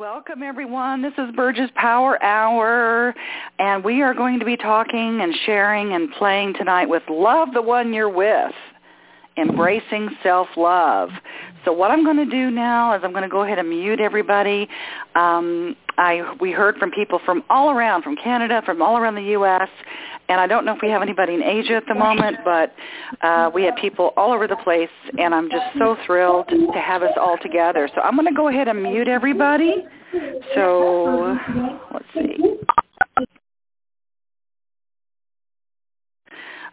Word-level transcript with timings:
Welcome 0.00 0.42
everyone. 0.42 1.02
This 1.02 1.12
is 1.18 1.26
Burgess 1.36 1.68
Power 1.74 2.20
Hour 2.22 3.14
and 3.58 3.84
we 3.84 4.00
are 4.00 4.14
going 4.14 4.38
to 4.38 4.46
be 4.46 4.56
talking 4.56 5.20
and 5.20 5.34
sharing 5.44 5.92
and 5.92 6.10
playing 6.12 6.54
tonight 6.54 6.88
with 6.88 7.02
Love 7.10 7.48
the 7.52 7.60
One 7.60 7.92
You're 7.92 8.08
With, 8.08 8.54
Embracing 9.36 10.08
Self-Love. 10.22 11.10
So 11.66 11.74
what 11.74 11.90
I'm 11.90 12.02
going 12.02 12.16
to 12.16 12.24
do 12.24 12.50
now 12.50 12.96
is 12.96 13.02
I'm 13.04 13.10
going 13.10 13.24
to 13.24 13.28
go 13.28 13.42
ahead 13.42 13.58
and 13.58 13.68
mute 13.68 14.00
everybody. 14.00 14.70
Um, 15.16 15.76
I, 16.00 16.34
we 16.40 16.50
heard 16.50 16.78
from 16.78 16.90
people 16.90 17.20
from 17.24 17.44
all 17.50 17.70
around, 17.70 18.02
from 18.02 18.16
Canada, 18.16 18.62
from 18.64 18.80
all 18.80 18.96
around 18.96 19.14
the 19.16 19.30
U.S., 19.38 19.68
and 20.30 20.40
I 20.40 20.46
don't 20.46 20.64
know 20.64 20.74
if 20.74 20.80
we 20.80 20.88
have 20.88 21.02
anybody 21.02 21.34
in 21.34 21.42
Asia 21.42 21.74
at 21.74 21.82
the 21.88 21.94
moment, 21.94 22.38
but 22.44 22.72
uh, 23.20 23.50
we 23.52 23.64
have 23.64 23.74
people 23.76 24.12
all 24.16 24.32
over 24.32 24.46
the 24.46 24.56
place, 24.56 24.88
and 25.18 25.34
I'm 25.34 25.50
just 25.50 25.66
so 25.76 25.96
thrilled 26.06 26.46
to 26.48 26.80
have 26.80 27.02
us 27.02 27.12
all 27.20 27.36
together. 27.42 27.90
So 27.96 28.00
I'm 28.00 28.14
going 28.14 28.28
to 28.28 28.34
go 28.34 28.46
ahead 28.46 28.68
and 28.68 28.80
mute 28.80 29.08
everybody. 29.08 29.84
So 30.54 31.36
let's 31.92 32.04
see. 32.14 32.59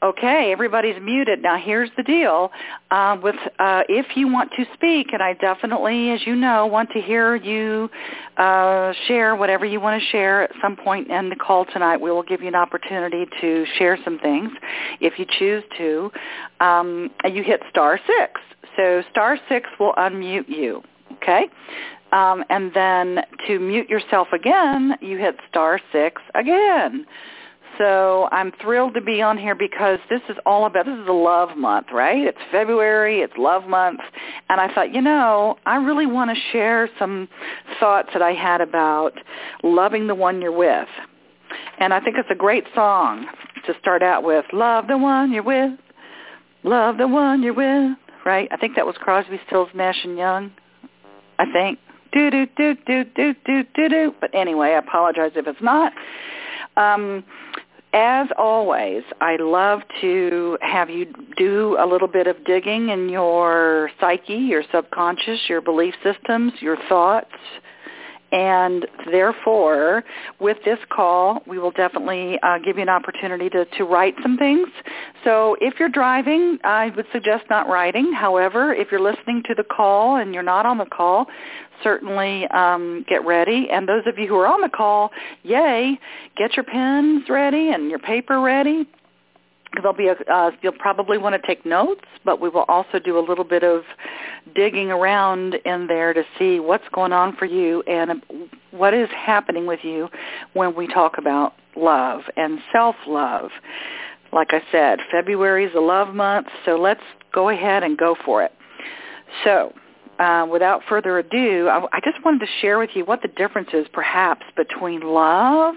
Okay, 0.03 0.51
everybody's 0.51 1.01
muted. 1.01 1.41
Now 1.41 1.57
here's 1.57 1.89
the 1.97 2.03
deal. 2.03 2.51
Uh, 2.91 3.17
with 3.21 3.35
uh, 3.57 3.81
if 3.89 4.15
you 4.15 4.31
want 4.31 4.51
to 4.55 4.65
speak, 4.75 5.07
and 5.11 5.23
I 5.23 5.33
definitely, 5.33 6.11
as 6.11 6.19
you 6.25 6.35
know, 6.35 6.67
want 6.67 6.91
to 6.91 7.01
hear 7.01 7.35
you 7.35 7.89
uh, 8.38 8.93
share 9.07 9.35
whatever 9.35 9.65
you 9.65 9.79
want 9.79 9.99
to 10.02 10.07
share 10.09 10.43
at 10.43 10.52
some 10.61 10.75
point 10.75 11.09
in 11.09 11.29
the 11.29 11.35
call 11.35 11.65
tonight. 11.65 11.97
We 11.97 12.11
will 12.11 12.21
give 12.21 12.41
you 12.41 12.47
an 12.47 12.55
opportunity 12.55 13.25
to 13.41 13.65
share 13.79 13.97
some 14.03 14.19
things 14.19 14.52
if 15.02 15.17
you 15.17 15.25
choose 15.39 15.63
to. 15.79 16.11
Um, 16.59 17.09
you 17.25 17.43
hit 17.43 17.61
star 17.71 17.99
six. 18.05 18.39
So 18.75 19.02
star 19.09 19.39
six 19.49 19.67
will 19.79 19.93
unmute 19.93 20.47
you. 20.47 20.83
Okay. 21.13 21.47
Um, 22.11 22.43
and 22.49 22.71
then 22.73 23.19
to 23.47 23.59
mute 23.59 23.89
yourself 23.89 24.27
again, 24.31 24.93
you 25.02 25.17
hit 25.17 25.35
star 25.49 25.79
six 25.91 26.21
again. 26.35 27.05
So 27.78 28.28
I'm 28.31 28.52
thrilled 28.61 28.94
to 28.95 29.02
be 29.02 29.22
on 29.22 29.38
here 29.38 29.56
because 29.56 30.00
this 30.09 30.22
is 30.30 30.38
all 30.45 30.66
about, 30.66 30.86
this 30.86 30.97
is 30.97 31.08
a 31.08 31.14
love 31.14 31.58
month, 31.58 31.88
right? 31.94 32.25
It's 32.25 32.38
February, 32.52 33.22
it's 33.22 33.34
love 33.38 33.66
month. 33.66 34.00
And 34.50 34.59
I 34.59 34.73
thought, 34.73 34.94
you 34.94 35.02
know, 35.02 35.58
I 35.66 35.75
really 35.78 36.06
want 36.06 36.31
to 36.31 36.42
share 36.52 36.89
some 36.97 37.28
thoughts 37.80 38.09
that 38.14 38.22
I 38.22 38.31
had 38.31 38.61
about 38.61 39.14
loving 39.64 40.08
the 40.08 40.16
one 40.16 40.42
you're 40.42 40.52
with. 40.52 40.88
And 41.80 41.94
I 41.94 42.00
think 42.00 42.17
it's 42.17 42.30
a 42.31 42.36
great 42.36 42.64
song 42.73 43.28
to 43.66 43.73
start 43.80 44.02
out 44.02 44.23
with. 44.23 44.45
Love 44.53 44.88
the 44.88 44.97
one 44.97 45.31
you're 45.31 45.44
with. 45.44 45.78
Love 46.64 46.97
the 46.97 47.08
one 47.08 47.44
you're 47.44 47.53
with. 47.53 47.97
Right? 48.25 48.50
I 48.52 48.58
think 48.58 48.75
that 48.75 48.86
was 48.86 48.95
Crosby, 49.00 49.39
Stills, 49.47 49.69
Nash 49.73 50.00
and 50.03 50.17
Young. 50.17 50.52
I 51.39 51.45
think. 51.52 51.80
Do 52.12 52.31
do 52.31 52.47
do 52.58 52.75
do 52.86 53.03
do 53.03 53.36
do 53.45 53.64
do 53.75 53.89
do. 53.89 54.14
But 54.19 54.34
anyway, 54.34 54.69
I 54.69 54.80
apologize 54.80 55.31
if 55.36 55.45
it's 55.47 55.62
not. 55.62 55.94
Um, 56.75 57.23
as 57.93 58.27
always, 58.38 59.03
I 59.21 59.38
love 59.38 59.81
to 60.02 60.57
have 60.61 60.89
you 60.89 61.07
do 61.38 61.77
a 61.80 61.85
little 61.88 62.07
bit 62.07 62.27
of 62.27 62.44
digging 62.44 62.89
in 62.89 63.09
your 63.09 63.89
psyche, 63.99 64.33
your 64.33 64.63
subconscious, 64.71 65.39
your 65.47 65.61
belief 65.61 65.94
systems, 66.03 66.53
your 66.59 66.77
thoughts. 66.89 67.31
And 68.31 68.86
therefore, 69.09 70.03
with 70.39 70.58
this 70.66 70.80
call, 70.89 71.42
we 71.47 71.59
will 71.59 71.72
definitely 71.72 72.38
uh, 72.44 72.58
give 72.59 72.75
you 72.75 72.81
an 72.81 72.89
opportunity 72.89 73.50
to, 73.52 73.64
to 73.64 73.84
write 73.86 74.16
some 74.22 74.38
things. 74.38 74.67
So 75.23 75.56
if 75.61 75.80
you're 75.80 75.88
driving, 75.89 76.58
I 76.64 76.92
would 76.95 77.06
suggest 77.14 77.45
not 77.50 77.69
writing. 77.69 78.11
However, 78.11 78.73
if 78.73 78.89
you're 78.92 79.02
listening 79.02 79.44
to 79.47 79.56
the 79.56 79.64
call 79.64 80.17
and 80.17 80.34
you're 80.34 80.44
not 80.44 80.66
on 80.66 80.78
the 80.78 80.86
call, 80.86 81.28
certainly 81.84 82.47
um, 82.47 83.06
get 83.08 83.25
ready. 83.25 83.69
And 83.72 83.88
those 83.88 84.03
of 84.06 84.17
you 84.17 84.28
who 84.28 84.36
are 84.36 84.47
on 84.47 84.62
the 84.62 84.69
call, 84.69 85.12
yay, 85.44 85.97
get 86.36 86.56
your 86.58 86.66
pens 86.66 87.23
ready 87.30 87.69
and 87.69 87.89
your 87.89 88.00
paper 88.00 88.41
ready. 88.41 88.88
There'll 89.81 89.97
be 89.97 90.08
a, 90.08 90.16
uh, 90.33 90.52
you'll 90.61 90.73
probably 90.73 91.18
want 91.18 91.40
to 91.40 91.47
take 91.47 91.66
notes, 91.66 92.06
but 92.25 92.41
we 92.41 92.50
will 92.50 92.66
also 92.68 93.00
do 93.00 93.18
a 93.18 93.22
little 93.22 93.44
bit 93.44 93.63
of 93.63 93.84
digging 94.56 94.91
around 94.91 95.56
in 95.66 95.88
there 95.88 96.13
to 96.13 96.24
see 96.38 96.59
what's 96.59 96.88
going 96.94 97.13
on 97.13 97.35
for 97.35 97.46
you 97.46 97.81
and 97.84 98.22
what 98.72 98.94
is 98.94 99.09
happening 99.16 99.66
with 99.66 99.79
you 99.84 100.09
when 100.53 100.75
we 100.75 100.88
talk 100.88 101.18
about 101.18 101.53
love 101.75 102.22
and 102.35 102.59
self-love. 102.72 103.50
Like 104.34 104.50
I 104.51 104.62
said, 104.72 105.00
February 105.12 105.66
is 105.66 105.75
a 105.75 105.80
love 105.80 106.13
month, 106.13 106.47
so 106.66 106.75
let's 106.75 107.01
go 107.34 107.50
ahead 107.50 107.84
and 107.84 107.97
go 107.97 108.16
for 108.25 108.44
it. 108.44 108.51
So 109.44 109.74
uh, 110.19 110.47
without 110.51 110.81
further 110.90 111.19
ado, 111.19 111.68
I, 111.69 111.85
I 111.94 112.00
just 112.03 112.24
wanted 112.25 112.40
to 112.40 112.51
share 112.62 112.80
with 112.80 112.90
you 112.94 113.06
what 113.06 113.22
the 113.22 113.28
difference 113.30 113.69
is 113.74 113.85
perhaps 113.94 114.46
between 114.56 115.01
love 115.01 115.75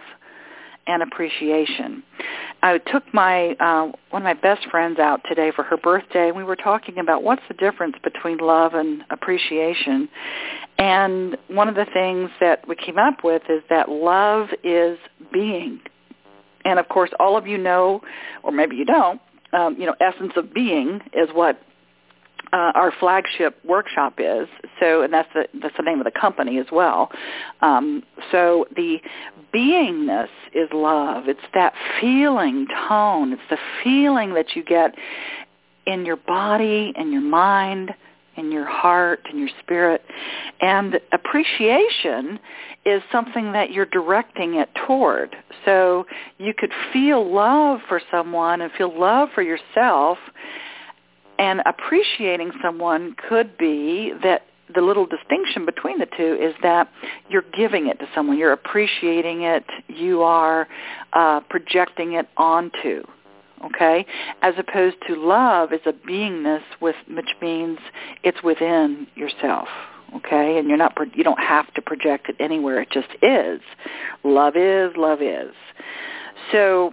and 0.87 1.03
appreciation. 1.03 2.03
I 2.63 2.79
took 2.79 3.03
my 3.15 3.57
uh, 3.61 3.93
one 4.11 4.23
of 4.23 4.25
my 4.25 4.35
best 4.35 4.69
friends 4.71 4.99
out 4.99 5.21
today 5.29 5.51
for 5.55 5.63
her 5.63 5.77
birthday, 5.77 6.29
and 6.29 6.37
we 6.37 6.45
were 6.45 6.57
talking 6.57 6.99
about 6.99 7.23
what's 7.23 7.43
the 7.49 7.55
difference 7.55 7.97
between 8.03 8.39
love 8.39 8.75
and 8.75 9.03
appreciation. 9.11 10.09
And 10.79 11.37
one 11.49 11.69
of 11.69 11.75
the 11.75 11.87
things 11.93 12.31
that 12.41 12.67
we 12.69 12.77
came 12.77 12.99
up 12.99 13.25
with 13.25 13.43
is 13.49 13.63
that 13.71 13.89
love 13.89 14.49
is 14.63 14.99
being. 15.33 15.81
And 16.65 16.79
of 16.79 16.89
course, 16.89 17.11
all 17.19 17.37
of 17.37 17.47
you 17.47 17.59
know, 17.59 18.03
or 18.43 18.53
maybe 18.53 18.77
you 18.77 18.85
don't, 18.85 19.21
um, 19.53 19.77
you 19.79 19.87
know, 19.87 19.95
essence 20.01 20.33
of 20.37 20.53
being 20.53 21.01
is 21.13 21.29
what 21.33 21.61
uh, 22.53 22.73
our 22.75 22.93
flagship 22.99 23.59
workshop 23.65 24.15
is. 24.19 24.49
So, 24.79 25.03
and 25.03 25.13
that's 25.13 25.29
the 25.35 25.47
that's 25.61 25.77
the 25.77 25.83
name 25.83 25.99
of 26.01 26.05
the 26.05 26.19
company 26.19 26.59
as 26.59 26.67
well. 26.73 27.11
Um, 27.61 28.03
so 28.33 28.67
the 28.75 28.99
beingness 29.55 30.29
is 30.55 30.69
love. 30.73 31.29
It's 31.29 31.41
that 31.55 31.75
feeling 32.01 32.67
tone. 32.89 33.33
It's 33.33 33.43
the 33.51 33.59
feeling 33.85 34.35
that 34.35 34.55
you 34.55 34.65
get 34.65 34.95
in 35.87 36.05
your 36.05 36.17
body 36.17 36.93
in 36.97 37.13
your 37.13 37.23
mind 37.23 37.93
in 38.37 38.51
your 38.51 38.67
heart 38.67 39.21
and 39.29 39.39
your 39.39 39.49
spirit. 39.61 40.03
And 40.61 40.99
appreciation 41.13 42.39
is 42.85 43.03
something 43.13 43.53
that 43.53 43.71
you're 43.71 43.87
directing 43.87 44.55
it 44.55 44.69
toward. 44.87 45.37
So 45.65 46.07
you 46.39 46.55
could 46.57 46.73
feel 46.93 47.31
love 47.31 47.81
for 47.89 48.01
someone 48.11 48.61
and 48.63 48.73
feel 48.73 48.99
love 48.99 49.29
for 49.35 49.43
yourself 49.43 50.19
and 51.41 51.63
appreciating 51.65 52.53
someone 52.63 53.17
could 53.29 53.57
be 53.57 54.13
that 54.23 54.43
the 54.73 54.83
little 54.83 55.07
distinction 55.07 55.65
between 55.65 55.99
the 55.99 56.07
two 56.17 56.37
is 56.39 56.55
that 56.63 56.89
you're 57.31 57.45
giving 57.57 57.89
it 57.89 57.99
to 57.99 58.07
someone, 58.15 58.37
you're 58.39 58.53
appreciating 58.53 59.43
it, 59.43 59.65
you 59.89 60.23
are 60.23 60.69
uh, 61.15 61.41
projecting 61.49 62.13
it 62.13 62.29
onto, 62.37 63.03
okay? 63.65 64.05
As 64.43 64.55
opposed 64.59 64.97
to 65.09 65.17
love 65.17 65.73
is 65.73 65.81
a 65.87 65.93
beingness 65.93 66.63
with, 66.81 66.97
which 67.09 67.31
means 67.41 67.79
it's 68.23 68.43
within 68.45 69.07
yourself, 69.17 69.69
okay? 70.17 70.59
And 70.59 70.69
you're 70.69 70.77
not, 70.77 70.97
you 71.15 71.25
don't 71.25 71.41
have 71.41 71.73
to 71.73 71.83
project 71.83 72.29
it 72.29 72.37
anywhere, 72.39 72.83
it 72.83 72.91
just 72.91 73.09
is. 73.23 73.61
Love 74.25 74.57
is, 74.57 74.93
love 74.95 75.23
is. 75.23 75.55
So 76.53 76.93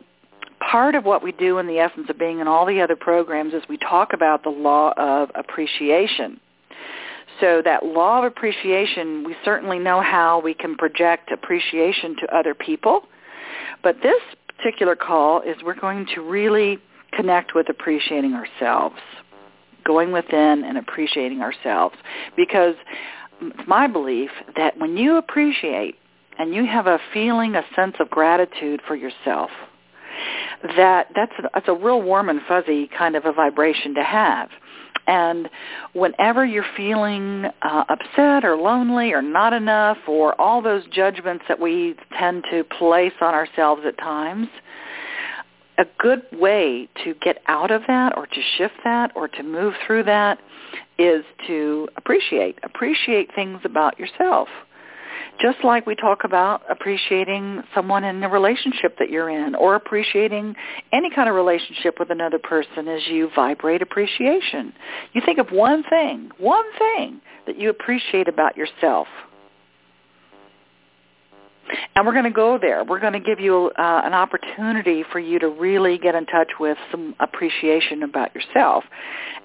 part 0.70 0.96
of 0.96 1.06
what 1.06 1.24
we 1.24 1.32
do 1.32 1.60
in 1.60 1.68
the 1.68 1.80
essence 1.80 2.08
of 2.10 2.20
being 2.20 2.40
and 2.40 2.50
all 2.50 2.66
the 2.66 2.82
other 2.82 2.96
programs 2.96 3.54
is 3.54 3.64
we 3.70 3.78
talk 3.78 4.14
about 4.14 4.44
the 4.44 4.50
law 4.50 4.94
of 4.98 5.30
appreciation. 5.36 6.40
So 7.40 7.62
that 7.64 7.86
law 7.86 8.20
of 8.20 8.26
appreciation, 8.26 9.24
we 9.24 9.36
certainly 9.46 9.80
know 9.80 10.02
how 10.02 10.42
we 10.42 10.54
can 10.54 10.76
project 10.76 11.32
appreciation 11.32 12.16
to 12.18 12.36
other 12.36 12.54
people. 12.54 13.04
But 13.84 13.98
this 14.02 14.22
particular 14.58 14.96
call 14.96 15.42
is 15.42 15.56
we're 15.64 15.80
going 15.80 16.08
to 16.16 16.22
really 16.22 16.80
connect 17.14 17.54
with 17.54 17.70
appreciating 17.70 18.34
ourselves, 18.34 18.96
going 19.86 20.12
within 20.12 20.64
and 20.64 20.78
appreciating 20.78 21.42
ourselves. 21.42 21.96
Because 22.36 22.76
it's 23.42 23.68
my 23.68 23.88
belief 23.88 24.32
that 24.56 24.78
when 24.80 24.98
you 24.98 25.18
appreciate 25.18 25.96
and 26.40 26.54
you 26.54 26.66
have 26.66 26.88
a 26.88 27.00
feeling, 27.14 27.56
a 27.56 27.64
sense 27.76 27.96
of 28.00 28.10
gratitude 28.10 28.82
for 28.88 28.96
yourself, 28.96 29.52
that 30.76 31.08
that's 31.16 31.32
a, 31.40 31.50
that's 31.54 31.68
a 31.68 31.74
real 31.74 32.02
warm 32.02 32.30
and 32.30 32.42
fuzzy 32.48 32.90
kind 32.98 33.16
of 33.16 33.26
a 33.26 33.32
vibration 33.32 33.94
to 33.96 34.04
have. 34.04 34.50
And 35.08 35.50
whenever 35.94 36.46
you're 36.46 36.66
feeling 36.76 37.46
uh, 37.62 37.84
upset 37.88 38.44
or 38.44 38.58
lonely 38.58 39.14
or 39.14 39.22
not 39.22 39.54
enough 39.54 39.98
or 40.08 40.40
all 40.40 40.62
those 40.62 40.86
judgments 40.88 41.46
that 41.48 41.60
we 41.60 41.96
tend 42.20 42.44
to 42.52 42.66
place 42.66 43.14
on 43.22 43.34
ourselves 43.34 43.84
at 43.88 43.98
times, 43.98 44.50
a 45.78 45.86
good 46.00 46.24
way 46.34 46.90
to 47.06 47.14
get 47.22 47.38
out 47.48 47.72
of 47.72 47.84
that 47.88 48.18
or 48.18 48.26
to 48.26 48.42
shift 48.58 48.74
that 48.84 49.12
or 49.16 49.28
to 49.28 49.44
move 49.44 49.76
through 49.86 50.04
that 50.04 50.40
is 50.98 51.24
to 51.46 51.88
appreciate. 51.96 52.60
Appreciate 52.64 53.34
things 53.34 53.60
about 53.64 53.98
yourself 54.00 54.50
just 55.40 55.64
like 55.64 55.86
we 55.86 55.96
talk 55.96 56.24
about 56.24 56.62
appreciating 56.70 57.64
someone 57.74 58.04
in 58.04 58.22
the 58.22 58.28
relationship 58.28 58.98
that 59.00 59.10
you're 59.10 59.30
in 59.30 59.56
or 59.56 59.76
appreciating 59.76 60.56
any 60.92 61.10
kind 61.10 61.30
of 61.30 61.36
relationship 61.36 62.00
with 62.00 62.10
another 62.10 62.40
person 62.40 62.88
as 62.88 63.02
you 63.08 63.30
vibrate 63.36 63.82
appreciation. 63.82 64.74
You 65.14 65.22
think 65.26 65.40
of 65.40 65.50
one 65.52 65.84
thing, 65.90 66.32
one 66.38 66.66
thing 66.78 67.22
that 67.46 67.58
you 67.58 67.70
appreciate 67.70 68.28
about 68.28 68.58
yourself. 68.58 69.08
And 71.96 72.06
we're 72.06 72.14
going 72.14 72.26
to 72.26 72.30
go 72.30 72.58
there. 72.58 72.84
We're 72.84 73.00
going 73.00 73.14
to 73.14 73.20
give 73.20 73.40
you 73.40 73.72
uh, 73.78 74.02
an 74.06 74.14
opportunity 74.14 75.04
for 75.12 75.20
you 75.20 75.38
to 75.40 75.50
really 75.50 75.98
get 75.98 76.16
in 76.16 76.26
touch 76.26 76.52
with 76.60 76.78
some 76.92 77.16
appreciation 77.20 78.04
about 78.04 78.34
yourself. 78.34 78.86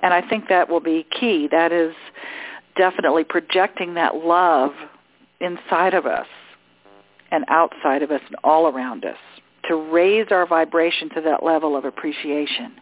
And 0.03 0.15
I 0.15 0.27
think 0.29 0.49
that 0.49 0.69
will 0.69 0.81
be 0.81 1.05
key. 1.19 1.49
That 1.51 1.73
is 1.73 1.95
definitely 2.77 3.25
projecting 3.25 3.95
that 3.95 4.17
love 4.17 4.71
inside 5.43 5.95
of 5.95 6.07
us 6.07 6.27
and 7.31 7.45
outside 7.49 8.03
of 8.03 8.11
us 8.11 8.21
and 8.27 8.37
all 8.45 8.67
around 8.67 9.05
us 9.05 9.17
to 9.69 9.77
raise 9.77 10.27
our 10.31 10.47
vibration 10.47 11.09
to 11.11 11.21
that 11.23 11.43
level 11.43 11.77
of 11.77 11.85
appreciation. 11.85 12.75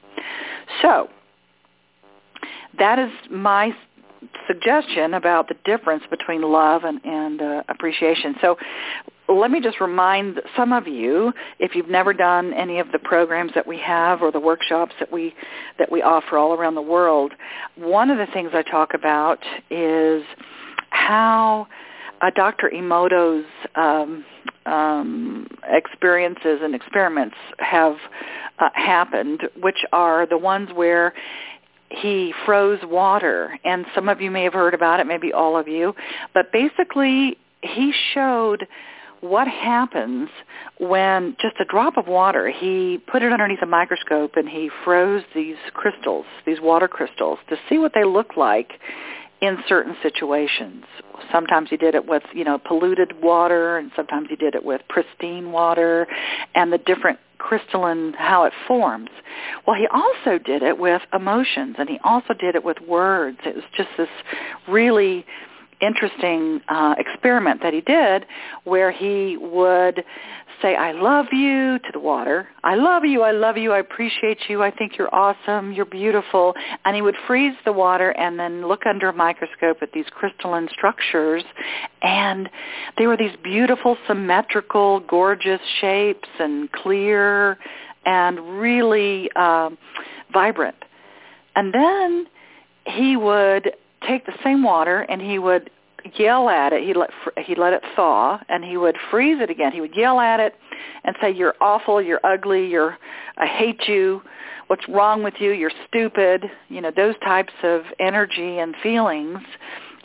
So 0.83 1.09
that 2.79 2.99
is 2.99 3.11
my 3.31 3.73
suggestion 4.47 5.15
about 5.15 5.49
the 5.49 5.55
difference 5.65 6.03
between 6.11 6.43
love 6.43 6.85
and, 6.85 7.01
and 7.05 7.41
uh, 7.41 7.63
appreciation. 7.69 8.35
So 8.41 8.57
let 9.29 9.51
me 9.51 9.61
just 9.61 9.81
remind 9.81 10.41
some 10.57 10.73
of 10.73 10.87
you, 10.87 11.33
if 11.59 11.75
you've 11.75 11.89
never 11.89 12.13
done 12.13 12.53
any 12.53 12.81
of 12.81 12.91
the 12.93 12.99
programs 12.99 13.53
that 13.55 13.67
we 13.67 13.79
have 13.79 14.23
or 14.23 14.33
the 14.33 14.41
workshops 14.41 14.93
that 14.99 15.11
we 15.11 15.35
that 15.79 15.91
we 15.91 16.03
offer 16.03 16.37
all 16.37 16.53
around 16.53 16.75
the 16.75 16.83
world, 16.83 17.33
one 17.77 18.11
of 18.11 18.19
the 18.19 18.27
things 18.33 18.51
I 18.53 18.63
talk 18.63 18.93
about 18.95 19.39
is 19.71 20.23
how 20.91 21.67
uh, 22.21 22.31
Dr. 22.31 22.71
Emoto's 22.75 23.47
um, 23.75 24.25
um, 24.67 25.47
experiences 25.69 26.61
and 26.63 26.75
experiments 26.75 27.37
have 27.59 27.97
uh, 28.59 28.69
happened, 28.75 29.43
which 29.61 29.85
are 29.93 30.27
the 30.27 30.39
ones 30.39 30.71
where 30.75 31.15
he 31.91 32.33
froze 32.47 32.79
water, 32.85 33.59
and 33.65 33.85
some 33.95 34.09
of 34.09 34.21
you 34.21 34.31
may 34.31 34.45
have 34.45 34.53
heard 34.53 34.75
about 34.75 35.01
it, 35.01 35.07
maybe 35.07 35.33
all 35.33 35.57
of 35.57 35.67
you, 35.67 35.95
but 36.35 36.53
basically 36.53 37.37
he 37.63 37.93
showed 38.15 38.67
what 39.21 39.49
happens 39.49 40.31
when 40.79 41.37
just 41.41 41.57
a 41.61 41.65
drop 41.65 41.99
of 41.99 42.07
water, 42.07 42.49
he 42.49 42.99
put 43.11 43.23
it 43.23 43.33
underneath 43.33 43.61
a 43.63 43.67
microscope 43.67 44.33
and 44.37 44.49
he 44.49 44.71
froze 44.83 45.23
these 45.35 45.57
crystals, 45.75 46.25
these 46.47 46.61
water 46.61 46.89
crystals, 46.89 47.39
to 47.49 47.57
see 47.69 47.77
what 47.77 47.93
they 47.95 48.05
look 48.05 48.37
like 48.37 48.73
in 49.41 49.59
certain 49.69 49.97
situations. 50.03 50.85
Sometimes 51.33 51.71
he 51.71 51.77
did 51.77 51.95
it 51.95 52.07
with, 52.07 52.23
you 52.35 52.45
know, 52.45 52.59
polluted 52.59 53.23
water 53.23 53.79
and 53.79 53.91
sometimes 53.97 54.29
he 54.29 54.37
did 54.37 54.55
it 54.55 54.65
with 54.65 54.83
pristine 54.89 55.53
water 55.53 56.07
and 56.55 56.73
the 56.73 56.79
different 56.79 57.19
crystalline 57.39 58.13
how 58.13 58.45
it 58.45 58.53
forms. 58.69 59.09
Well, 59.67 59.77
he 59.77 59.87
also 59.87 60.39
did 60.39 60.63
it 60.63 60.79
with 60.79 61.03
emotions 61.13 61.77
and 61.79 61.89
he 61.89 61.99
also 62.05 62.35
did 62.35 62.55
it 62.55 62.65
with 62.65 62.79
words. 62.87 63.39
It 63.45 63.57
was 63.57 63.65
just 63.75 63.89
this 63.97 64.09
really 64.69 65.25
interesting 65.81 66.61
uh, 66.69 66.95
experiment 66.99 67.63
that 67.63 67.73
he 67.73 67.81
did 67.81 68.27
where 68.65 68.91
he 68.91 69.39
would 69.39 70.05
say, 70.63 70.77
I 70.77 70.93
love 70.93 71.27
you 71.33 71.79
to 71.79 71.91
the 71.93 71.99
water. 71.99 72.49
I 72.63 72.75
love 72.75 73.05
you. 73.05 73.23
I 73.23 73.33
love 73.33 73.57
you. 73.57 73.73
I 73.73 73.79
appreciate 73.79 74.39
you. 74.49 74.63
I 74.63 74.71
think 74.71 74.99
you're 74.99 75.15
awesome. 75.15 75.73
You're 75.73 75.85
beautiful. 75.85 76.55
And 76.85 76.95
he 76.95 77.03
would 77.03 77.17
freeze 77.27 77.55
the 77.65 77.73
water 77.73 78.11
and 78.11 78.39
then 78.39 78.67
look 78.67 78.87
under 78.87 79.09
a 79.09 79.13
microscope 79.13 79.79
at 79.83 79.93
these 79.93 80.07
crystalline 80.11 80.69
structures. 80.73 81.45
And 82.03 82.49
they 82.99 83.07
were 83.07 83.17
these 83.17 83.37
beautiful, 83.43 83.97
symmetrical, 84.07 85.01
gorgeous 85.01 85.61
shapes 85.81 86.29
and 86.39 86.71
clear 86.73 87.59
and 88.05 88.61
really 88.61 89.31
um, 89.33 89.79
vibrant. 90.33 90.77
And 91.57 91.75
then 91.75 92.27
he 92.87 93.17
would 93.17 93.73
take 94.07 94.27
the 94.27 94.35
same 94.43 94.63
water 94.63 95.01
and 95.01 95.21
he 95.21 95.39
would 95.39 95.71
yell 96.17 96.49
at 96.49 96.73
it. 96.73 96.83
He 96.85 96.95
let 96.95 97.11
he 97.45 97.55
let 97.55 97.73
it 97.73 97.83
thaw, 97.97 98.41
and 98.49 98.65
he 98.65 98.77
would 98.77 98.97
freeze 99.11 99.41
it 99.41 99.51
again. 99.51 99.73
He 99.73 99.81
would 99.81 99.97
yell 99.97 100.21
at 100.21 100.41
it 100.41 100.55
and 101.05 101.17
say, 101.21 101.31
"You're 101.31 101.55
awful. 101.61 102.01
You're 102.01 102.21
ugly. 102.25 102.67
You're 102.67 102.99
I 103.37 103.47
hate 103.47 103.89
you. 103.89 104.23
What's 104.69 104.89
wrong 104.89 105.23
with 105.23 105.35
you? 105.41 105.53
You're 105.53 105.73
stupid." 105.89 106.51
You 106.69 106.81
know 106.81 106.91
those 106.91 107.15
types 107.25 107.53
of 107.63 107.83
energy 107.99 108.59
and 108.59 108.75
feelings 108.83 109.41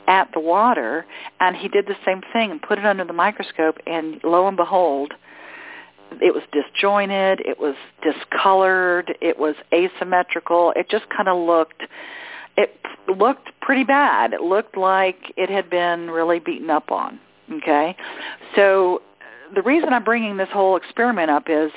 at 0.08 0.32
the 0.34 0.40
water. 0.40 1.06
And 1.40 1.56
he 1.56 1.68
did 1.68 1.88
the 1.88 1.96
same 2.06 2.22
thing 2.34 2.52
and 2.52 2.62
put 2.62 2.78
it 2.78 2.86
under 2.86 3.04
the 3.04 3.14
microscope, 3.14 3.78
and 3.88 4.24
lo 4.24 4.48
and 4.48 4.58
behold, 4.58 5.14
it 6.22 6.34
was 6.34 6.44
disjointed. 6.52 7.42
It 7.46 7.60
was 7.60 7.76
discolored. 8.04 9.18
It 9.22 9.38
was 9.38 9.56
asymmetrical. 9.74 10.74
It 10.76 10.90
just 10.90 11.10
kind 11.10 11.28
of 11.28 11.38
looked 11.38 11.84
it 12.58 12.78
looked 13.18 13.50
pretty 13.62 13.84
bad. 13.84 14.34
It 14.34 14.42
looked 14.42 14.78
like 14.78 15.34
it 15.38 15.50
had 15.50 15.70
been 15.70 16.10
really 16.10 16.40
beaten 16.40 16.70
up 16.70 16.92
on. 16.92 17.20
Okay, 17.52 17.96
so 18.56 19.02
the 19.54 19.62
reason 19.62 19.94
I'm 19.94 20.04
bringing 20.04 20.38
this 20.38 20.50
whole 20.52 20.76
experiment 20.76 21.30
up 21.30 21.44
is, 21.48 21.72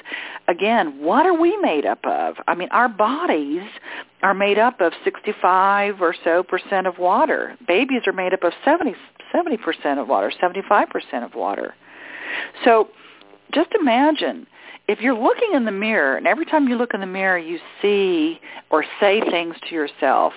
again, 0.48 0.98
what 0.98 1.26
are 1.26 1.38
we 1.38 1.56
made 1.58 1.84
up 1.84 2.04
of? 2.06 2.36
I 2.46 2.54
mean, 2.54 2.68
our 2.70 2.88
bodies 2.88 3.62
are 4.22 4.32
made 4.32 4.58
up 4.58 4.80
of 4.80 4.92
65 5.04 6.00
or 6.00 6.14
so 6.24 6.42
percent 6.42 6.86
of 6.86 6.98
water. 6.98 7.56
Babies 7.66 8.02
are 8.06 8.12
made 8.12 8.32
up 8.32 8.44
of 8.44 8.52
70 8.64 8.94
70% 9.34 10.00
of 10.00 10.08
water, 10.08 10.32
75 10.40 10.88
percent 10.88 11.24
of 11.24 11.34
water. 11.34 11.74
So 12.64 12.88
just 13.52 13.70
imagine 13.78 14.46
if 14.88 15.00
you're 15.00 15.18
looking 15.18 15.52
in 15.54 15.64
the 15.64 15.72
mirror 15.72 16.16
and 16.16 16.26
every 16.26 16.46
time 16.46 16.68
you 16.68 16.76
look 16.76 16.94
in 16.94 17.00
the 17.00 17.06
mirror 17.06 17.38
you 17.38 17.58
see 17.82 18.40
or 18.70 18.84
say 19.00 19.20
things 19.20 19.54
to 19.68 19.74
yourself 19.74 20.32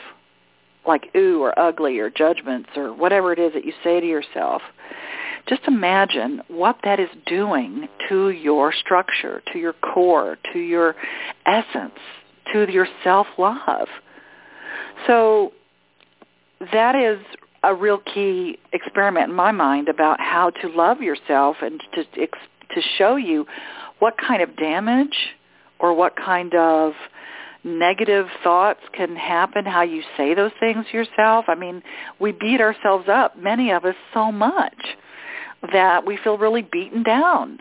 like 0.85 1.09
ooh 1.15 1.41
or 1.41 1.57
ugly 1.59 1.99
or 1.99 2.09
judgments 2.09 2.69
or 2.75 2.93
whatever 2.93 3.31
it 3.33 3.39
is 3.39 3.53
that 3.53 3.65
you 3.65 3.73
say 3.83 3.99
to 3.99 4.07
yourself, 4.07 4.61
just 5.47 5.61
imagine 5.67 6.41
what 6.47 6.77
that 6.83 6.99
is 6.99 7.09
doing 7.25 7.87
to 8.09 8.29
your 8.29 8.71
structure, 8.71 9.41
to 9.51 9.59
your 9.59 9.73
core, 9.73 10.37
to 10.53 10.59
your 10.59 10.95
essence, 11.45 11.97
to 12.53 12.71
your 12.71 12.87
self-love. 13.03 13.87
So 15.07 15.53
that 16.71 16.95
is 16.95 17.19
a 17.63 17.73
real 17.73 17.99
key 17.99 18.59
experiment 18.73 19.29
in 19.29 19.35
my 19.35 19.51
mind 19.51 19.87
about 19.87 20.19
how 20.19 20.49
to 20.49 20.67
love 20.69 21.01
yourself 21.01 21.57
and 21.61 21.81
to 21.93 22.03
to 22.03 22.81
show 22.97 23.15
you 23.17 23.45
what 23.99 24.15
kind 24.17 24.41
of 24.41 24.55
damage 24.55 25.35
or 25.79 25.93
what 25.93 26.15
kind 26.15 26.53
of 26.55 26.93
negative 27.63 28.27
thoughts 28.43 28.81
can 28.93 29.15
happen, 29.15 29.65
how 29.65 29.81
you 29.83 30.01
say 30.17 30.33
those 30.33 30.51
things 30.59 30.85
yourself. 30.91 31.45
I 31.47 31.55
mean, 31.55 31.83
we 32.19 32.31
beat 32.31 32.61
ourselves 32.61 33.07
up, 33.07 33.37
many 33.37 33.71
of 33.71 33.85
us, 33.85 33.95
so 34.13 34.31
much 34.31 34.97
that 35.71 36.05
we 36.05 36.17
feel 36.17 36.37
really 36.37 36.63
beaten 36.63 37.03
down, 37.03 37.59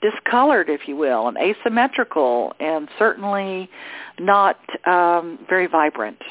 discolored, 0.00 0.68
if 0.68 0.86
you 0.86 0.96
will, 0.96 1.28
and 1.28 1.36
asymmetrical, 1.36 2.52
and 2.60 2.88
certainly 2.98 3.68
not 4.18 4.58
um, 4.86 5.38
very 5.48 5.66
vibrant. 5.66 6.22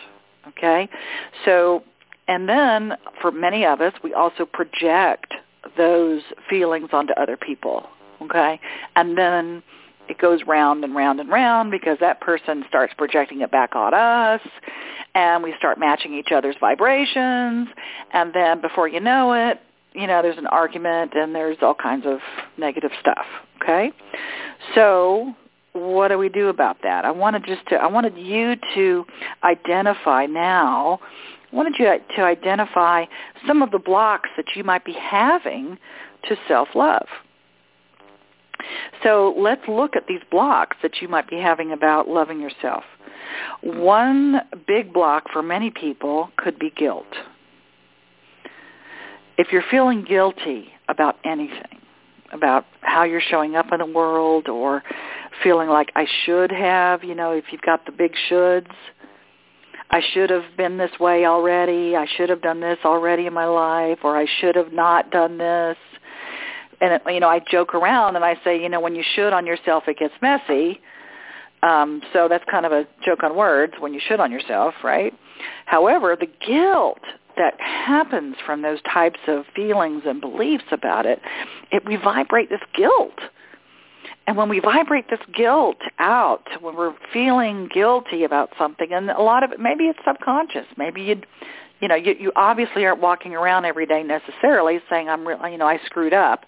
Okay? 0.48 0.90
So, 1.46 1.84
and 2.28 2.48
then 2.48 2.94
for 3.22 3.32
many 3.32 3.66
of 3.66 3.82
us, 3.82 3.94
we 4.04 4.14
also 4.14 4.46
project 4.46 5.34
those 5.78 6.22
feelings 6.50 6.90
onto 6.94 7.14
other 7.14 7.36
people. 7.36 7.88
Okay? 8.22 8.60
And 8.96 9.18
then 9.18 9.64
it 10.10 10.18
goes 10.18 10.42
round 10.48 10.84
and 10.84 10.96
round 10.96 11.20
and 11.20 11.30
round 11.30 11.72
because 11.72 11.98
that 12.00 12.20
person 12.22 12.64
starts 12.68 12.94
projecting 12.98 13.42
it 13.42 13.52
back 13.52 13.76
on 13.76 13.94
us 13.94 14.42
and 15.16 15.44
we 15.44 15.54
start 15.58 15.80
matching 15.80 16.14
each 16.14 16.32
other's 16.32 16.56
vibrations 16.60 17.68
and 18.14 18.34
then 18.34 18.62
before 18.62 18.88
you 18.88 19.00
know 19.00 19.34
it 19.34 19.60
you 19.94 20.08
know 20.08 20.22
there's 20.22 20.38
an 20.38 20.48
argument 20.48 21.14
and 21.14 21.34
there's 21.34 21.58
all 21.62 21.76
kinds 21.76 22.06
of 22.06 22.20
negative 22.58 22.92
stuff 23.00 23.26
okay? 23.62 23.92
So 24.76 25.34
what 25.74 26.08
do 26.08 26.18
we 26.18 26.30
do 26.30 26.48
about 26.48 26.78
that? 26.84 27.06
I 27.06 27.12
wanted 27.12 27.46
just 27.46 27.66
to 27.68 27.76
i 27.76 27.88
wanted 27.88 28.18
you 28.18 28.56
to 28.76 29.06
identify 29.44 30.26
now 30.26 31.00
I 31.52 31.56
wanted 31.56 31.76
you 31.80 31.98
to 32.16 32.22
identify 32.22 33.06
some 33.48 33.64
of 33.64 33.72
the 33.72 33.80
blocks 33.80 34.30
that 34.38 34.46
you 34.56 34.64
might 34.64 34.86
be 34.86 34.94
having 34.94 35.78
to 36.28 36.36
self-love 36.48 37.08
so 39.04 39.34
let's 39.38 39.62
look 39.68 39.96
at 39.96 40.08
these 40.08 40.22
blocks 40.30 40.78
that 40.82 41.02
you 41.02 41.08
might 41.08 41.30
be 41.30 41.38
having 41.38 41.72
about 41.72 42.08
loving 42.08 42.40
yourself. 42.40 42.84
One 43.62 44.42
big 44.68 44.94
block 44.94 45.26
for 45.32 45.42
many 45.42 45.72
people 45.72 46.30
could 46.38 46.60
be 46.60 46.72
guilt. 46.72 47.08
If 49.38 49.52
you're 49.52 49.64
feeling 49.72 50.04
guilty 50.04 50.70
about 50.90 51.18
anything, 51.24 51.80
about 52.34 52.66
how 52.82 53.04
you're 53.04 53.22
showing 53.22 53.56
up 53.56 53.68
in 53.72 53.80
the 53.80 53.86
world 53.86 54.50
or 54.50 54.84
feeling 55.44 55.70
like 55.70 55.92
I 55.96 56.06
should 56.26 56.52
have, 56.52 57.04
you 57.04 57.16
know, 57.16 57.32
if 57.32 57.46
you've 57.52 57.62
got 57.62 57.86
the 57.86 57.92
big 57.92 58.14
shoulds, 58.30 58.72
I 59.92 60.02
should 60.14 60.30
have 60.30 60.44
been 60.58 60.78
this 60.78 60.92
way 61.00 61.26
already, 61.26 61.96
I 61.96 62.06
should 62.18 62.30
have 62.30 62.42
done 62.42 62.60
this 62.60 62.78
already 62.86 63.26
in 63.26 63.34
my 63.34 63.46
life, 63.46 64.00
or 64.04 64.18
I 64.18 64.28
should 64.40 64.56
have 64.56 64.72
not 64.72 65.10
done 65.10 65.38
this 65.38 65.78
and 66.82 67.00
you 67.08 67.20
know 67.20 67.30
I 67.30 67.40
joke 67.40 67.74
around 67.74 68.16
and 68.16 68.26
I 68.26 68.40
say, 68.44 68.62
you 68.62 68.70
know, 68.70 68.80
when 68.80 68.96
you 68.96 69.04
should 69.16 69.34
on 69.34 69.46
yourself, 69.46 69.84
it 69.88 69.98
gets 69.98 70.14
messy. 70.22 70.82
Um, 71.62 72.02
so 72.14 72.28
that's 72.30 72.46
kind 72.50 72.66
of 72.66 72.72
a 72.72 72.88
joke 73.06 73.24
on 73.24 73.36
words 73.36 73.74
when 73.80 73.94
you 73.94 74.00
should 74.06 74.20
on 74.20 74.32
yourself, 74.32 74.74
right? 74.84 75.14
However, 75.66 76.16
the 76.18 76.28
guilt 76.46 77.02
that 77.38 77.60
happens 77.60 78.36
from 78.46 78.62
those 78.62 78.80
types 78.82 79.20
of 79.28 79.46
feelings 79.56 80.04
and 80.06 80.22
beliefs 80.22 80.66
about 80.72 81.06
it, 81.06 81.20
it 81.72 81.86
we 81.86 81.96
vibrate 81.96 82.50
this 82.50 82.62
guilt. 82.76 83.20
And 84.28 84.38
when 84.38 84.48
we 84.48 84.60
vibrate 84.60 85.10
this 85.10 85.20
guilt 85.34 85.80
out, 85.98 86.48
when 86.62 86.76
we're 86.76 86.94
feeling 87.12 87.68
guilty 87.74 88.24
about 88.24 88.52
something, 88.60 88.92
and 88.92 89.10
a 89.10 89.22
lot 89.22 89.44
of 89.44 89.52
it, 89.52 89.60
maybe 89.60 89.86
it's 89.86 90.00
subconscious. 90.06 90.68
Maybe 90.78 91.02
you, 91.02 91.22
you 91.80 91.88
know, 91.88 91.96
you, 91.96 92.16
you 92.20 92.32
obviously 92.36 92.86
aren't 92.86 93.02
walking 93.02 93.34
around 93.36 93.66
every 93.66 93.86
day 93.86 94.04
necessarily 94.04 94.80
saying, 94.90 95.10
"I'm, 95.10 95.28
re- 95.28 95.52
you 95.52 95.58
know, 95.58 95.68
I 95.68 95.80
screwed 95.86 96.14
up." 96.14 96.46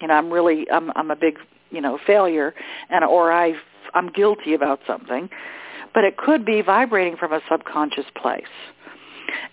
You 0.00 0.08
know, 0.08 0.14
I'm 0.14 0.32
really, 0.32 0.68
I'm, 0.70 0.90
I'm 0.96 1.10
a 1.10 1.16
big, 1.16 1.38
you 1.70 1.80
know, 1.80 1.98
failure, 2.06 2.54
and 2.90 3.04
or 3.04 3.32
I, 3.32 3.54
I'm 3.94 4.10
guilty 4.10 4.54
about 4.54 4.80
something. 4.86 5.30
But 5.94 6.04
it 6.04 6.16
could 6.16 6.44
be 6.44 6.62
vibrating 6.62 7.16
from 7.16 7.32
a 7.32 7.40
subconscious 7.50 8.06
place. 8.20 8.44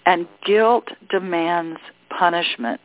And 0.05 0.27
guilt 0.45 0.89
demands 1.09 1.79
punishment. 2.09 2.81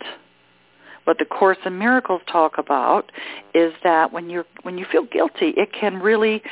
What 1.05 1.19
the 1.19 1.25
Course 1.25 1.59
in 1.65 1.79
Miracles 1.79 2.23
talk 2.31 2.59
about 2.59 3.13
is 3.55 3.73
that 3.83 4.13
when 4.13 4.31
you 4.31 4.45
when 4.63 4.79
you 4.79 4.87
feel 4.91 5.05
guilty, 5.05 5.53
it 5.57 5.73
can 5.73 6.01
really 6.01 6.43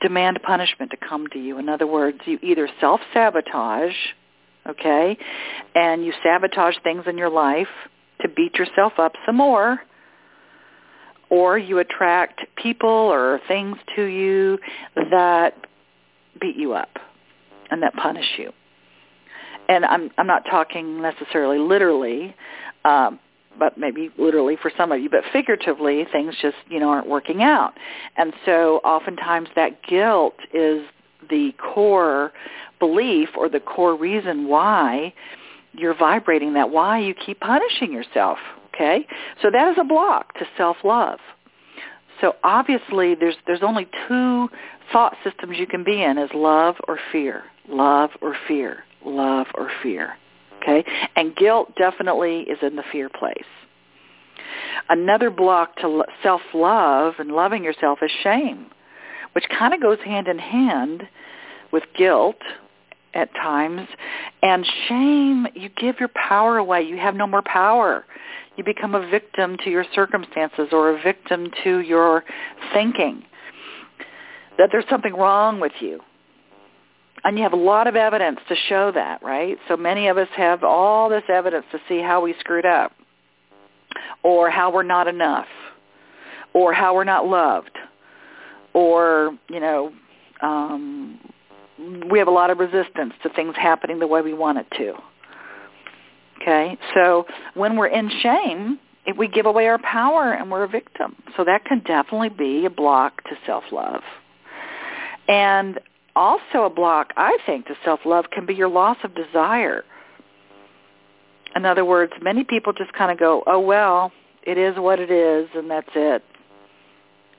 demand 0.00 0.40
punishment 0.42 0.90
to 0.90 0.96
come 0.96 1.26
to 1.28 1.38
you. 1.38 1.58
In 1.58 1.68
other 1.68 1.86
words, 1.86 2.18
you 2.24 2.38
either 2.42 2.68
self-sabotage, 2.80 3.94
okay, 4.70 5.16
and 5.74 6.04
you 6.04 6.12
sabotage 6.22 6.76
things 6.82 7.04
in 7.06 7.18
your 7.18 7.30
life 7.30 7.68
to 8.22 8.28
beat 8.28 8.54
yourself 8.54 8.94
up 8.98 9.12
some 9.26 9.36
more, 9.36 9.80
or 11.30 11.58
you 11.58 11.78
attract 11.78 12.40
people 12.56 12.88
or 12.88 13.40
things 13.48 13.76
to 13.96 14.04
you 14.04 14.58
that 15.10 15.54
beat 16.40 16.56
you 16.56 16.72
up 16.72 16.98
and 17.70 17.82
that 17.82 17.94
punish 17.94 18.26
you. 18.36 18.52
And 19.68 19.84
I'm 19.84 20.10
I'm 20.18 20.26
not 20.26 20.44
talking 20.50 21.00
necessarily 21.00 21.58
literally, 21.58 22.34
um, 22.84 23.20
but 23.58 23.78
maybe 23.78 24.10
literally 24.18 24.56
for 24.60 24.72
some 24.76 24.90
of 24.90 25.00
you, 25.00 25.08
but 25.08 25.22
figuratively, 25.32 26.04
things 26.10 26.34
just 26.42 26.56
you 26.68 26.80
know 26.80 26.88
aren't 26.88 27.08
working 27.08 27.42
out, 27.42 27.74
and 28.16 28.32
so 28.44 28.78
oftentimes 28.84 29.48
that 29.54 29.82
guilt 29.88 30.34
is 30.52 30.82
the 31.28 31.52
core 31.58 32.32
belief 32.78 33.28
or 33.36 33.48
the 33.48 33.60
core 33.60 33.96
reason 33.96 34.48
why 34.48 35.12
you're 35.72 35.96
vibrating 35.96 36.54
that, 36.54 36.70
why 36.70 36.98
you 36.98 37.14
keep 37.14 37.40
punishing 37.40 37.92
yourself. 37.92 38.38
Okay, 38.74 39.06
so 39.42 39.50
that 39.50 39.68
is 39.68 39.76
a 39.78 39.84
block 39.84 40.32
to 40.34 40.46
self-love. 40.56 41.18
So 42.20 42.34
obviously, 42.44 43.14
there's 43.14 43.36
there's 43.46 43.62
only 43.62 43.88
two 44.08 44.48
thought 44.92 45.16
systems 45.24 45.58
you 45.58 45.66
can 45.66 45.84
be 45.84 46.02
in: 46.02 46.18
is 46.18 46.30
love 46.34 46.76
or 46.88 46.98
fear, 47.12 47.44
love 47.68 48.10
or 48.20 48.36
fear 48.46 48.84
love, 49.04 49.46
or 49.54 49.70
fear. 49.82 50.16
Okay? 50.62 50.84
And 51.16 51.34
guilt 51.36 51.72
definitely 51.76 52.40
is 52.40 52.58
in 52.62 52.76
the 52.76 52.84
fear 52.92 53.08
place. 53.08 53.44
Another 54.88 55.30
block 55.30 55.76
to 55.76 56.04
self-love 56.22 57.14
and 57.18 57.30
loving 57.30 57.62
yourself 57.64 58.00
is 58.02 58.10
shame, 58.22 58.66
which 59.32 59.44
kind 59.56 59.74
of 59.74 59.80
goes 59.80 59.98
hand 60.04 60.28
in 60.28 60.38
hand 60.38 61.04
with 61.72 61.84
guilt 61.96 62.40
at 63.14 63.32
times. 63.34 63.88
And 64.42 64.66
shame, 64.88 65.46
you 65.54 65.68
give 65.68 65.96
your 65.98 66.10
power 66.14 66.58
away. 66.58 66.82
You 66.82 66.96
have 66.96 67.14
no 67.14 67.26
more 67.26 67.42
power. 67.42 68.04
You 68.56 68.64
become 68.64 68.94
a 68.94 69.08
victim 69.08 69.56
to 69.64 69.70
your 69.70 69.84
circumstances 69.94 70.68
or 70.72 70.96
a 70.96 71.02
victim 71.02 71.50
to 71.64 71.80
your 71.80 72.24
thinking 72.72 73.24
that 74.58 74.68
there's 74.70 74.84
something 74.90 75.14
wrong 75.14 75.60
with 75.60 75.72
you 75.80 76.00
and 77.24 77.36
you 77.36 77.42
have 77.42 77.52
a 77.52 77.56
lot 77.56 77.86
of 77.86 77.96
evidence 77.96 78.38
to 78.48 78.56
show 78.68 78.92
that, 78.92 79.22
right? 79.22 79.58
So 79.68 79.76
many 79.76 80.08
of 80.08 80.16
us 80.16 80.28
have 80.36 80.64
all 80.64 81.08
this 81.08 81.22
evidence 81.28 81.66
to 81.72 81.78
see 81.88 82.00
how 82.00 82.20
we 82.20 82.34
screwed 82.40 82.66
up 82.66 82.92
or 84.22 84.50
how 84.50 84.72
we're 84.72 84.82
not 84.82 85.06
enough 85.06 85.46
or 86.54 86.72
how 86.72 86.94
we're 86.94 87.04
not 87.04 87.26
loved 87.26 87.76
or, 88.72 89.36
you 89.48 89.60
know, 89.60 89.92
um, 90.42 91.18
we 92.10 92.18
have 92.18 92.28
a 92.28 92.32
lot 92.32 92.50
of 92.50 92.58
resistance 92.58 93.14
to 93.22 93.30
things 93.30 93.54
happening 93.56 93.98
the 93.98 94.06
way 94.06 94.22
we 94.22 94.34
want 94.34 94.58
it 94.58 94.66
to. 94.78 94.94
Okay? 96.40 96.78
So 96.94 97.26
when 97.54 97.76
we're 97.76 97.88
in 97.88 98.10
shame, 98.22 98.78
if 99.06 99.16
we 99.16 99.28
give 99.28 99.46
away 99.46 99.66
our 99.66 99.78
power 99.78 100.32
and 100.32 100.50
we're 100.50 100.64
a 100.64 100.68
victim. 100.68 101.16
So 101.36 101.44
that 101.44 101.64
can 101.64 101.80
definitely 101.80 102.28
be 102.28 102.66
a 102.66 102.70
block 102.70 103.24
to 103.24 103.30
self-love. 103.46 104.02
And 105.28 105.80
also 106.16 106.64
a 106.64 106.70
block, 106.70 107.12
I 107.16 107.38
think, 107.46 107.66
to 107.66 107.74
self-love 107.84 108.26
can 108.32 108.46
be 108.46 108.54
your 108.54 108.68
loss 108.68 108.98
of 109.04 109.14
desire. 109.14 109.84
In 111.56 111.64
other 111.64 111.84
words, 111.84 112.12
many 112.22 112.44
people 112.44 112.72
just 112.72 112.92
kind 112.92 113.10
of 113.10 113.18
go, 113.18 113.42
oh, 113.46 113.60
well, 113.60 114.12
it 114.42 114.58
is 114.58 114.76
what 114.76 115.00
it 115.00 115.10
is, 115.10 115.48
and 115.54 115.70
that's 115.70 115.90
it. 115.94 116.22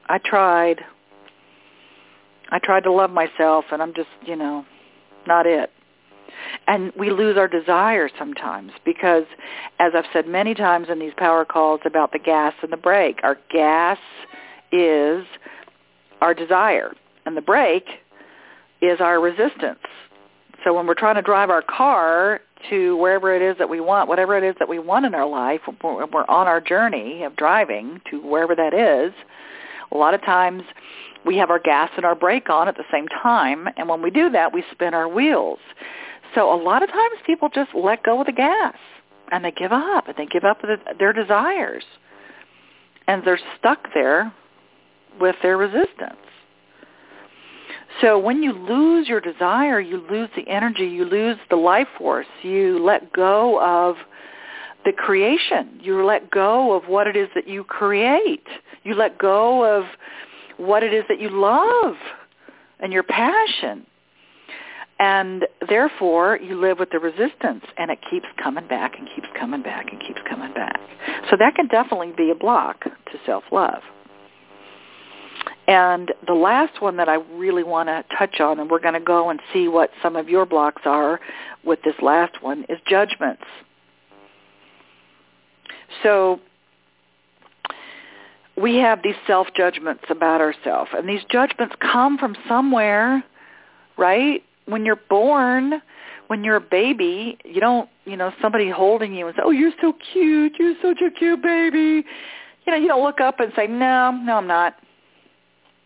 I 0.08 0.18
tried. 0.18 0.82
I 2.52 2.60
tried 2.60 2.84
to 2.84 2.92
love 2.92 3.12
myself, 3.12 3.66
and 3.72 3.82
I'm 3.82 3.94
just, 3.94 4.10
you 4.26 4.36
know, 4.36 4.66
not 5.26 5.46
it. 5.46 5.72
And 6.68 6.92
we 6.98 7.10
lose 7.12 7.38
our 7.38 7.48
desire 7.48 8.10
sometimes 8.18 8.72
because, 8.86 9.26
as 9.80 9.94
I've 9.96 10.06
said 10.14 10.28
many 10.28 10.54
times 10.54 10.88
in 10.90 11.00
these 11.00 11.14
power 11.18 11.46
calls 11.46 11.82
about 11.86 12.12
the 12.12 12.20
gas 12.20 12.54
and 12.62 12.72
the 12.72 12.78
brake, 12.78 13.20
our 13.24 13.38
gas 13.52 13.98
is 14.72 15.26
our 16.22 16.34
desire, 16.34 16.94
and 17.26 17.36
the 17.36 17.42
brake 17.42 17.88
is 18.82 19.00
our 19.00 19.20
resistance. 19.20 19.80
So 20.64 20.74
when 20.74 20.88
we're 20.88 20.94
trying 20.96 21.16
to 21.16 21.22
drive 21.22 21.50
our 21.50 21.62
car 21.64 22.42
to 22.70 22.96
wherever 22.98 23.36
it 23.36 23.42
is 23.42 23.58
that 23.58 23.70
we 23.70 23.80
want, 23.80 24.08
whatever 24.08 24.38
it 24.38 24.44
is 24.44 24.56
that 24.60 24.70
we 24.70 24.80
want 24.80 25.06
in 25.06 25.16
our 25.16 25.28
life, 25.28 25.62
we're 25.84 26.04
on 26.04 26.48
our 26.48 26.62
journey 26.62 27.24
of 27.24 27.36
driving 27.36 28.02
to 28.12 28.22
wherever 28.22 28.56
that 28.56 28.74
is, 28.74 29.14
a 29.92 29.98
lot 29.98 30.14
of 30.14 30.22
times 30.22 30.64
we 31.26 31.38
have 31.38 31.50
our 31.50 31.60
gas 31.60 31.90
and 31.96 32.06
our 32.06 32.16
brake 32.16 32.50
on 32.50 32.68
at 32.68 32.76
the 32.76 32.84
same 32.92 33.08
time, 33.08 33.68
and 33.78 33.88
when 33.88 34.02
we 34.02 34.10
do 34.10 34.30
that, 34.30 34.54
we 34.54 34.64
spin 34.72 34.94
our 34.94 35.08
wheels. 35.08 35.60
So 36.34 36.54
a 36.54 36.60
lot 36.62 36.82
of 36.82 36.90
times 36.90 37.20
people 37.26 37.50
just 37.50 37.72
let 37.76 38.04
go 38.04 38.22
of 38.22 38.26
the 38.26 38.32
gas, 38.32 38.76
and 39.32 39.44
they 39.44 39.52
give 39.52 39.72
up, 39.72 40.08
and 40.08 40.16
they 40.18 40.26
give 40.26 40.44
up 40.44 40.62
their 40.98 41.14
desires, 41.14 41.84
and 43.08 43.24
they're 43.26 43.40
stuck 43.60 43.88
there 43.94 44.34
with 45.20 45.36
their 45.44 45.58
resistance. 45.58 46.16
So 48.00 48.18
when 48.18 48.42
you 48.42 48.54
lose 48.54 49.08
your 49.10 49.20
desire, 49.20 49.80
you 49.80 50.06
lose 50.10 50.30
the 50.36 50.48
energy, 50.48 50.86
you 50.86 51.06
lose 51.06 51.38
the 51.50 51.58
life 51.58 51.90
force, 51.98 52.26
you 52.42 52.80
let 52.84 53.12
go 53.12 53.62
of 53.62 53.98
the 54.86 54.92
creation. 54.92 55.80
You 55.82 56.06
let 56.06 56.32
go 56.32 56.74
of 56.74 56.86
what 56.86 57.08
it 57.08 57.16
is 57.16 57.30
that 57.36 57.48
you 57.48 57.64
create. 57.64 58.48
You 58.84 58.96
let 58.96 59.18
go 59.18 59.64
of 59.64 59.86
what 60.58 60.84
it 60.84 60.94
is 60.94 61.04
that 61.10 61.20
you 61.20 61.30
love 61.30 61.96
and 62.80 62.92
your 62.92 63.04
passion. 63.04 63.86
And 65.00 65.48
therefore, 65.68 66.38
you 66.38 66.62
live 66.62 66.78
with 66.78 66.92
the 66.92 67.00
resistance, 67.00 67.66
and 67.78 67.90
it 67.90 67.98
keeps 68.10 68.28
coming 68.42 68.68
back 68.68 69.00
and 69.00 69.08
keeps 69.16 69.28
coming 69.40 69.64
back 69.64 69.92
and 69.92 70.00
keeps 70.00 70.22
coming 70.30 70.54
back. 70.54 70.80
So 71.30 71.38
that 71.38 71.56
can 71.56 71.68
definitely 71.68 72.14
be 72.16 72.30
a 72.30 72.36
block 72.36 72.84
to 72.84 73.18
self-love. 73.26 73.82
And 75.68 76.12
the 76.28 76.34
last 76.34 76.82
one 76.82 76.98
that 76.98 77.10
I 77.10 77.16
really 77.16 77.64
want 77.64 77.90
to 77.90 78.04
touch 78.16 78.40
on, 78.40 78.60
and 78.60 78.70
we're 78.70 78.80
going 78.80 78.94
to 78.94 79.00
go 79.00 79.32
and 79.32 79.40
see 79.52 79.68
what 79.68 79.90
some 80.04 80.16
of 80.16 80.30
your 80.30 80.46
blocks 80.46 80.84
are 80.86 81.20
with 81.64 81.80
this 81.84 81.96
last 82.02 82.44
one, 82.44 82.66
is 82.70 82.78
judgments. 82.88 83.44
So 86.04 86.40
we 88.58 88.78
have 88.78 89.02
these 89.04 89.16
self-judgments 89.28 90.04
about 90.10 90.42
ourselves, 90.42 90.92
and 90.94 91.08
these 91.08 91.24
judgments 91.30 91.76
come 91.80 92.18
from 92.18 92.36
somewhere, 92.48 93.24
right? 93.98 94.44
When 94.66 94.86
you're 94.86 95.02
born, 95.10 95.82
when 96.28 96.44
you're 96.44 96.58
a 96.58 96.62
baby, 96.62 97.38
you 97.44 97.60
don't, 97.60 97.90
you 98.06 98.16
know, 98.16 98.32
somebody 98.42 98.70
holding 98.70 99.14
you 99.14 99.28
and 99.28 99.36
say, 99.36 99.42
"Oh, 99.44 99.52
you're 99.52 99.74
so 99.82 99.94
cute. 100.14 100.54
You're 100.60 100.76
such 100.82 101.02
a 101.02 101.12
cute 101.12 101.42
baby." 101.42 102.06
You 102.66 102.72
know, 102.72 102.78
you 102.78 102.88
don't 102.88 103.04
look 103.04 103.20
up 103.20 103.40
and 103.40 103.52
say, 103.56 103.68
"No, 103.68 104.12
no, 104.12 104.38
I'm 104.38 104.48
not." 104.48 104.76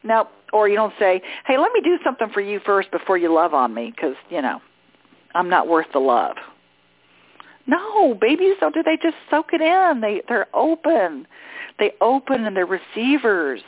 Nope. 0.05 0.29
Or 0.53 0.69
you 0.69 0.75
don't 0.75 0.93
say, 0.99 1.21
hey, 1.45 1.57
let 1.57 1.73
me 1.73 1.81
do 1.81 1.97
something 2.03 2.29
for 2.29 2.39
you 2.39 2.61
first 2.65 2.91
before 2.91 3.17
you 3.17 3.33
love 3.33 3.53
on 3.53 3.73
me 3.73 3.91
because, 3.93 4.15
you 4.29 4.41
know, 4.41 4.61
I'm 5.33 5.49
not 5.49 5.67
worth 5.67 5.87
the 5.91 5.99
love. 5.99 6.37
No, 7.67 8.13
babies 8.13 8.55
don't 8.59 8.73
do. 8.73 8.83
They 8.83 8.97
just 9.01 9.15
soak 9.29 9.47
it 9.53 9.61
in. 9.61 10.01
They 10.01 10.21
they're 10.27 10.47
open. 10.53 11.27
They 11.79 11.93
open 12.01 12.45
and 12.45 12.55
they're 12.55 12.65
receivers. 12.65 13.61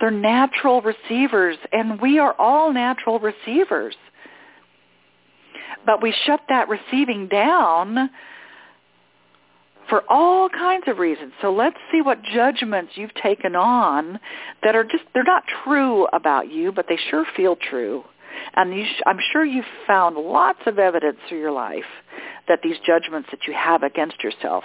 They're 0.00 0.10
natural 0.10 0.82
receivers, 0.82 1.56
and 1.72 2.00
we 2.00 2.18
are 2.18 2.34
all 2.38 2.72
natural 2.72 3.18
receivers. 3.18 3.96
But 5.86 6.02
we 6.02 6.14
shut 6.26 6.40
that 6.48 6.68
receiving 6.68 7.28
down 7.28 8.10
for 9.88 10.02
all 10.08 10.48
kinds 10.48 10.84
of 10.88 10.98
reasons. 10.98 11.32
So 11.40 11.52
let's 11.52 11.76
see 11.92 12.02
what 12.02 12.22
judgments 12.22 12.92
you've 12.96 13.14
taken 13.14 13.54
on 13.54 14.18
that 14.62 14.74
are 14.74 14.84
just, 14.84 15.04
they're 15.14 15.22
not 15.22 15.44
true 15.64 16.06
about 16.12 16.50
you, 16.50 16.72
but 16.72 16.86
they 16.88 16.98
sure 17.10 17.24
feel 17.36 17.56
true. 17.56 18.04
And 18.54 18.86
sh- 18.86 19.02
I'm 19.06 19.18
sure 19.32 19.44
you've 19.44 19.64
found 19.86 20.16
lots 20.16 20.60
of 20.66 20.78
evidence 20.78 21.18
through 21.28 21.40
your 21.40 21.52
life 21.52 21.84
that 22.48 22.60
these 22.62 22.76
judgments 22.86 23.28
that 23.30 23.46
you 23.46 23.54
have 23.54 23.82
against 23.82 24.22
yourself 24.22 24.64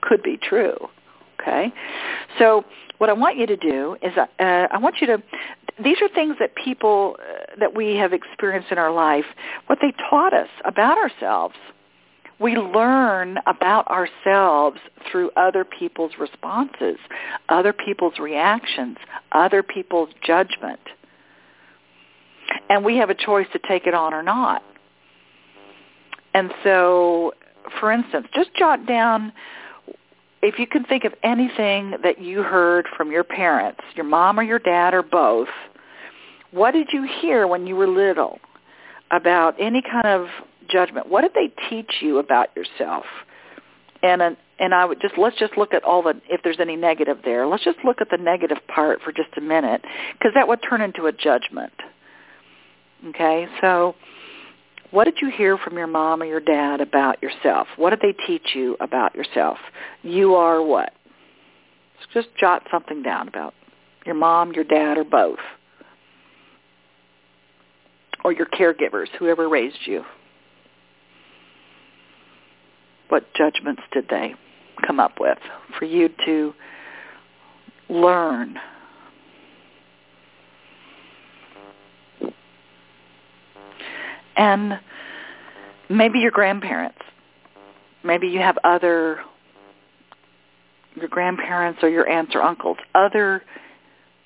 could 0.00 0.22
be 0.22 0.36
true. 0.36 0.76
Okay? 1.40 1.72
So 2.38 2.64
what 2.98 3.10
I 3.10 3.12
want 3.12 3.36
you 3.36 3.46
to 3.46 3.56
do 3.56 3.96
is 4.02 4.12
uh, 4.16 4.26
I 4.40 4.78
want 4.78 4.96
you 5.00 5.06
to, 5.08 5.22
these 5.82 5.96
are 6.02 6.08
things 6.08 6.36
that 6.40 6.54
people, 6.56 7.16
uh, 7.20 7.56
that 7.60 7.74
we 7.74 7.96
have 7.96 8.12
experienced 8.12 8.70
in 8.72 8.78
our 8.78 8.92
life, 8.92 9.24
what 9.66 9.78
they 9.80 9.92
taught 10.10 10.34
us 10.34 10.48
about 10.64 10.98
ourselves. 10.98 11.54
We 12.40 12.56
learn 12.56 13.38
about 13.46 13.88
ourselves 13.88 14.78
through 15.10 15.30
other 15.36 15.64
people's 15.64 16.12
responses, 16.20 16.96
other 17.48 17.72
people's 17.72 18.18
reactions, 18.20 18.96
other 19.32 19.62
people's 19.64 20.10
judgment. 20.24 20.80
And 22.68 22.84
we 22.84 22.96
have 22.96 23.10
a 23.10 23.14
choice 23.14 23.46
to 23.52 23.60
take 23.66 23.86
it 23.86 23.94
on 23.94 24.12
or 24.12 24.22
not. 24.22 24.62
And 26.34 26.52
so, 26.62 27.32
for 27.80 27.90
instance, 27.90 28.26
just 28.34 28.54
jot 28.54 28.86
down 28.86 29.32
if 30.42 30.58
you 30.58 30.66
can 30.66 30.84
think 30.84 31.04
of 31.04 31.12
anything 31.22 31.96
that 32.02 32.20
you 32.20 32.42
heard 32.42 32.86
from 32.96 33.10
your 33.10 33.24
parents, 33.24 33.80
your 33.94 34.04
mom 34.04 34.38
or 34.38 34.42
your 34.42 34.60
dad 34.60 34.94
or 34.94 35.02
both, 35.02 35.48
what 36.52 36.72
did 36.72 36.88
you 36.92 37.08
hear 37.20 37.46
when 37.46 37.66
you 37.66 37.76
were 37.76 37.88
little 37.88 38.38
about 39.10 39.54
any 39.58 39.82
kind 39.82 40.06
of 40.06 40.28
judgment? 40.70 41.08
What 41.08 41.22
did 41.22 41.32
they 41.34 41.52
teach 41.68 41.90
you 42.00 42.18
about 42.18 42.54
yourself? 42.56 43.04
And 44.02 44.22
uh, 44.22 44.30
and 44.60 44.74
I 44.74 44.84
would 44.84 45.00
just 45.00 45.18
let's 45.18 45.36
just 45.38 45.56
look 45.56 45.74
at 45.74 45.82
all 45.82 46.02
the 46.02 46.20
if 46.28 46.42
there's 46.42 46.60
any 46.60 46.76
negative 46.76 47.18
there. 47.24 47.46
Let's 47.46 47.64
just 47.64 47.78
look 47.84 48.00
at 48.00 48.10
the 48.10 48.16
negative 48.16 48.58
part 48.68 49.00
for 49.02 49.12
just 49.12 49.36
a 49.36 49.40
minute 49.40 49.82
because 50.12 50.32
that 50.34 50.46
would 50.46 50.60
turn 50.68 50.80
into 50.80 51.06
a 51.06 51.12
judgment. 51.12 51.72
Okay? 53.06 53.46
So 53.60 53.94
what 54.90 55.04
did 55.04 55.18
you 55.20 55.30
hear 55.30 55.58
from 55.58 55.76
your 55.76 55.86
mom 55.86 56.22
or 56.22 56.24
your 56.24 56.40
dad 56.40 56.80
about 56.80 57.22
yourself? 57.22 57.68
What 57.76 57.90
did 57.90 58.00
they 58.00 58.16
teach 58.26 58.54
you 58.54 58.76
about 58.80 59.14
yourself? 59.14 59.58
You 60.02 60.34
are 60.34 60.62
what? 60.62 60.92
Just 62.14 62.28
jot 62.40 62.62
something 62.70 63.02
down 63.02 63.28
about 63.28 63.54
your 64.06 64.14
mom, 64.14 64.52
your 64.52 64.64
dad, 64.64 64.96
or 64.96 65.04
both. 65.04 65.38
Or 68.24 68.32
your 68.32 68.46
caregivers, 68.46 69.08
whoever 69.18 69.48
raised 69.48 69.86
you. 69.86 70.04
What 73.08 73.24
judgments 73.34 73.82
did 73.92 74.08
they 74.08 74.34
come 74.86 75.00
up 75.00 75.20
with 75.20 75.38
for 75.78 75.84
you 75.84 76.08
to 76.24 76.54
learn 77.88 78.58
and 84.38 84.80
maybe 85.90 86.20
your 86.20 86.30
grandparents. 86.30 86.98
Maybe 88.04 88.28
you 88.28 88.38
have 88.38 88.56
other 88.64 89.20
your 90.96 91.08
grandparents 91.08 91.80
or 91.82 91.88
your 91.88 92.08
aunts 92.08 92.34
or 92.34 92.42
uncles, 92.42 92.78
other 92.94 93.42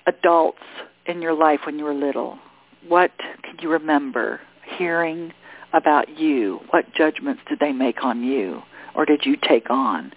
adults 0.07 0.61
in 1.05 1.21
your 1.21 1.33
life 1.33 1.59
when 1.65 1.77
you 1.77 1.85
were 1.85 1.93
little. 1.93 2.39
What 2.87 3.11
can 3.43 3.57
you 3.61 3.69
remember 3.69 4.39
hearing 4.77 5.33
about 5.73 6.17
you? 6.17 6.61
What 6.69 6.85
judgments 6.93 7.41
did 7.49 7.59
they 7.59 7.71
make 7.71 8.03
on 8.03 8.23
you 8.23 8.61
or 8.95 9.05
did 9.05 9.21
you 9.25 9.35
take 9.35 9.69
on 9.69 10.13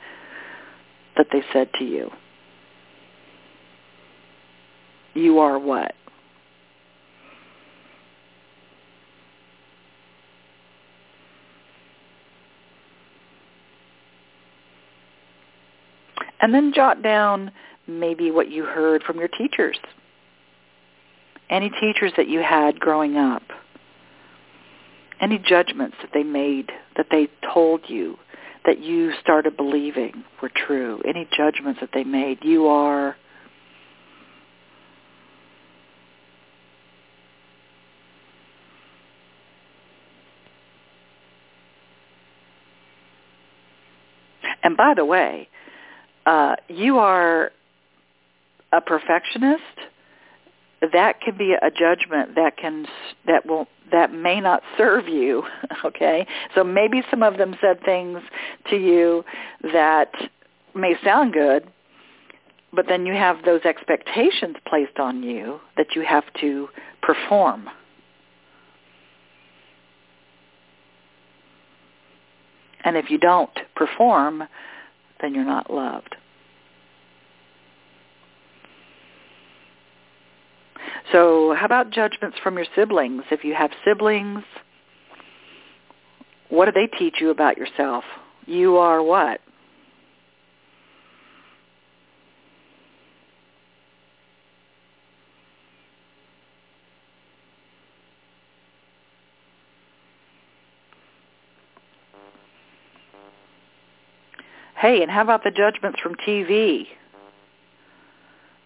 that 1.16 1.26
they 1.32 1.42
said 1.52 1.70
to 1.78 1.84
you? 1.84 2.10
You 5.14 5.38
are 5.38 5.58
what? 5.58 5.94
And 16.46 16.54
then 16.54 16.72
jot 16.72 17.02
down 17.02 17.50
maybe 17.88 18.30
what 18.30 18.52
you 18.52 18.64
heard 18.64 19.02
from 19.02 19.18
your 19.18 19.26
teachers. 19.26 19.76
Any 21.50 21.70
teachers 21.70 22.12
that 22.16 22.28
you 22.28 22.40
had 22.40 22.78
growing 22.78 23.16
up. 23.16 23.42
Any 25.20 25.40
judgments 25.40 25.96
that 26.02 26.10
they 26.14 26.22
made, 26.22 26.70
that 26.96 27.06
they 27.10 27.26
told 27.52 27.80
you, 27.88 28.16
that 28.64 28.78
you 28.78 29.12
started 29.20 29.56
believing 29.56 30.22
were 30.40 30.52
true. 30.54 31.02
Any 31.04 31.28
judgments 31.36 31.80
that 31.80 31.90
they 31.92 32.04
made. 32.04 32.38
You 32.44 32.68
are 32.68 33.16
And 44.62 44.76
by 44.76 44.94
the 44.94 45.04
way, 45.04 45.48
uh, 46.26 46.56
you 46.68 46.98
are 46.98 47.52
a 48.72 48.80
perfectionist, 48.80 49.62
that 50.92 51.20
can 51.20 51.36
be 51.38 51.54
a 51.54 51.70
judgment 51.70 52.34
that 52.34 52.56
can 52.56 52.86
that 53.26 53.46
will 53.46 53.66
that 53.92 54.12
may 54.12 54.40
not 54.40 54.62
serve 54.76 55.08
you 55.08 55.42
okay? 55.84 56.26
So 56.54 56.62
maybe 56.62 57.02
some 57.10 57.22
of 57.22 57.38
them 57.38 57.56
said 57.60 57.80
things 57.84 58.20
to 58.70 58.76
you 58.76 59.24
that 59.72 60.12
may 60.74 60.94
sound 61.02 61.32
good 61.32 61.70
but 62.76 62.86
then 62.88 63.06
you 63.06 63.14
have 63.14 63.44
those 63.44 63.62
expectations 63.62 64.56
placed 64.66 64.98
on 64.98 65.22
you 65.22 65.58
that 65.76 65.96
you 65.96 66.02
have 66.02 66.24
to 66.40 66.68
perform. 67.02 67.68
And 72.84 72.96
if 72.96 73.10
you 73.10 73.18
don't 73.18 73.50
perform 73.74 74.44
then 75.20 75.34
you're 75.34 75.44
not 75.44 75.72
loved. 75.72 76.16
So 81.12 81.54
how 81.56 81.66
about 81.66 81.90
judgments 81.90 82.36
from 82.42 82.56
your 82.56 82.66
siblings? 82.74 83.22
If 83.30 83.44
you 83.44 83.54
have 83.54 83.70
siblings, 83.84 84.42
what 86.48 86.66
do 86.66 86.72
they 86.72 86.86
teach 86.86 87.16
you 87.20 87.30
about 87.30 87.56
yourself? 87.56 88.04
You 88.46 88.76
are 88.76 89.02
what? 89.02 89.40
Hey, 104.78 105.02
and 105.02 105.10
how 105.10 105.22
about 105.22 105.42
the 105.42 105.50
judgments 105.50 105.98
from 106.00 106.14
TV? 106.16 106.86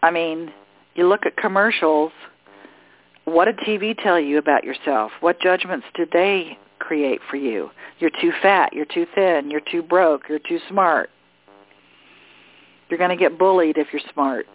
I 0.03 0.11
mean, 0.11 0.53
you 0.95 1.07
look 1.07 1.25
at 1.25 1.37
commercials. 1.37 2.11
What 3.27 3.45
did 3.45 3.59
TV 3.59 3.97
tell 4.03 4.19
you 4.19 4.39
about 4.39 4.65
yourself? 4.65 5.13
What 5.21 5.41
judgments 5.41 5.87
did 5.95 6.09
they 6.13 6.59
create 6.81 7.21
for 7.31 7.37
you? 7.37 7.71
You're 8.01 8.11
too 8.21 8.33
fat. 8.43 8.73
You're 8.73 8.87
too 8.87 9.07
thin. 9.15 9.51
You're 9.51 9.61
too 9.71 9.83
broke. 9.83 10.29
You're 10.29 10.41
too 10.41 10.59
smart. 10.69 11.11
You're 12.89 12.99
going 12.99 13.11
to 13.11 13.17
get 13.17 13.39
bullied 13.39 13.79
if 13.79 13.89
you're 13.93 14.03
smart. 14.13 14.47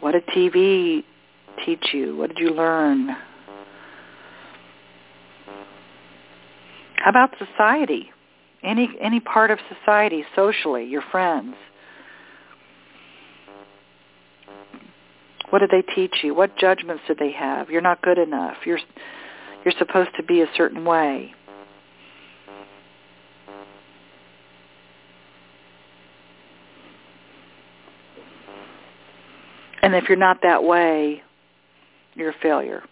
What 0.00 0.12
did 0.12 0.26
TV 0.28 1.04
teach 1.64 1.88
you? 1.92 2.16
What 2.16 2.28
did 2.28 2.38
you 2.38 2.50
learn? 2.50 3.10
How 6.96 7.10
about 7.10 7.30
society? 7.38 8.10
Any 8.62 8.88
any 9.00 9.20
part 9.20 9.50
of 9.50 9.58
society, 9.68 10.24
socially, 10.34 10.84
your 10.84 11.02
friends. 11.10 11.54
What 15.50 15.60
did 15.60 15.70
they 15.70 15.82
teach 15.94 16.16
you? 16.22 16.34
What 16.34 16.56
judgments 16.56 17.02
did 17.08 17.18
they 17.18 17.32
have? 17.32 17.70
You're 17.70 17.80
not 17.80 18.02
good 18.02 18.18
enough. 18.18 18.56
You're 18.64 18.78
you're 19.64 19.74
supposed 19.78 20.10
to 20.16 20.22
be 20.22 20.40
a 20.40 20.46
certain 20.56 20.84
way. 20.84 21.34
And 29.90 30.00
if 30.00 30.08
you're 30.08 30.16
not 30.16 30.42
that 30.44 30.62
way, 30.62 31.20
you're 32.14 32.30
a 32.30 32.34
failure. 32.40 32.84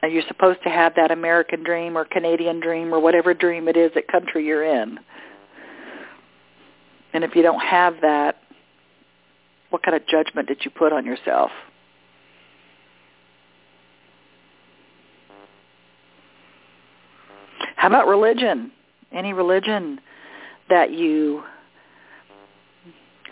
And 0.00 0.10
you're 0.14 0.22
supposed 0.28 0.62
to 0.62 0.70
have 0.70 0.94
that 0.94 1.10
American 1.10 1.62
dream 1.62 1.98
or 1.98 2.06
Canadian 2.06 2.58
dream 2.60 2.94
or 2.94 3.00
whatever 3.00 3.34
dream 3.34 3.68
it 3.68 3.76
is 3.76 3.90
that 3.94 4.08
country 4.08 4.46
you're 4.46 4.64
in. 4.64 4.98
And 7.12 7.22
if 7.22 7.36
you 7.36 7.42
don't 7.42 7.60
have 7.60 7.96
that, 8.00 8.36
what 9.68 9.82
kind 9.82 9.94
of 9.94 10.06
judgment 10.06 10.48
did 10.48 10.64
you 10.64 10.70
put 10.70 10.94
on 10.94 11.04
yourself? 11.04 11.50
How 17.76 17.88
about 17.88 18.08
religion? 18.08 18.72
Any 19.12 19.34
religion 19.34 20.00
that 20.68 20.92
you 20.92 21.42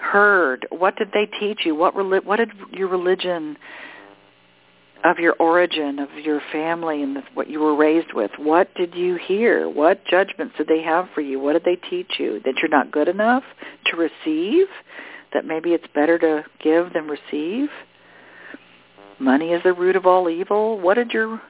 heard? 0.01 0.66
What 0.71 0.97
did 0.97 1.09
they 1.12 1.27
teach 1.27 1.61
you? 1.64 1.75
What 1.75 1.95
reli- 1.95 2.25
what 2.25 2.37
did 2.37 2.51
your 2.73 2.88
religion 2.88 3.57
of 5.03 5.19
your 5.19 5.35
origin, 5.38 5.99
of 5.99 6.11
your 6.23 6.40
family, 6.53 7.03
and 7.03 7.16
the, 7.16 7.23
what 7.35 7.49
you 7.49 7.61
were 7.61 7.75
raised 7.75 8.12
with? 8.12 8.31
What 8.38 8.75
did 8.75 8.95
you 8.95 9.16
hear? 9.16 9.69
What 9.69 10.05
judgments 10.05 10.55
did 10.59 10.66
they 10.66 10.83
have 10.83 11.09
for 11.14 11.21
you? 11.21 11.40
What 11.40 11.55
did 11.55 11.64
they 11.64 11.77
teach 11.88 12.12
you? 12.19 12.40
That 12.45 12.55
you're 12.61 12.71
not 12.71 12.90
good 12.90 13.09
enough 13.09 13.45
to 13.87 13.97
receive? 13.97 14.66
That 15.33 15.45
maybe 15.45 15.71
it's 15.71 15.87
better 15.95 16.19
to 16.19 16.45
give 16.62 16.93
than 16.93 17.09
receive? 17.09 17.69
Money 19.19 19.51
is 19.53 19.62
the 19.62 19.73
root 19.73 19.97
of 19.97 20.07
all 20.07 20.29
evil. 20.29 20.81
What 20.81 20.95
did 20.95 21.11
your 21.12 21.40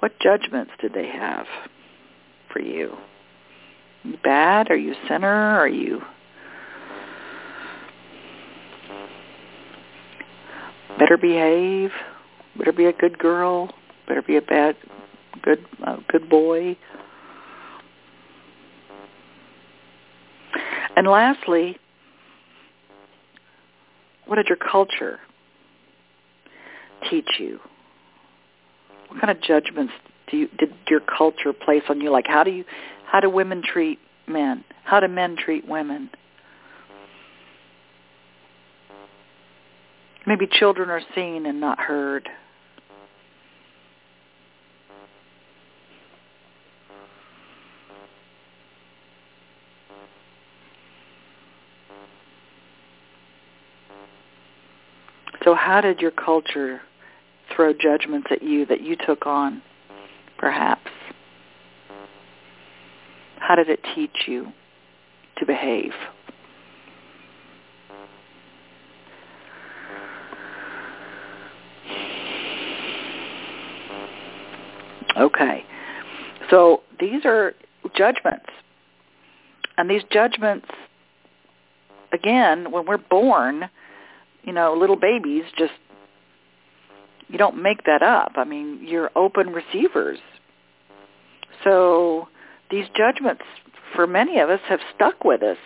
what 0.00 0.18
judgments 0.18 0.72
did 0.80 0.92
they 0.94 1.06
have 1.06 1.46
for 2.52 2.60
you? 2.60 2.96
You 4.04 4.16
bad? 4.22 4.70
Are 4.70 4.76
you 4.76 4.92
a 4.92 5.08
sinner? 5.08 5.28
Are 5.28 5.68
you 5.68 6.02
better 10.98 11.16
behave? 11.16 11.90
Better 12.56 12.72
be 12.72 12.86
a 12.86 12.92
good 12.92 13.18
girl. 13.18 13.70
Better 14.08 14.22
be 14.22 14.36
a 14.36 14.42
bad, 14.42 14.76
good, 15.42 15.64
uh, 15.86 15.96
good 16.08 16.28
boy. 16.28 16.76
And 20.96 21.06
lastly, 21.06 21.78
what 24.26 24.36
did 24.36 24.48
your 24.48 24.58
culture 24.58 25.20
teach 27.08 27.28
you? 27.38 27.58
What 29.08 29.20
kind 29.20 29.30
of 29.30 29.40
judgments 29.42 29.92
do 30.30 30.36
you, 30.36 30.48
did 30.58 30.72
your 30.88 31.00
culture 31.00 31.52
place 31.52 31.82
on 31.88 32.00
you? 32.00 32.10
Like 32.10 32.26
how 32.26 32.44
do 32.44 32.50
you, 32.50 32.64
how 33.12 33.20
do 33.20 33.28
women 33.28 33.62
treat 33.62 33.98
men? 34.26 34.64
How 34.84 34.98
do 34.98 35.06
men 35.06 35.36
treat 35.36 35.68
women? 35.68 36.08
Maybe 40.26 40.46
children 40.50 40.88
are 40.88 41.02
seen 41.14 41.44
and 41.44 41.60
not 41.60 41.78
heard. 41.78 42.26
So 55.44 55.54
how 55.54 55.82
did 55.82 56.00
your 56.00 56.12
culture 56.12 56.80
throw 57.54 57.74
judgments 57.74 58.28
at 58.30 58.42
you 58.42 58.64
that 58.66 58.80
you 58.80 58.96
took 58.96 59.26
on, 59.26 59.60
perhaps? 60.38 60.81
How 63.42 63.56
did 63.56 63.68
it 63.68 63.80
teach 63.94 64.28
you 64.28 64.52
to 65.38 65.44
behave? 65.44 65.90
Okay. 75.16 75.64
So 76.50 76.82
these 77.00 77.24
are 77.24 77.54
judgments. 77.96 78.46
And 79.76 79.90
these 79.90 80.02
judgments, 80.12 80.68
again, 82.12 82.70
when 82.70 82.86
we're 82.86 82.96
born, 82.96 83.68
you 84.44 84.52
know, 84.52 84.74
little 84.78 84.96
babies 84.96 85.42
just, 85.58 85.72
you 87.26 87.38
don't 87.38 87.60
make 87.60 87.84
that 87.86 88.02
up. 88.02 88.32
I 88.36 88.44
mean, 88.44 88.78
you're 88.82 89.10
open 89.16 89.48
receivers. 89.48 90.20
So 91.64 92.28
these 92.72 92.86
judgments, 92.96 93.42
for 93.94 94.08
many 94.08 94.40
of 94.40 94.50
us, 94.50 94.60
have 94.68 94.80
stuck 94.94 95.22
with 95.22 95.42
us. 95.42 95.58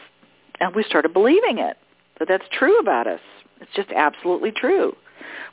And 0.61 0.75
we 0.75 0.83
started 0.83 1.15
believing 1.15 1.59
it, 1.59 1.79
that 2.19 2.29
that's 2.29 2.45
true 2.51 2.79
about 2.79 3.07
us. 3.07 3.21
It's 3.61 3.71
just 3.75 3.91
absolutely 3.93 4.51
true. 4.51 4.95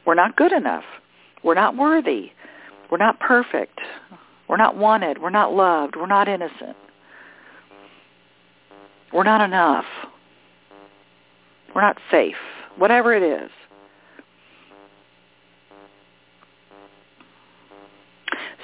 We're 0.05 0.15
not 0.15 0.35
good 0.35 0.51
enough. 0.51 0.83
We're 1.43 1.53
not 1.53 1.77
worthy. 1.77 2.31
We're 2.91 2.97
not 2.97 3.19
perfect. 3.19 3.79
We're 4.49 4.57
not 4.57 4.75
wanted. 4.75 5.21
We're 5.21 5.29
not 5.29 5.53
loved. 5.53 5.95
We're 5.95 6.07
not 6.07 6.27
innocent. 6.27 6.75
We're 9.13 9.23
not 9.23 9.41
enough. 9.41 9.85
We're 11.75 11.81
not 11.81 11.97
safe. 12.09 12.35
Whatever 12.77 13.13
it 13.13 13.23
is. 13.23 13.51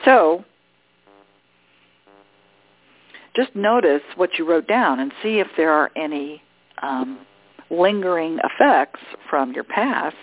So, 0.04 0.44
just 3.40 3.56
notice 3.56 4.02
what 4.16 4.38
you 4.38 4.50
wrote 4.50 4.68
down 4.68 5.00
and 5.00 5.14
see 5.24 5.40
if 5.40 5.48
there 5.56 5.72
are 5.72 5.92
any 5.96 6.42
um, 6.82 7.20
lingering 7.70 8.40
effects 8.44 9.00
from 9.30 9.54
your 9.54 9.64
past. 9.64 10.16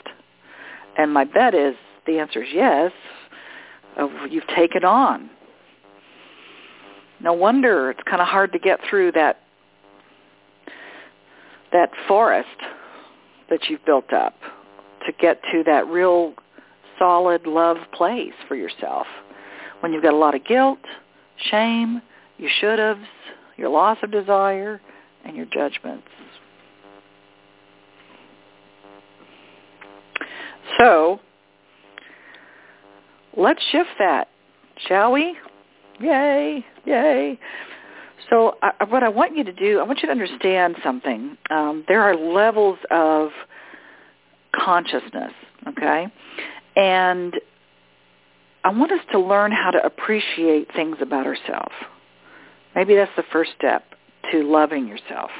And 0.99 1.13
my 1.13 1.25
bet 1.25 1.55
is 1.55 1.75
the 2.07 2.19
answer 2.19 2.43
is 2.43 2.49
yes 2.53 2.93
of 3.97 4.11
you've 4.29 4.47
taken 4.55 4.85
on. 4.85 5.31
No 7.21 7.33
wonder 7.33 7.91
it's 7.91 8.03
kind 8.09 8.21
of 8.21 8.29
hard 8.29 8.53
to 8.53 8.59
get 8.59 8.81
through 8.89 9.13
that 9.13 9.41
that 11.73 11.91
forest 12.07 12.49
that 13.49 13.61
you've 13.69 13.85
built 13.85 14.13
up 14.13 14.35
to 15.07 15.13
get 15.13 15.41
to 15.53 15.63
that 15.65 15.87
real 15.87 16.35
solid 16.99 17.47
love 17.47 17.79
place 17.93 18.33
for 18.47 18.57
yourself. 18.57 19.07
When 19.81 19.93
you've 19.93 20.03
got 20.03 20.15
a 20.15 20.19
lot 20.19 20.35
of 20.35 20.45
guilt, 20.45 20.79
shame, 21.51 22.03
you 22.39 22.49
should 22.61 22.79
haves, 22.79 23.01
your 23.57 23.71
loss 23.71 23.99
of 24.03 24.11
desire, 24.11 24.81
and 25.25 25.37
your 25.37 25.47
judgments. 25.47 26.07
So 30.79 31.21
let's 33.37 33.63
shift 33.73 33.91
that, 33.99 34.29
shall 34.87 35.13
we? 35.13 35.37
Yay, 36.01 36.65
yay. 36.85 37.39
So 38.29 38.57
I, 38.63 38.85
what 38.85 39.03
I 39.03 39.09
want 39.09 39.37
you 39.37 39.45
to 39.45 39.53
do, 39.53 39.79
I 39.79 39.85
want 39.85 40.01
you 40.03 40.07
to 40.07 40.13
understand 40.13 40.77
something. 40.83 41.37
Um, 41.51 41.85
there 41.89 42.03
are 42.03 42.17
levels 42.17 42.79
of 42.91 43.31
consciousness, 44.55 45.33
okay? 45.69 46.07
And 46.75 47.35
I 48.65 48.71
want 48.71 48.93
us 48.93 49.01
to 49.13 49.21
learn 49.21 49.53
how 49.53 49.71
to 49.71 49.85
appreciate 49.85 50.73
things 50.75 50.97
about 51.01 51.27
ourselves. 51.27 51.75
Maybe 52.77 52.95
that's 52.95 53.11
the 53.17 53.25
first 53.33 53.51
step 53.59 53.85
to 54.31 54.43
loving 54.43 54.87
yourself. 54.87 55.31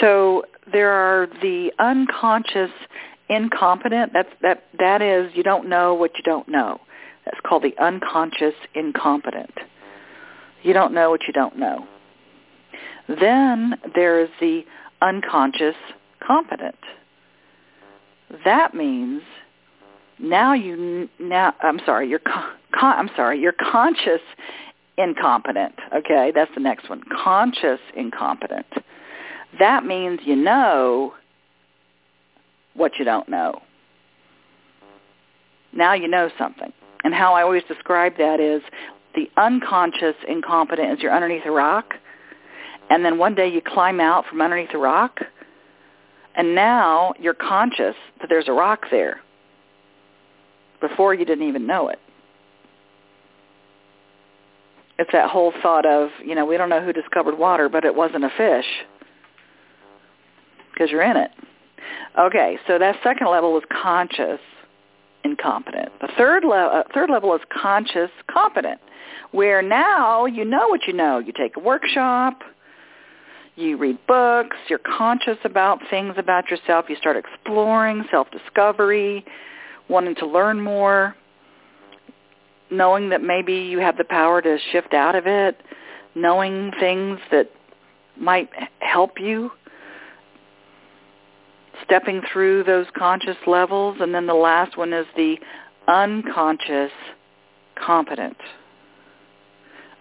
So 0.00 0.44
there 0.72 0.90
are 0.90 1.26
the 1.42 1.72
unconscious 1.78 2.70
incompetent, 3.28 4.12
that's, 4.12 4.30
that, 4.42 4.64
that 4.78 5.02
is 5.02 5.32
you 5.34 5.42
don't 5.42 5.68
know 5.68 5.94
what 5.94 6.12
you 6.16 6.22
don't 6.22 6.48
know. 6.48 6.80
That's 7.24 7.38
called 7.46 7.64
the 7.64 7.74
unconscious 7.82 8.54
incompetent. 8.74 9.52
You 10.62 10.72
don't 10.72 10.94
know 10.94 11.10
what 11.10 11.20
you 11.26 11.32
don't 11.32 11.58
know. 11.58 11.86
Then 13.08 13.74
there's 13.94 14.30
the 14.40 14.62
unconscious 15.02 15.76
competent. 16.26 16.78
That 18.44 18.74
means 18.74 19.22
now 20.18 20.54
you 20.54 21.08
now 21.18 21.54
I'm 21.62 21.80
sorry, 21.84 22.08
you're 22.08 22.20
con, 22.20 22.52
I'm 22.80 23.10
sorry, 23.16 23.40
you're 23.40 23.52
conscious 23.52 24.20
incompetent. 24.98 25.74
Okay, 25.94 26.32
that's 26.34 26.50
the 26.54 26.60
next 26.60 26.88
one. 26.88 27.02
Conscious 27.22 27.80
incompetent. 27.96 28.66
That 29.58 29.84
means 29.84 30.20
you 30.24 30.36
know 30.36 31.14
what 32.74 32.92
you 32.98 33.04
don't 33.04 33.28
know. 33.28 33.62
Now 35.72 35.94
you 35.94 36.08
know 36.08 36.30
something. 36.38 36.72
And 37.02 37.12
how 37.14 37.34
I 37.34 37.42
always 37.42 37.62
describe 37.68 38.16
that 38.18 38.40
is 38.40 38.62
the 39.14 39.30
unconscious 39.36 40.16
incompetent 40.26 40.92
is 40.92 41.02
you're 41.02 41.14
underneath 41.14 41.44
a 41.44 41.50
rock, 41.50 41.94
and 42.90 43.04
then 43.04 43.18
one 43.18 43.34
day 43.34 43.48
you 43.48 43.60
climb 43.60 44.00
out 44.00 44.24
from 44.26 44.40
underneath 44.40 44.72
the 44.72 44.78
rock, 44.78 45.20
and 46.36 46.54
now 46.54 47.12
you're 47.20 47.34
conscious 47.34 47.94
that 48.20 48.28
there's 48.28 48.48
a 48.48 48.52
rock 48.52 48.86
there. 48.90 49.20
Before 50.80 51.14
you 51.14 51.24
didn't 51.24 51.48
even 51.48 51.66
know 51.66 51.88
it. 51.88 51.98
It's 54.98 55.10
that 55.12 55.30
whole 55.30 55.52
thought 55.62 55.86
of, 55.86 56.10
you 56.24 56.34
know, 56.34 56.44
we 56.44 56.56
don't 56.56 56.68
know 56.68 56.84
who 56.84 56.92
discovered 56.92 57.36
water, 57.36 57.68
but 57.68 57.84
it 57.84 57.94
wasn't 57.94 58.24
a 58.24 58.30
fish 58.36 58.66
because 60.72 60.90
you're 60.90 61.02
in 61.02 61.16
it. 61.16 61.30
Okay, 62.18 62.58
so 62.66 62.78
that 62.78 62.96
second 63.02 63.28
level 63.28 63.56
is 63.58 63.64
conscious 63.82 64.40
incompetent. 65.24 65.90
The 66.00 66.08
third, 66.16 66.44
le- 66.44 66.66
uh, 66.66 66.82
third 66.92 67.10
level 67.10 67.34
is 67.34 67.40
conscious 67.50 68.10
competent, 68.30 68.80
where 69.32 69.62
now 69.62 70.26
you 70.26 70.44
know 70.44 70.68
what 70.68 70.82
you 70.86 70.92
know. 70.92 71.18
You 71.18 71.32
take 71.32 71.56
a 71.56 71.60
workshop, 71.60 72.42
you 73.56 73.76
read 73.76 73.98
books, 74.06 74.56
you're 74.68 74.78
conscious 74.78 75.38
about 75.44 75.80
things 75.90 76.14
about 76.18 76.50
yourself, 76.50 76.86
you 76.88 76.96
start 76.96 77.16
exploring 77.16 78.04
self-discovery, 78.10 79.24
wanting 79.88 80.14
to 80.16 80.26
learn 80.26 80.60
more. 80.60 81.16
Knowing 82.70 83.10
that 83.10 83.22
maybe 83.22 83.54
you 83.54 83.78
have 83.78 83.96
the 83.96 84.04
power 84.04 84.40
to 84.42 84.58
shift 84.72 84.94
out 84.94 85.14
of 85.14 85.26
it, 85.26 85.60
knowing 86.14 86.72
things 86.80 87.18
that 87.30 87.50
might 88.16 88.48
help 88.80 89.20
you 89.20 89.50
stepping 91.84 92.22
through 92.32 92.64
those 92.64 92.86
conscious 92.96 93.36
levels 93.46 93.96
and 94.00 94.14
then 94.14 94.26
the 94.26 94.34
last 94.34 94.76
one 94.76 94.92
is 94.92 95.06
the 95.16 95.36
unconscious 95.88 96.92
competent. 97.76 98.36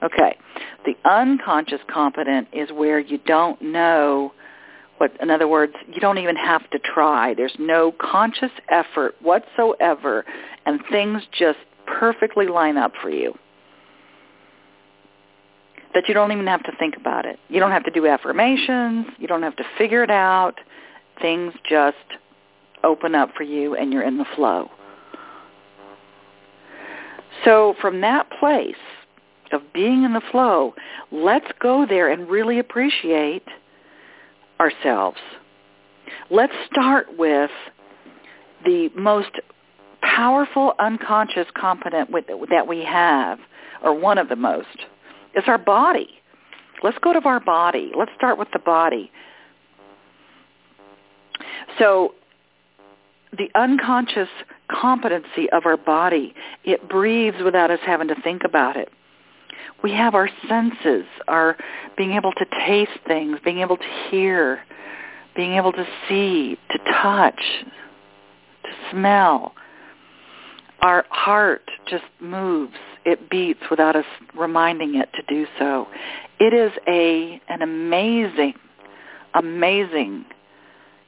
Okay. 0.01 0.37
The 0.85 0.95
unconscious 1.09 1.79
competent 1.91 2.47
is 2.53 2.69
where 2.71 2.99
you 2.99 3.17
don't 3.25 3.61
know 3.61 4.33
what 4.97 5.11
in 5.21 5.31
other 5.31 5.47
words, 5.47 5.73
you 5.91 5.99
don't 5.99 6.19
even 6.19 6.35
have 6.35 6.69
to 6.69 6.79
try. 6.79 7.33
There's 7.33 7.55
no 7.57 7.93
conscious 7.99 8.51
effort 8.69 9.15
whatsoever 9.21 10.23
and 10.65 10.79
things 10.91 11.23
just 11.37 11.59
perfectly 12.03 12.47
line 12.47 12.75
up 12.75 12.91
for 13.01 13.09
you. 13.09 13.33
That 15.93 16.09
you 16.09 16.13
don't 16.13 16.33
even 16.33 16.47
have 16.47 16.61
to 16.63 16.73
think 16.77 16.97
about 16.97 17.25
it. 17.25 17.39
You 17.47 17.61
don't 17.61 17.71
have 17.71 17.85
to 17.85 17.91
do 17.91 18.07
affirmations. 18.07 19.05
You 19.17 19.25
don't 19.25 19.41
have 19.41 19.55
to 19.55 19.63
figure 19.77 20.03
it 20.03 20.11
out. 20.11 20.55
Things 21.21 21.53
just 21.69 21.95
open 22.83 23.15
up 23.15 23.29
for 23.37 23.43
you 23.43 23.75
and 23.75 23.93
you're 23.93 24.03
in 24.03 24.17
the 24.17 24.25
flow. 24.35 24.69
So 27.45 27.75
from 27.79 28.01
that 28.01 28.29
place 28.37 28.75
of 29.53 29.61
being 29.73 30.03
in 30.03 30.11
the 30.11 30.21
flow, 30.29 30.73
let's 31.09 31.47
go 31.61 31.85
there 31.87 32.11
and 32.11 32.27
really 32.27 32.59
appreciate 32.59 33.47
ourselves. 34.59 35.19
Let's 36.29 36.53
start 36.69 37.17
with 37.17 37.51
the 38.65 38.89
most 38.93 39.39
powerful 40.15 40.73
unconscious 40.79 41.47
competent 41.55 42.09
that 42.49 42.67
we 42.67 42.83
have, 42.83 43.39
or 43.83 43.97
one 43.97 44.17
of 44.17 44.29
the 44.29 44.35
most, 44.35 44.67
is 45.35 45.43
our 45.47 45.57
body. 45.57 46.09
Let's 46.83 46.97
go 47.01 47.13
to 47.13 47.21
our 47.25 47.39
body. 47.39 47.91
Let's 47.97 48.11
start 48.15 48.37
with 48.37 48.49
the 48.51 48.59
body. 48.59 49.11
So 51.79 52.13
the 53.31 53.49
unconscious 53.55 54.29
competency 54.69 55.49
of 55.51 55.65
our 55.65 55.77
body, 55.77 56.33
it 56.63 56.87
breathes 56.87 57.37
without 57.43 57.71
us 57.71 57.79
having 57.85 58.07
to 58.09 58.15
think 58.21 58.43
about 58.45 58.77
it. 58.77 58.89
We 59.83 59.91
have 59.91 60.13
our 60.13 60.29
senses, 60.47 61.05
our 61.27 61.57
being 61.97 62.13
able 62.13 62.31
to 62.33 62.45
taste 62.67 62.99
things, 63.07 63.39
being 63.43 63.59
able 63.59 63.77
to 63.77 64.09
hear, 64.09 64.59
being 65.35 65.53
able 65.53 65.71
to 65.71 65.85
see, 66.07 66.57
to 66.71 66.77
touch, 67.01 67.41
to 68.63 68.69
smell. 68.91 69.53
Our 70.83 71.05
heart 71.09 71.63
just 71.89 72.03
moves. 72.19 72.73
It 73.05 73.29
beats 73.29 73.61
without 73.71 73.95
us 73.95 74.05
reminding 74.37 74.95
it 74.95 75.09
to 75.13 75.21
do 75.33 75.47
so. 75.57 75.87
It 76.41 76.53
is 76.53 76.73
a 76.87 77.41
an 77.47 77.61
amazing, 77.61 78.53
amazing 79.33 80.25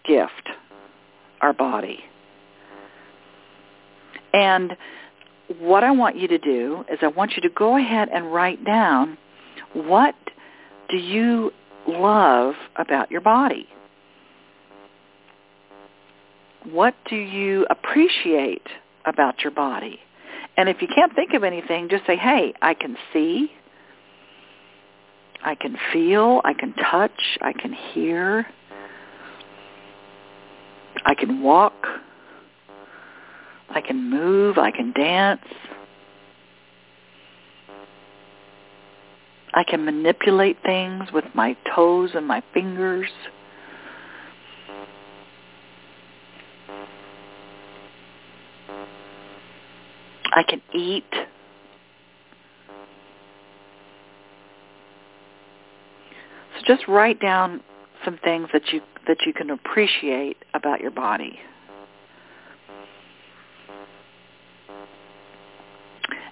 gift, 0.06 0.50
our 1.42 1.52
body. 1.52 2.00
And 4.34 4.78
what 5.60 5.84
I 5.84 5.92
want 5.92 6.18
you 6.18 6.30
to 6.30 6.38
do 6.38 6.86
is 6.90 7.00
I 7.02 7.08
want 7.08 7.34
you 7.36 7.42
to 7.42 7.50
go 7.50 7.78
ahead 7.78 8.08
and 8.14 8.34
write 8.34 8.64
down 8.64 9.18
what 9.74 10.16
do 10.90 10.96
you 10.96 11.52
love 11.86 12.56
about 12.78 13.12
your 13.12 13.22
body? 13.22 13.68
What 16.64 16.96
do 17.10 17.18
you 17.18 17.68
appreciate 17.70 18.68
about 19.06 19.42
your 19.42 19.52
body? 19.52 20.00
And 20.58 20.70
if 20.70 20.82
you 20.82 20.88
can't 20.88 21.14
think 21.16 21.34
of 21.34 21.44
anything, 21.44 21.90
just 21.90 22.06
say, 22.06 22.16
hey, 22.16 22.54
I 22.62 22.74
can 22.74 22.98
see, 23.12 23.52
I 25.44 25.56
can 25.56 25.78
feel, 25.92 26.42
I 26.44 26.54
can 26.54 26.74
touch, 26.74 27.38
I 27.42 27.54
can 27.54 27.74
hear, 27.74 28.48
I 31.06 31.14
can 31.14 31.42
walk, 31.42 31.88
I 33.76 33.82
can 33.82 34.10
move. 34.10 34.58
I 34.58 34.72
can 34.72 34.94
dance. 34.94 35.42
I 39.54 39.64
can 39.64 39.86
manipulate 39.86 40.58
things 40.64 41.12
with 41.14 41.26
my 41.34 41.56
toes 41.76 42.12
and 42.14 42.26
my 42.26 42.42
fingers. 42.54 43.10
I 50.36 50.44
can 50.44 50.62
eat. 50.74 51.06
So 56.54 56.66
just 56.68 56.88
write 56.88 57.22
down 57.22 57.62
some 58.04 58.20
things 58.24 58.50
that 58.54 58.74
you 58.74 58.82
that 59.08 59.18
you 59.26 59.34
can 59.34 59.50
appreciate 59.50 60.38
about 60.54 60.82
your 60.82 60.92
body. 60.92 61.40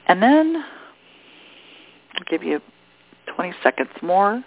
And 0.08 0.22
then 0.22 0.66
I'll 2.16 2.26
give 2.30 2.44
you 2.44 2.60
20 3.36 3.54
seconds 3.64 3.90
more. 4.02 4.44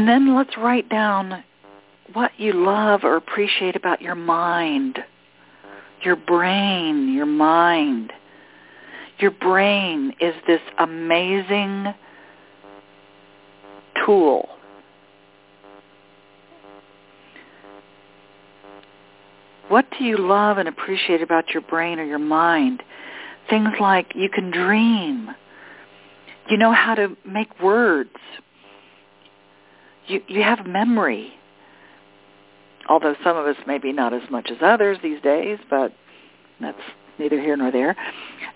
And 0.00 0.08
then 0.08 0.34
let's 0.34 0.56
write 0.56 0.88
down 0.88 1.44
what 2.14 2.30
you 2.38 2.54
love 2.54 3.04
or 3.04 3.16
appreciate 3.16 3.76
about 3.76 4.00
your 4.00 4.14
mind, 4.14 4.98
your 6.02 6.16
brain, 6.16 7.12
your 7.12 7.26
mind. 7.26 8.10
Your 9.18 9.30
brain 9.30 10.14
is 10.18 10.32
this 10.46 10.62
amazing 10.78 11.92
tool. 14.06 14.48
What 19.68 19.84
do 19.98 20.04
you 20.06 20.16
love 20.16 20.56
and 20.56 20.66
appreciate 20.66 21.20
about 21.20 21.50
your 21.50 21.60
brain 21.60 22.00
or 22.00 22.04
your 22.04 22.18
mind? 22.18 22.82
Things 23.50 23.74
like 23.78 24.14
you 24.14 24.30
can 24.30 24.50
dream. 24.50 25.28
You 26.48 26.56
know 26.56 26.72
how 26.72 26.94
to 26.94 27.18
make 27.26 27.60
words. 27.60 28.16
You, 30.10 30.20
you 30.26 30.42
have 30.42 30.66
memory. 30.66 31.32
Although 32.88 33.14
some 33.22 33.36
of 33.36 33.46
us 33.46 33.54
maybe 33.64 33.92
not 33.92 34.12
as 34.12 34.28
much 34.28 34.50
as 34.50 34.56
others 34.60 34.98
these 35.04 35.22
days, 35.22 35.58
but 35.70 35.92
that's 36.60 36.80
neither 37.20 37.40
here 37.40 37.56
nor 37.56 37.70
there. 37.70 37.94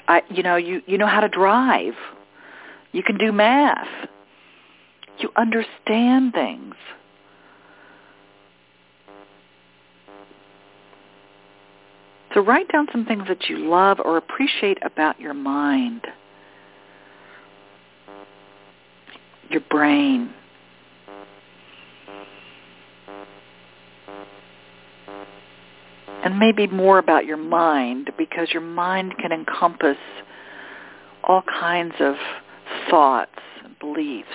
I, 0.08 0.22
you 0.28 0.42
know, 0.42 0.56
you, 0.56 0.82
you 0.86 0.98
know 0.98 1.06
how 1.06 1.20
to 1.20 1.28
drive. 1.28 1.94
You 2.90 3.04
can 3.04 3.18
do 3.18 3.30
math. 3.30 3.86
You 5.20 5.30
understand 5.36 6.32
things. 6.32 6.74
So 12.34 12.40
write 12.40 12.66
down 12.72 12.88
some 12.90 13.04
things 13.04 13.28
that 13.28 13.48
you 13.48 13.58
love 13.58 14.00
or 14.04 14.16
appreciate 14.16 14.78
about 14.84 15.20
your 15.20 15.34
mind, 15.34 16.04
your 19.48 19.60
brain. 19.70 20.34
And 26.24 26.38
maybe 26.38 26.66
more 26.66 26.98
about 26.98 27.26
your 27.26 27.36
mind 27.36 28.10
because 28.16 28.48
your 28.50 28.62
mind 28.62 29.14
can 29.18 29.30
encompass 29.30 29.98
all 31.22 31.42
kinds 31.42 31.94
of 32.00 32.14
thoughts 32.88 33.38
and 33.62 33.78
beliefs. 33.78 34.28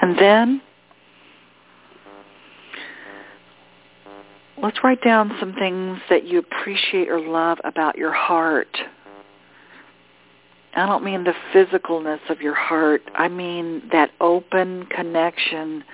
And 0.00 0.18
then 0.18 0.60
let's 4.72 4.82
write 4.84 5.02
down 5.04 5.36
some 5.38 5.52
things 5.52 5.98
that 6.08 6.24
you 6.24 6.38
appreciate 6.38 7.10
or 7.10 7.20
love 7.20 7.58
about 7.62 7.98
your 7.98 8.12
heart. 8.12 8.74
I 10.74 10.86
don't 10.86 11.04
mean 11.04 11.24
the 11.24 11.34
physicalness 11.52 12.20
of 12.30 12.40
your 12.40 12.54
heart. 12.54 13.02
I 13.14 13.28
mean 13.28 13.82
that 13.92 14.12
open 14.18 14.86
connection, 14.86 15.84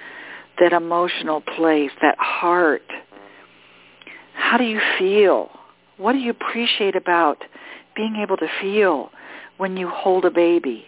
that 0.60 0.72
emotional 0.72 1.40
place, 1.40 1.90
that 2.02 2.16
heart. 2.18 2.84
How 4.34 4.56
do 4.56 4.64
you 4.64 4.80
feel? 4.96 5.50
What 5.96 6.12
do 6.12 6.18
you 6.18 6.30
appreciate 6.30 6.94
about 6.94 7.42
being 7.96 8.22
able 8.22 8.36
to 8.36 8.46
feel 8.60 9.10
when 9.56 9.76
you 9.76 9.88
hold 9.88 10.24
a 10.24 10.30
baby, 10.30 10.84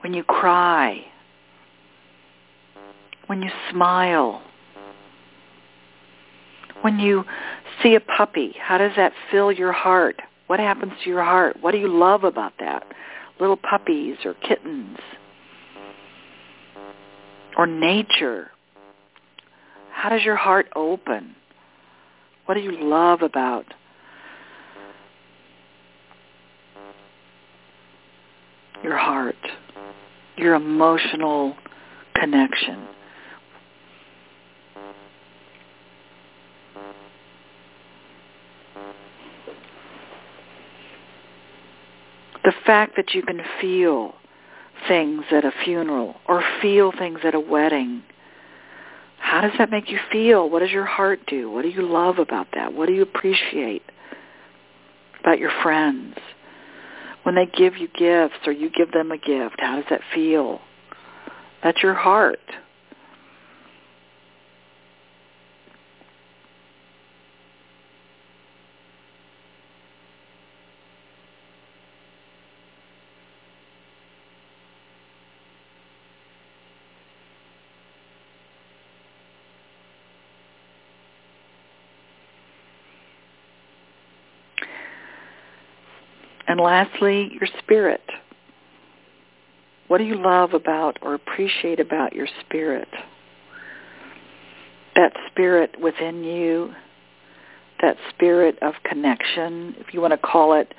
when 0.00 0.12
you 0.12 0.24
cry, 0.24 1.04
when 3.28 3.42
you 3.42 3.50
smile, 3.70 4.42
when 6.82 6.98
you 6.98 7.24
see 7.82 7.94
a 7.94 8.00
puppy, 8.00 8.54
how 8.60 8.78
does 8.78 8.92
that 8.96 9.12
fill 9.30 9.50
your 9.50 9.72
heart? 9.72 10.20
What 10.46 10.60
happens 10.60 10.92
to 11.02 11.10
your 11.10 11.24
heart? 11.24 11.56
What 11.60 11.72
do 11.72 11.78
you 11.78 11.88
love 11.88 12.24
about 12.24 12.52
that? 12.60 12.84
Little 13.40 13.56
puppies 13.56 14.18
or 14.24 14.34
kittens 14.34 14.98
or 17.56 17.66
nature. 17.66 18.50
How 19.90 20.08
does 20.10 20.22
your 20.22 20.36
heart 20.36 20.66
open? 20.74 21.34
What 22.46 22.54
do 22.54 22.60
you 22.60 22.72
love 22.72 23.22
about 23.22 23.66
your 28.82 28.96
heart, 28.96 29.36
your 30.36 30.54
emotional 30.54 31.56
connection? 32.14 32.88
The 42.44 42.51
fact 42.64 42.96
that 42.96 43.14
you 43.14 43.22
can 43.22 43.40
feel 43.60 44.14
things 44.88 45.24
at 45.30 45.44
a 45.44 45.52
funeral 45.64 46.16
or 46.26 46.42
feel 46.60 46.92
things 46.92 47.20
at 47.24 47.34
a 47.34 47.40
wedding. 47.40 48.02
How 49.18 49.40
does 49.40 49.52
that 49.58 49.70
make 49.70 49.90
you 49.90 49.98
feel? 50.10 50.50
What 50.50 50.60
does 50.60 50.70
your 50.70 50.84
heart 50.84 51.20
do? 51.26 51.50
What 51.50 51.62
do 51.62 51.68
you 51.68 51.82
love 51.82 52.18
about 52.18 52.48
that? 52.54 52.72
What 52.74 52.86
do 52.86 52.92
you 52.92 53.02
appreciate 53.02 53.82
about 55.20 55.38
your 55.38 55.52
friends? 55.62 56.16
When 57.22 57.36
they 57.36 57.46
give 57.46 57.76
you 57.76 57.86
gifts 57.88 58.46
or 58.46 58.52
you 58.52 58.68
give 58.68 58.90
them 58.90 59.12
a 59.12 59.18
gift, 59.18 59.56
how 59.58 59.76
does 59.76 59.84
that 59.90 60.00
feel? 60.12 60.60
That's 61.62 61.80
your 61.82 61.94
heart. 61.94 62.40
And 86.51 86.51
lastly, 86.62 87.30
your 87.32 87.48
spirit. 87.58 88.02
What 89.88 89.98
do 89.98 90.04
you 90.04 90.16
love 90.16 90.54
about 90.54 90.98
or 91.02 91.14
appreciate 91.14 91.80
about 91.80 92.14
your 92.14 92.28
spirit? 92.40 92.88
That 94.96 95.12
spirit 95.30 95.78
within 95.80 96.24
you, 96.24 96.72
that 97.80 97.96
spirit 98.10 98.58
of 98.62 98.74
connection, 98.84 99.74
if 99.78 99.92
you 99.92 100.00
want 100.00 100.12
to 100.12 100.18
call 100.18 100.54
it 100.54 100.72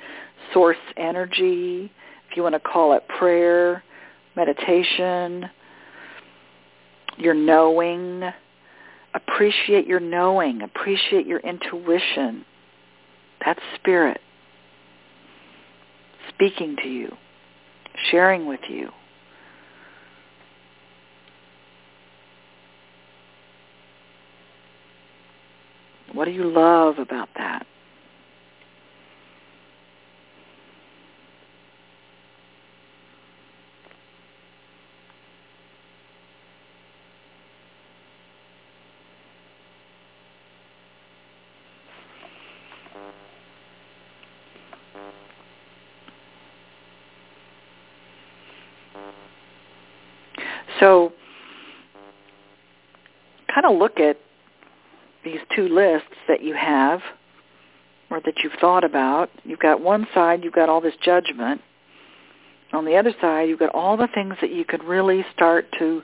source 0.52 0.76
energy, 0.96 1.92
if 2.28 2.36
you 2.36 2.42
want 2.42 2.54
to 2.54 2.60
call 2.60 2.94
it 2.94 3.06
prayer, 3.08 3.82
meditation, 4.36 5.48
your 7.16 7.34
knowing, 7.34 8.22
appreciate 9.14 9.86
your 9.86 10.00
knowing, 10.00 10.62
appreciate 10.62 11.26
your 11.26 11.40
intuition. 11.40 12.44
That's 13.44 13.60
spirit 13.76 14.20
speaking 16.34 16.76
to 16.82 16.88
you, 16.88 17.12
sharing 18.10 18.46
with 18.46 18.60
you. 18.68 18.90
What 26.12 26.26
do 26.26 26.30
you 26.30 26.44
love 26.44 26.98
about 26.98 27.28
that? 27.36 27.66
So 50.80 51.12
kind 53.64 53.74
of 53.74 53.80
look 53.80 53.98
at 53.98 54.18
these 55.24 55.40
two 55.56 55.68
lists 55.68 56.08
that 56.28 56.42
you 56.42 56.54
have 56.54 57.00
or 58.10 58.20
that 58.24 58.34
you've 58.42 58.52
thought 58.60 58.84
about. 58.84 59.30
You've 59.44 59.60
got 59.60 59.80
one 59.80 60.06
side, 60.14 60.44
you've 60.44 60.52
got 60.52 60.68
all 60.68 60.80
this 60.80 60.94
judgment. 61.02 61.60
On 62.72 62.84
the 62.84 62.96
other 62.96 63.14
side, 63.20 63.48
you've 63.48 63.58
got 63.58 63.74
all 63.74 63.96
the 63.96 64.08
things 64.14 64.34
that 64.40 64.52
you 64.52 64.64
could 64.64 64.84
really 64.84 65.24
start 65.34 65.66
to, 65.78 66.02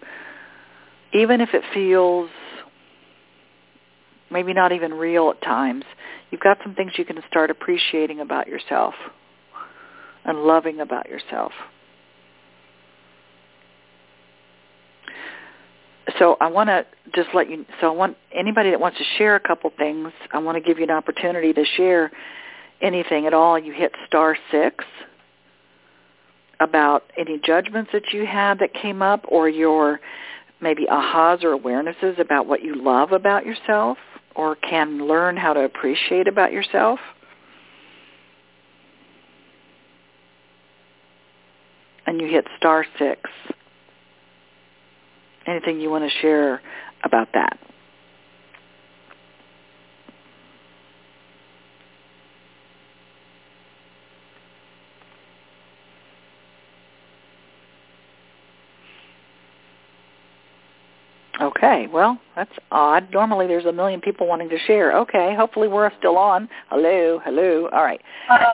even 1.13 1.41
if 1.41 1.51
it 1.53 1.63
feels 1.75 2.31
maybe 4.31 4.55
not 4.55 4.73
even 4.73 4.95
real 4.95 5.31
at 5.31 5.43
times, 5.43 5.85
you've 6.31 6.41
got 6.41 6.57
some 6.63 6.75
things 6.75 6.93
you 6.97 7.05
can 7.05 7.21
start 7.29 7.51
appreciating 7.51 8.21
about 8.21 8.47
yourself 8.47 8.95
and 10.25 10.45
loving 10.45 10.81
about 10.81 11.09
yourself. 11.09 11.53
So 16.19 16.37
I 16.41 16.49
want 16.49 16.69
to 16.69 16.87
just 17.15 17.29
let 17.35 17.51
you. 17.51 17.65
So 17.81 17.89
I 17.89 17.95
want 17.95 18.17
anybody 18.35 18.71
that 18.71 18.81
wants 18.81 18.99
to 18.99 19.05
share 19.19 19.37
a 19.37 19.41
couple 19.41 19.71
things. 19.77 20.13
I 20.33 20.39
want 20.39 20.57
to 20.57 20.61
give 20.61 20.79
you 20.79 20.85
an 20.85 20.91
opportunity 20.91 21.53
to 21.53 21.65
share 21.77 22.11
anything 22.81 23.27
at 23.27 23.35
all. 23.35 23.59
You 23.59 23.73
hit 23.73 23.93
star 24.07 24.37
six 24.51 24.85
about 26.61 27.05
any 27.19 27.41
judgments 27.45 27.91
that 27.93 28.13
you 28.13 28.27
had 28.27 28.59
that 28.59 28.75
came 28.75 29.03
up, 29.03 29.25
or 29.29 29.49
your 29.49 30.01
maybe 30.61 30.87
ahas 30.87 31.43
or 31.43 31.57
awarenesses 31.57 32.19
about 32.19 32.47
what 32.47 32.63
you 32.63 32.83
love 32.83 33.13
about 33.13 33.47
yourself, 33.47 33.99
or 34.35 34.57
can 34.57 35.07
learn 35.07 35.37
how 35.37 35.53
to 35.53 35.61
appreciate 35.61 36.29
about 36.29 36.53
yourself. 36.53 37.01
And 42.07 42.21
you 42.21 42.27
hit 42.29 42.47
star 42.59 42.85
six 42.99 43.21
anything 45.47 45.81
you 45.81 45.91
want 45.91 46.05
to 46.05 46.19
share 46.21 46.61
about 47.05 47.29
that? 47.35 47.59
Okay, 61.41 61.87
well, 61.91 62.21
that's 62.37 62.53
odd. 62.71 63.11
Normally 63.13 63.47
there's 63.47 63.65
a 63.65 63.73
million 63.73 64.01
people 64.01 64.27
wanting 64.27 64.51
to 64.51 64.59
share. 64.59 64.97
Okay, 64.99 65.35
hopefully 65.35 65.69
we're 65.69 65.91
still 65.99 66.19
on. 66.19 66.49
Hello, 66.69 67.19
hello. 67.25 67.69
All 67.73 67.83
right. 67.83 68.01
Um, 68.29 68.53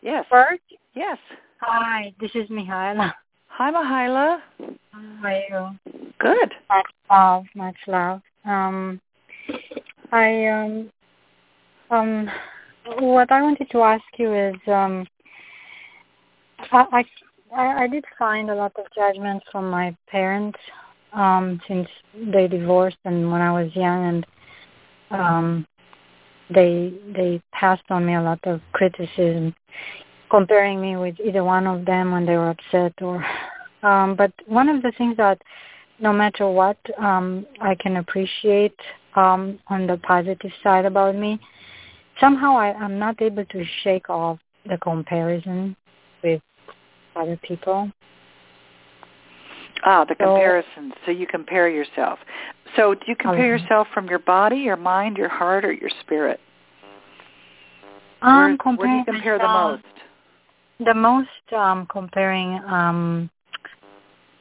yes. 0.00 0.24
First? 0.30 0.62
Yes. 0.94 1.18
Hi, 1.60 2.14
this 2.20 2.30
is 2.34 2.48
Mihaela. 2.48 3.12
Hi, 3.56 3.70
Mihaela. 3.70 4.38
How 4.92 5.28
are 5.28 5.42
you? 5.50 6.02
Good. 6.18 6.54
Much 6.70 6.86
love, 7.10 7.44
much 7.54 7.76
love. 7.86 8.22
Um, 8.46 8.98
I 10.10 10.46
um, 10.46 10.90
um, 11.90 12.30
what 12.98 13.30
I 13.30 13.42
wanted 13.42 13.68
to 13.70 13.82
ask 13.82 14.04
you 14.16 14.32
is, 14.34 14.54
um, 14.68 15.06
I, 16.72 17.04
I 17.54 17.84
I 17.84 17.86
did 17.88 18.06
find 18.18 18.48
a 18.48 18.54
lot 18.54 18.72
of 18.78 18.86
judgment 18.94 19.42
from 19.52 19.70
my 19.70 19.94
parents 20.08 20.58
um, 21.12 21.60
since 21.68 21.88
they 22.32 22.48
divorced 22.48 22.96
and 23.04 23.30
when 23.30 23.42
I 23.42 23.52
was 23.52 23.70
young, 23.76 24.06
and 24.08 24.26
um, 25.10 25.66
they 26.48 26.94
they 27.14 27.42
passed 27.52 27.84
on 27.90 28.06
me 28.06 28.14
a 28.14 28.22
lot 28.22 28.40
of 28.44 28.62
criticism, 28.72 29.54
comparing 30.32 30.80
me 30.80 30.96
with 30.96 31.14
either 31.20 31.44
one 31.44 31.66
of 31.66 31.84
them 31.84 32.10
when 32.10 32.24
they 32.26 32.36
were 32.36 32.50
upset 32.50 32.94
or. 33.00 33.24
Um, 33.82 34.14
but 34.14 34.32
one 34.46 34.68
of 34.68 34.80
the 34.80 34.92
things 34.96 35.16
that 35.16 35.42
no 35.98 36.12
matter 36.12 36.48
what 36.48 36.78
um, 36.98 37.44
I 37.60 37.74
can 37.74 37.96
appreciate 37.96 38.76
um, 39.16 39.58
on 39.66 39.88
the 39.88 39.96
positive 39.98 40.52
side 40.62 40.84
about 40.84 41.16
me, 41.16 41.40
somehow 42.20 42.56
I, 42.56 42.72
I'm 42.74 42.96
not 42.98 43.20
able 43.20 43.44
to 43.44 43.64
shake 43.82 44.08
off 44.08 44.38
the 44.66 44.78
comparison 44.78 45.74
with 46.22 46.40
other 47.16 47.36
people. 47.42 47.90
Ah, 49.84 50.04
the 50.04 50.14
comparison. 50.14 50.92
So 51.04 51.10
you 51.10 51.26
compare 51.26 51.68
yourself. 51.68 52.20
So 52.76 52.94
do 52.94 53.00
you 53.08 53.16
compare 53.16 53.52
Okay. 53.52 53.62
yourself 53.62 53.88
from 53.92 54.06
your 54.06 54.20
body, 54.20 54.58
your 54.58 54.76
mind, 54.76 55.16
your 55.16 55.28
heart, 55.28 55.64
or 55.64 55.72
your 55.72 55.90
spirit? 56.02 56.38
I'm 58.22 58.36
where, 58.36 58.46
where 58.46 58.48
do 58.48 58.56
you 58.56 58.58
comparing 58.58 59.04
compare 59.04 59.38
the 59.38 59.48
most? 59.48 60.01
The 60.84 60.94
most 60.94 61.28
um, 61.56 61.86
comparing 61.86 62.60
um, 62.66 63.30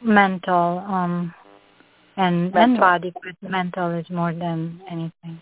mental 0.01 0.79
um, 0.79 1.33
and 2.17 2.53
mental. 2.53 2.61
and 2.61 2.79
body, 2.79 3.13
but 3.13 3.49
mental 3.49 3.91
is 3.91 4.09
more 4.09 4.33
than 4.33 4.81
anything. 4.89 5.41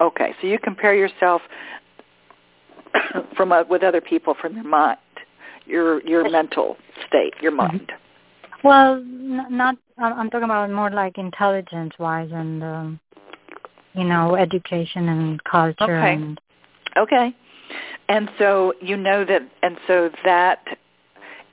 Okay, 0.00 0.34
so 0.40 0.46
you 0.46 0.58
compare 0.58 0.94
yourself 0.94 1.42
from 3.36 3.52
uh, 3.52 3.64
with 3.68 3.82
other 3.82 4.00
people 4.00 4.34
from 4.40 4.54
your 4.54 4.64
mind, 4.64 4.98
your 5.66 6.02
your 6.06 6.28
mental 6.30 6.76
state, 7.06 7.34
your 7.40 7.52
Mm-hmm. 7.52 7.76
mind. 7.76 7.92
Well, 8.64 8.94
n- 8.96 9.46
not. 9.50 9.76
I'm 9.98 10.12
I'm 10.14 10.30
talking 10.30 10.44
about 10.44 10.70
more 10.70 10.90
like 10.90 11.18
intelligence-wise 11.18 12.30
and 12.32 12.62
um, 12.62 13.00
you 13.94 14.04
know, 14.04 14.36
education 14.36 15.08
and 15.08 15.42
culture 15.44 15.98
Okay. 15.98 16.14
and 16.14 16.40
Okay. 16.96 17.34
And 18.08 18.30
so 18.38 18.72
you 18.80 18.96
know 18.96 19.24
that 19.24 19.42
and 19.62 19.76
so 19.86 20.10
that 20.24 20.64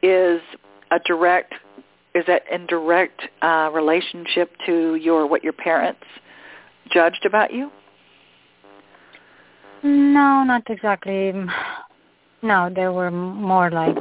is 0.01 0.41
a 0.91 0.99
direct 1.05 1.53
is 2.13 2.25
that 2.27 2.43
in 2.51 2.67
direct 2.67 3.21
uh 3.41 3.69
relationship 3.73 4.51
to 4.65 4.95
your 4.95 5.25
what 5.25 5.43
your 5.43 5.53
parents 5.53 6.03
judged 6.91 7.25
about 7.25 7.53
you? 7.53 7.71
No, 9.83 10.43
not 10.43 10.69
exactly. 10.69 11.33
No, 12.41 12.69
they 12.73 12.87
were 12.87 13.11
more 13.11 13.71
like 13.71 13.97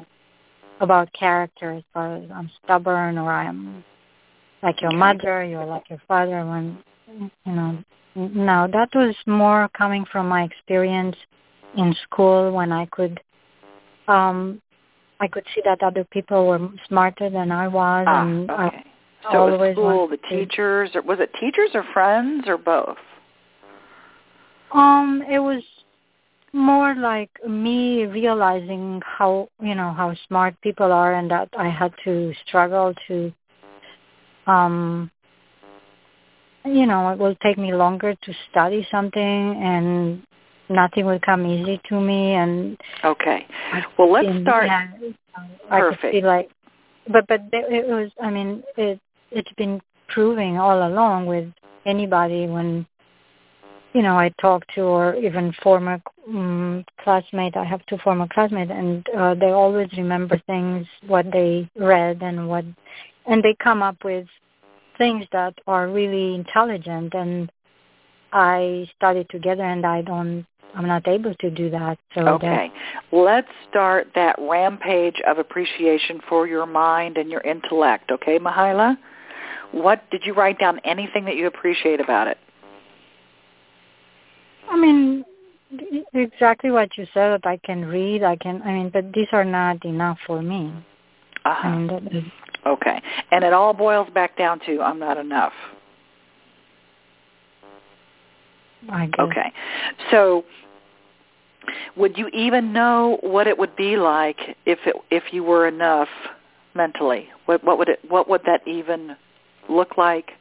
about 0.80 1.12
character 1.12 1.72
as 1.72 1.82
far 1.94 2.16
as 2.16 2.30
I'm 2.32 2.50
stubborn 2.64 3.16
or 3.18 3.32
I'm 3.32 3.84
like 4.62 4.80
your 4.80 4.92
mother, 4.92 5.44
you're 5.44 5.64
like 5.64 5.88
your 5.88 6.02
father 6.06 6.44
when 6.44 6.78
you 7.16 7.52
know 7.52 7.78
no, 8.14 8.68
that 8.70 8.90
was 8.94 9.14
more 9.26 9.70
coming 9.76 10.04
from 10.10 10.28
my 10.28 10.42
experience 10.42 11.16
in 11.76 11.94
school 12.04 12.52
when 12.52 12.72
I 12.72 12.86
could 12.86 13.20
um 14.08 14.60
I 15.20 15.28
could 15.28 15.44
see 15.54 15.62
that 15.64 15.82
other 15.82 16.04
people 16.04 16.48
were 16.48 16.68
smarter 16.88 17.30
than 17.30 17.52
I 17.52 17.68
was 17.68 18.06
Ah, 18.08 18.22
and 18.22 18.50
I. 18.50 18.84
So 19.30 19.46
it 19.46 19.50
was 19.52 19.52
always 19.52 19.76
school, 19.76 20.08
the 20.08 20.16
teachers, 20.28 20.90
or 20.94 21.02
was 21.02 21.20
it 21.20 21.30
teachers 21.38 21.70
or 21.74 21.84
friends 21.92 22.48
or 22.48 22.58
both? 22.58 22.96
Um, 24.72 25.22
it 25.30 25.38
was 25.38 25.62
more 26.52 26.94
like 26.96 27.30
me 27.48 28.04
realizing 28.06 29.00
how 29.04 29.48
you 29.60 29.76
know 29.76 29.92
how 29.92 30.14
smart 30.26 30.60
people 30.60 30.90
are, 30.90 31.14
and 31.14 31.30
that 31.30 31.48
I 31.56 31.68
had 31.68 31.94
to 32.04 32.34
struggle 32.46 32.94
to, 33.06 33.32
um, 34.48 35.08
you 36.64 36.86
know, 36.86 37.10
it 37.10 37.18
will 37.18 37.36
take 37.36 37.58
me 37.58 37.72
longer 37.72 38.14
to 38.14 38.34
study 38.50 38.86
something, 38.90 39.62
and 39.62 40.22
nothing 40.68 41.06
will 41.06 41.20
come 41.20 41.46
easy 41.46 41.80
to 41.88 42.00
me, 42.00 42.32
and 42.34 42.76
Okay. 43.04 43.46
Well, 43.98 44.12
let's 44.12 44.26
and, 44.26 44.42
start. 44.42 44.66
yeah, 44.66 44.88
I 45.70 45.80
could 45.80 45.98
Perfect. 45.98 46.12
feel 46.12 46.26
like, 46.26 46.50
but 47.08 47.26
but 47.26 47.42
it 47.52 47.86
was. 47.86 48.10
I 48.20 48.30
mean, 48.30 48.62
it 48.76 49.00
it's 49.30 49.52
been 49.56 49.80
proving 50.08 50.58
all 50.58 50.86
along 50.86 51.26
with 51.26 51.50
anybody 51.86 52.46
when 52.46 52.86
you 53.92 54.02
know 54.02 54.16
I 54.18 54.30
talk 54.40 54.66
to 54.74 54.82
or 54.82 55.14
even 55.16 55.52
former 55.62 56.00
um, 56.28 56.84
classmate. 57.02 57.56
I 57.56 57.64
have 57.64 57.84
two 57.86 57.98
former 57.98 58.28
classmates, 58.28 58.70
and 58.72 59.06
uh, 59.16 59.34
they 59.34 59.50
always 59.50 59.88
remember 59.96 60.40
things 60.46 60.86
what 61.06 61.26
they 61.32 61.68
read 61.76 62.22
and 62.22 62.48
what, 62.48 62.64
and 63.26 63.42
they 63.42 63.56
come 63.62 63.82
up 63.82 63.96
with 64.04 64.26
things 64.98 65.26
that 65.32 65.54
are 65.66 65.88
really 65.88 66.34
intelligent 66.34 67.14
and. 67.14 67.50
I 68.32 68.88
studied 68.96 69.28
together, 69.30 69.64
and 69.64 69.84
I 69.84 70.02
don't. 70.02 70.46
I'm 70.74 70.86
not 70.86 71.06
able 71.06 71.34
to 71.34 71.50
do 71.50 71.68
that. 71.70 71.98
So 72.14 72.24
that, 72.24 72.32
Okay. 72.34 72.72
Let's 73.12 73.48
start 73.68 74.08
that 74.14 74.36
rampage 74.38 75.20
of 75.26 75.38
appreciation 75.38 76.20
for 76.28 76.46
your 76.46 76.64
mind 76.64 77.18
and 77.18 77.30
your 77.30 77.42
intellect, 77.42 78.10
okay, 78.10 78.38
Mahila? 78.38 78.96
What 79.72 80.08
did 80.10 80.22
you 80.24 80.32
write 80.32 80.58
down 80.58 80.80
anything 80.84 81.26
that 81.26 81.36
you 81.36 81.46
appreciate 81.46 82.00
about 82.00 82.26
it? 82.26 82.38
I 84.70 84.78
mean, 84.78 85.24
exactly 86.14 86.70
what 86.70 86.96
you 86.96 87.06
said. 87.12 87.30
That 87.30 87.46
I 87.46 87.58
can 87.58 87.84
read. 87.84 88.22
I 88.22 88.36
can. 88.36 88.62
I 88.62 88.72
mean, 88.72 88.90
but 88.90 89.12
these 89.12 89.28
are 89.32 89.44
not 89.44 89.84
enough 89.84 90.18
for 90.26 90.40
me. 90.40 90.72
Uh-huh. 91.44 91.68
I 91.68 91.76
mean, 91.76 92.08
is, 92.12 92.24
Okay. 92.66 93.00
And 93.30 93.44
it 93.44 93.52
all 93.52 93.72
boils 93.72 94.08
back 94.14 94.36
down 94.38 94.60
to 94.66 94.80
I'm 94.80 94.98
not 94.98 95.16
enough. 95.16 95.52
I 97.62 97.64
guess. 97.64 97.72
Okay. 99.18 99.52
So 100.10 100.44
would 101.96 102.18
you 102.18 102.28
even 102.28 102.72
know 102.72 103.18
what 103.20 103.46
it 103.46 103.58
would 103.58 103.76
be 103.76 103.96
like 103.96 104.56
if 104.66 104.78
it 104.86 104.96
if 105.10 105.24
you 105.32 105.44
were 105.44 105.66
enough 105.68 106.08
mentally? 106.74 107.28
What 107.46 107.62
what 107.64 107.78
would 107.78 107.88
it 107.88 108.00
what 108.08 108.28
would 108.28 108.42
that 108.46 108.66
even 108.66 109.16
look 109.68 109.96
like, 109.96 110.32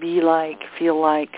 be 0.00 0.20
like, 0.20 0.58
feel 0.78 1.00
like? 1.00 1.34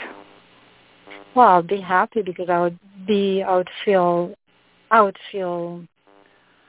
Well, 1.35 1.49
I'll 1.49 1.63
be 1.63 1.81
happy 1.81 2.23
because 2.23 2.49
I 2.49 2.61
would 2.61 2.79
be. 3.07 3.43
I 3.43 3.57
would 3.57 3.69
feel. 3.85 4.35
I 4.91 5.01
would 5.03 5.17
feel. 5.31 5.85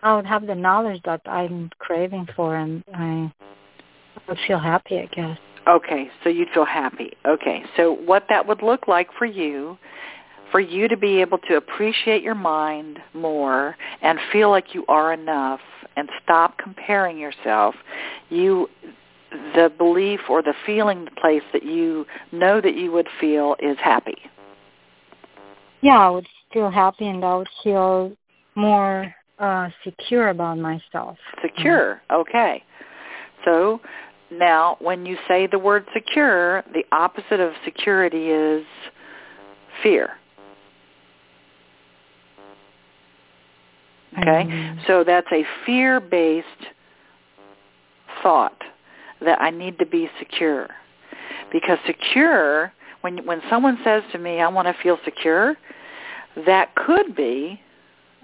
I 0.03 0.15
would 0.15 0.25
have 0.25 0.45
the 0.45 0.55
knowledge 0.55 1.01
that 1.05 1.21
I'm 1.25 1.71
craving 1.79 2.27
for, 2.35 2.55
and 2.55 2.83
I, 2.93 3.31
I 4.15 4.21
would 4.27 4.37
feel 4.45 4.59
happy. 4.59 4.99
I 4.99 5.05
guess. 5.05 5.37
Okay, 5.67 6.09
so 6.23 6.29
you'd 6.29 6.49
feel 6.53 6.65
happy. 6.65 7.11
Okay, 7.25 7.63
so 7.75 7.93
what 7.93 8.25
that 8.29 8.47
would 8.47 8.61
look 8.61 8.87
like 8.87 9.09
for 9.17 9.25
you, 9.25 9.77
for 10.51 10.61
you 10.61 10.87
to 10.87 10.95
be 10.95 11.19
able 11.19 11.39
to 11.39 11.55
appreciate 11.55 12.23
your 12.23 12.35
mind 12.35 12.99
more 13.13 13.75
and 14.01 14.17
feel 14.31 14.49
like 14.49 14.73
you 14.73 14.85
are 14.87 15.11
enough 15.11 15.59
and 15.97 16.09
stop 16.23 16.57
comparing 16.57 17.17
yourself, 17.17 17.75
you 18.29 18.69
the 19.55 19.69
belief 19.77 20.21
or 20.29 20.41
the 20.41 20.53
feeling 20.65 21.07
place 21.19 21.43
that 21.51 21.63
you 21.63 22.05
know 22.31 22.61
that 22.61 22.75
you 22.75 22.91
would 22.93 23.09
feel 23.19 23.57
is 23.59 23.77
happy. 23.83 24.17
Yeah, 25.81 25.99
I 25.99 26.09
would 26.09 26.27
feel 26.53 26.71
happy, 26.71 27.07
and 27.07 27.23
I 27.23 27.35
would 27.35 27.49
feel 27.63 28.13
more 28.55 29.13
uh 29.37 29.69
secure 29.83 30.29
about 30.29 30.57
myself. 30.57 31.17
Secure. 31.41 32.01
Okay. 32.11 32.63
So 33.45 33.81
now 34.31 34.77
when 34.79 35.05
you 35.05 35.17
say 35.27 35.47
the 35.47 35.59
word 35.59 35.85
secure, 35.93 36.63
the 36.73 36.83
opposite 36.91 37.39
of 37.39 37.53
security 37.63 38.29
is 38.29 38.65
fear. 39.81 40.17
Okay? 44.19 44.45
Mhm. 44.45 44.85
So 44.87 45.03
that's 45.03 45.31
a 45.31 45.43
fear-based 45.65 46.67
thought 48.21 48.63
that 49.21 49.41
I 49.41 49.49
need 49.49 49.77
to 49.79 49.85
be 49.85 50.09
secure. 50.19 50.67
Because 51.51 51.79
secure, 51.85 52.73
when 53.01 53.25
when 53.25 53.41
someone 53.49 53.77
says 53.83 54.03
to 54.11 54.17
me, 54.17 54.41
I 54.41 54.47
want 54.47 54.67
to 54.67 54.73
feel 54.81 54.97
secure, 55.05 55.55
that 56.45 56.75
could 56.75 57.15
be, 57.15 57.61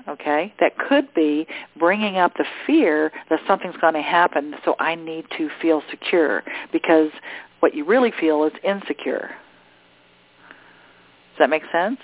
okay, 0.08 0.54
that 0.60 0.78
could 0.78 1.14
be 1.14 1.48
bringing 1.78 2.18
up 2.18 2.34
the 2.38 2.46
fear 2.66 3.12
that 3.30 3.40
something's 3.48 3.78
going 3.78 3.94
to 3.94 4.02
happen, 4.02 4.56
so 4.66 4.76
I 4.80 4.96
need 4.96 5.26
to 5.38 5.50
feel 5.62 5.82
secure. 5.90 6.44
Because 6.72 7.10
what 7.60 7.74
you 7.74 7.86
really 7.86 8.12
feel 8.20 8.44
is 8.44 8.54
insecure. 8.64 9.32
Does 11.32 11.40
that 11.40 11.50
make 11.50 11.64
sense? 11.72 11.98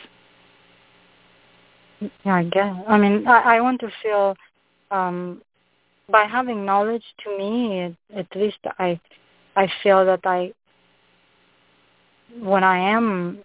Yeah, 2.26 2.36
I 2.36 2.44
guess. 2.44 2.76
I 2.88 2.98
mean, 2.98 3.28
I, 3.28 3.58
I 3.58 3.62
want 3.62 3.82
to 3.82 3.90
feel 4.02 4.36
um 4.92 5.42
by 6.12 6.24
having 6.24 6.66
knowledge 6.66 7.04
to 7.24 7.38
me 7.38 7.82
at, 7.82 7.94
at 8.18 8.36
least 8.36 8.58
I 8.80 9.00
I 9.56 9.68
feel 9.84 10.06
that 10.06 10.22
I 10.24 10.54
when 12.40 12.64
I 12.64 12.80
am 12.80 13.40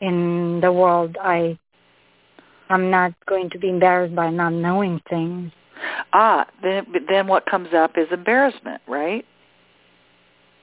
in 0.00 0.60
the 0.60 0.72
world 0.72 1.16
I 1.20 1.58
I'm 2.68 2.90
not 2.90 3.12
going 3.26 3.50
to 3.50 3.58
be 3.58 3.68
embarrassed 3.68 4.14
by 4.14 4.30
not 4.30 4.52
knowing 4.52 5.00
things. 5.08 5.52
Ah, 6.12 6.46
then 6.62 6.86
then 7.08 7.26
what 7.26 7.46
comes 7.46 7.68
up 7.74 7.92
is 7.96 8.08
embarrassment, 8.10 8.80
right? 8.88 9.24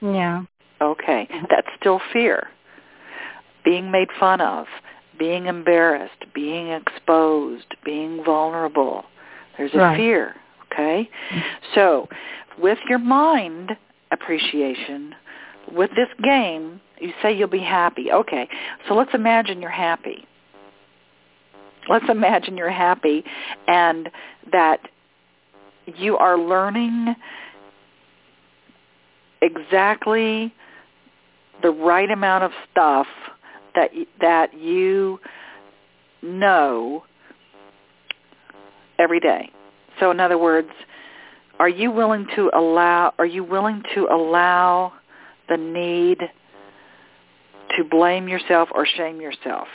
Yeah. 0.01 0.43
Okay, 0.81 1.27
that's 1.49 1.67
still 1.79 2.01
fear. 2.11 2.47
Being 3.63 3.89
made 3.91 4.09
fun 4.19 4.41
of, 4.41 4.65
being 5.17 5.45
embarrassed, 5.45 6.25
being 6.33 6.69
exposed, 6.69 7.67
being 7.85 8.23
vulnerable. 8.23 9.05
There's 9.57 9.73
a 9.73 9.77
Right. 9.77 9.95
fear, 9.95 10.35
okay? 10.71 11.09
So, 11.73 12.09
with 12.57 12.79
your 12.89 12.99
mind 12.99 13.77
appreciation, 14.11 15.15
with 15.71 15.91
this 15.95 16.09
game, 16.21 16.81
you 16.99 17.13
say 17.21 17.31
you'll 17.31 17.47
be 17.47 17.59
happy. 17.59 18.11
Okay, 18.11 18.49
so 18.87 18.95
let's 18.95 19.13
imagine 19.13 19.61
you're 19.61 19.69
happy. 19.69 20.25
Let's 21.89 22.05
imagine 22.09 22.57
you're 22.57 22.71
happy 22.71 23.23
and 23.67 24.09
that 24.51 24.79
you 25.97 26.17
are 26.17 26.37
learning 26.37 27.15
exactly 29.41 30.53
the 31.61 31.71
right 31.71 32.09
amount 32.09 32.43
of 32.45 32.51
stuff 32.71 33.07
that 33.75 33.91
that 34.21 34.53
you 34.53 35.19
know 36.21 37.03
every 38.97 39.19
day. 39.19 39.51
So 39.99 40.11
in 40.11 40.19
other 40.19 40.37
words, 40.37 40.69
are 41.59 41.69
you 41.69 41.91
willing 41.91 42.27
to 42.35 42.49
allow 42.53 43.13
are 43.19 43.25
you 43.25 43.43
willing 43.43 43.83
to 43.95 44.07
allow 44.11 44.93
the 45.49 45.57
need 45.57 46.19
to 47.77 47.83
blame 47.83 48.27
yourself 48.27 48.69
or 48.73 48.85
shame 48.85 49.19
yourself? 49.19 49.67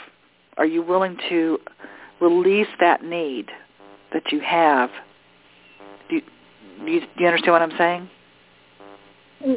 Are 0.57 0.65
you 0.65 0.81
willing 0.81 1.17
to 1.29 1.59
release 2.21 2.67
that 2.79 3.03
need 3.03 3.47
that 4.13 4.31
you 4.31 4.39
have? 4.41 4.89
Do 6.09 6.15
you, 6.15 6.21
do 6.85 6.91
you, 6.91 6.99
do 7.01 7.07
you 7.17 7.27
understand 7.27 7.53
what 7.53 7.61
I'm 7.61 7.77
saying? 7.77 8.09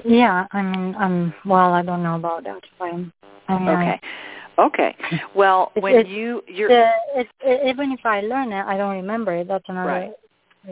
Yeah, 0.04 0.46
I 0.52 0.62
mean, 0.62 0.94
um, 0.98 1.34
well, 1.44 1.72
I 1.72 1.82
don't 1.82 2.02
know 2.02 2.14
about 2.14 2.44
that. 2.44 2.62
I'm, 2.80 3.12
I 3.48 3.58
mean, 3.58 3.68
okay. 3.68 4.00
Okay. 4.58 4.96
Well, 5.34 5.72
when 5.80 6.06
you 6.06 6.42
you're 6.46 6.70
it, 6.70 7.26
it, 7.40 7.66
even 7.66 7.90
if 7.92 8.00
I 8.04 8.20
learn 8.20 8.52
it, 8.52 8.64
I 8.64 8.76
don't 8.76 8.94
remember 8.96 9.34
it. 9.34 9.48
That's 9.48 9.64
another. 9.68 9.88
Right. 9.88 10.12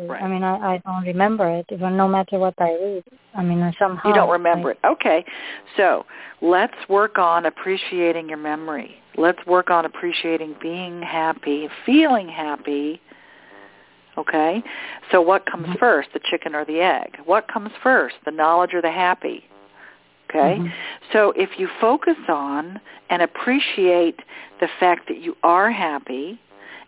Right. 0.09 0.23
I 0.23 0.29
mean, 0.29 0.45
I, 0.45 0.75
I 0.75 0.83
don't 0.87 1.03
remember 1.03 1.51
it, 1.51 1.67
even 1.73 1.97
no 1.97 2.07
matter 2.07 2.39
what 2.39 2.55
I 2.59 2.71
read. 2.75 3.05
I 3.35 3.43
mean, 3.43 3.61
uh, 3.61 3.73
somehow. 3.77 4.09
you 4.09 4.15
don't 4.15 4.31
remember 4.31 4.69
I, 4.69 4.73
it. 4.73 4.79
Okay. 4.93 5.25
So 5.77 6.07
let's 6.41 6.77
work 6.89 7.19
on 7.19 7.47
appreciating 7.47 8.29
your 8.29 8.39
memory. 8.39 9.00
Let's 9.17 9.45
work 9.47 9.71
on 9.71 9.85
appreciating 9.85 10.57
being 10.61 11.03
happy, 11.03 11.69
feeling 11.85 12.29
happy. 12.29 13.01
Okay? 14.17 14.63
So 15.11 15.21
what 15.21 15.47
comes 15.47 15.69
Mhm. 15.69 15.79
first, 15.79 16.13
the 16.13 16.21
chicken 16.21 16.55
or 16.55 16.65
the 16.65 16.81
egg? 16.81 17.19
What 17.25 17.49
comes 17.49 17.73
first, 17.83 18.17
the 18.25 18.31
knowledge 18.31 18.75
or 18.75 18.83
the 18.83 18.91
happy? 18.91 19.45
Okay? 20.29 20.61
Mhm. 20.61 20.73
So 21.13 21.33
if 21.37 21.59
you 21.59 21.67
focus 21.81 22.19
on 22.29 22.81
and 23.09 23.23
appreciate 23.23 24.21
the 24.61 24.69
fact 24.69 25.09
that 25.09 25.19
you 25.19 25.37
are 25.43 25.71
happy 25.71 26.39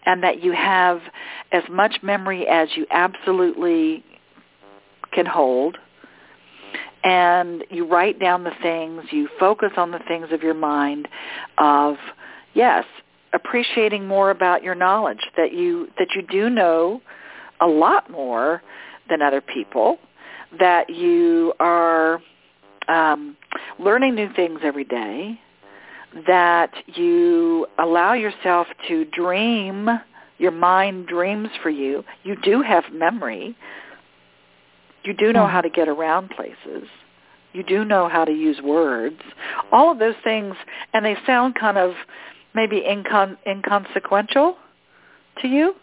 and 0.04 0.22
that 0.22 0.42
you 0.42 0.52
have 0.52 1.02
as 1.52 1.68
much 1.68 2.02
memory 2.02 2.46
as 2.46 2.76
you 2.76 2.86
absolutely 2.90 4.02
can 5.12 5.26
hold, 5.26 5.78
and 7.04 7.64
you 7.70 7.86
write 7.86 8.20
down 8.20 8.44
the 8.44 8.52
things, 8.62 9.02
you 9.10 9.28
focus 9.38 9.72
on 9.76 9.90
the 9.90 10.00
things 10.06 10.28
of 10.30 10.42
your 10.42 10.54
mind 10.54 11.08
of, 11.58 11.96
yes, 12.54 12.84
appreciating 13.32 14.06
more 14.06 14.30
about 14.30 14.62
your 14.62 14.74
knowledge, 14.74 15.20
that 15.36 15.52
you, 15.52 15.88
that 15.98 16.08
you 16.14 16.22
do 16.22 16.48
know 16.50 17.00
a 17.60 17.66
lot 17.66 18.10
more 18.10 18.62
than 19.08 19.22
other 19.22 19.40
people, 19.40 19.98
that 20.58 20.90
you 20.90 21.52
are 21.58 22.20
um, 22.88 23.36
learning 23.78 24.14
new 24.14 24.32
things 24.34 24.60
every 24.62 24.84
day, 24.84 25.40
that 26.26 26.72
you 26.86 27.66
allow 27.78 28.12
yourself 28.12 28.66
to 28.88 29.04
dream, 29.06 29.88
your 30.38 30.50
mind 30.50 31.06
dreams 31.06 31.48
for 31.62 31.70
you. 31.70 32.04
You 32.22 32.36
do 32.42 32.62
have 32.62 32.84
memory. 32.92 33.56
You 35.04 35.12
do 35.12 35.32
know 35.32 35.46
Mhm. 35.46 35.50
how 35.50 35.60
to 35.60 35.68
get 35.68 35.88
around 35.88 36.30
places. 36.30 36.88
You 37.52 37.62
do 37.62 37.84
know 37.84 38.08
how 38.08 38.24
to 38.24 38.32
use 38.32 38.62
words. 38.62 39.22
All 39.70 39.90
of 39.90 39.98
those 39.98 40.16
things, 40.24 40.56
and 40.92 41.04
they 41.04 41.16
sound 41.26 41.54
kind 41.54 41.76
of 41.76 41.96
maybe 42.54 42.80
incon- 42.80 43.36
inconsequential 43.46 44.58
to 45.36 45.48
you. 45.48 45.76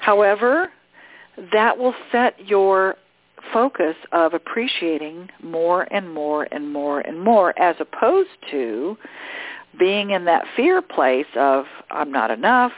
However, 0.00 0.72
that 1.52 1.78
will 1.78 1.94
set 2.10 2.48
your 2.48 2.96
focus 3.52 3.96
of 4.12 4.34
appreciating 4.34 5.30
more 5.42 5.86
and 5.90 6.12
more 6.12 6.46
and 6.50 6.72
more 6.72 7.00
and 7.00 7.20
more 7.20 7.58
as 7.58 7.76
opposed 7.80 8.30
to 8.50 8.96
being 9.78 10.10
in 10.10 10.24
that 10.26 10.46
fear 10.54 10.82
place 10.82 11.26
of 11.34 11.66
I'm 11.90 12.12
not 12.12 12.30
enough, 12.30 12.72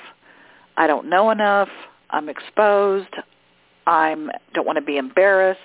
I 0.77 0.87
don't 0.87 1.07
know 1.09 1.31
enough, 1.31 1.69
I'm 2.11 2.29
exposed, 2.29 3.15
I'm 3.87 4.31
don't 4.55 4.67
want 4.67 4.77
to 4.77 4.85
be 4.85 4.97
embarrassed 4.97 5.61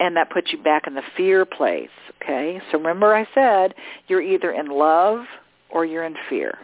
and 0.00 0.16
that 0.16 0.30
puts 0.30 0.52
you 0.52 0.62
back 0.62 0.86
in 0.86 0.94
the 0.94 1.02
fear 1.16 1.44
place, 1.44 1.88
okay? 2.22 2.60
So 2.70 2.78
remember 2.78 3.14
I 3.14 3.26
said 3.34 3.74
you're 4.06 4.22
either 4.22 4.52
in 4.52 4.68
love 4.68 5.24
or 5.70 5.84
you're 5.84 6.04
in 6.04 6.14
fear. 6.28 6.56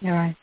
You're 0.00 0.14
right. 0.14 0.36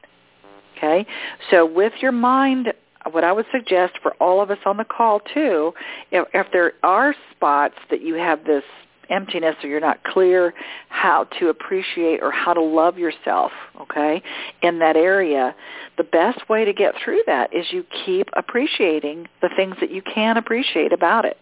Okay? 0.78 1.06
So 1.52 1.66
with 1.66 1.94
your 2.02 2.12
mind, 2.12 2.74
what 3.12 3.24
I 3.24 3.32
would 3.32 3.46
suggest 3.52 3.94
for 4.02 4.14
all 4.20 4.42
of 4.42 4.50
us 4.50 4.58
on 4.66 4.78
the 4.78 4.86
call 4.86 5.20
too, 5.34 5.74
if, 6.12 6.28
if 6.34 6.48
there 6.52 6.74
are 6.84 7.14
spots 7.32 7.76
that 7.90 8.02
you 8.02 8.16
have 8.16 8.46
this 8.46 8.64
emptiness 9.10 9.56
or 9.64 9.70
you're 9.70 9.80
not 9.80 10.04
clear 10.04 10.54
how 10.90 11.26
to 11.40 11.50
appreciate 11.50 12.22
or 12.22 12.32
how 12.32 12.54
to 12.54 12.62
love 12.62 12.98
yourself, 12.98 13.52
okay, 13.82 14.22
in 14.62 14.80
that 14.80 14.96
area, 14.96 15.56
the 15.98 16.04
best 16.04 16.50
way 16.50 16.66
to 16.66 16.74
get 16.74 16.94
through 17.04 17.22
that 17.26 17.54
is 17.54 17.66
you 17.72 17.86
keep 18.06 18.30
appreciating 18.36 19.28
the 19.42 19.50
things 19.56 19.76
that 19.80 19.92
you 19.92 20.02
can 20.02 20.38
appreciate 20.38 20.94
about 20.94 21.26
it. 21.26 21.38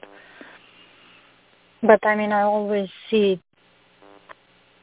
But 1.82 2.05
I 2.05 2.16
mean, 2.16 2.32
I 2.32 2.41
always 2.41 2.89
see 3.09 3.41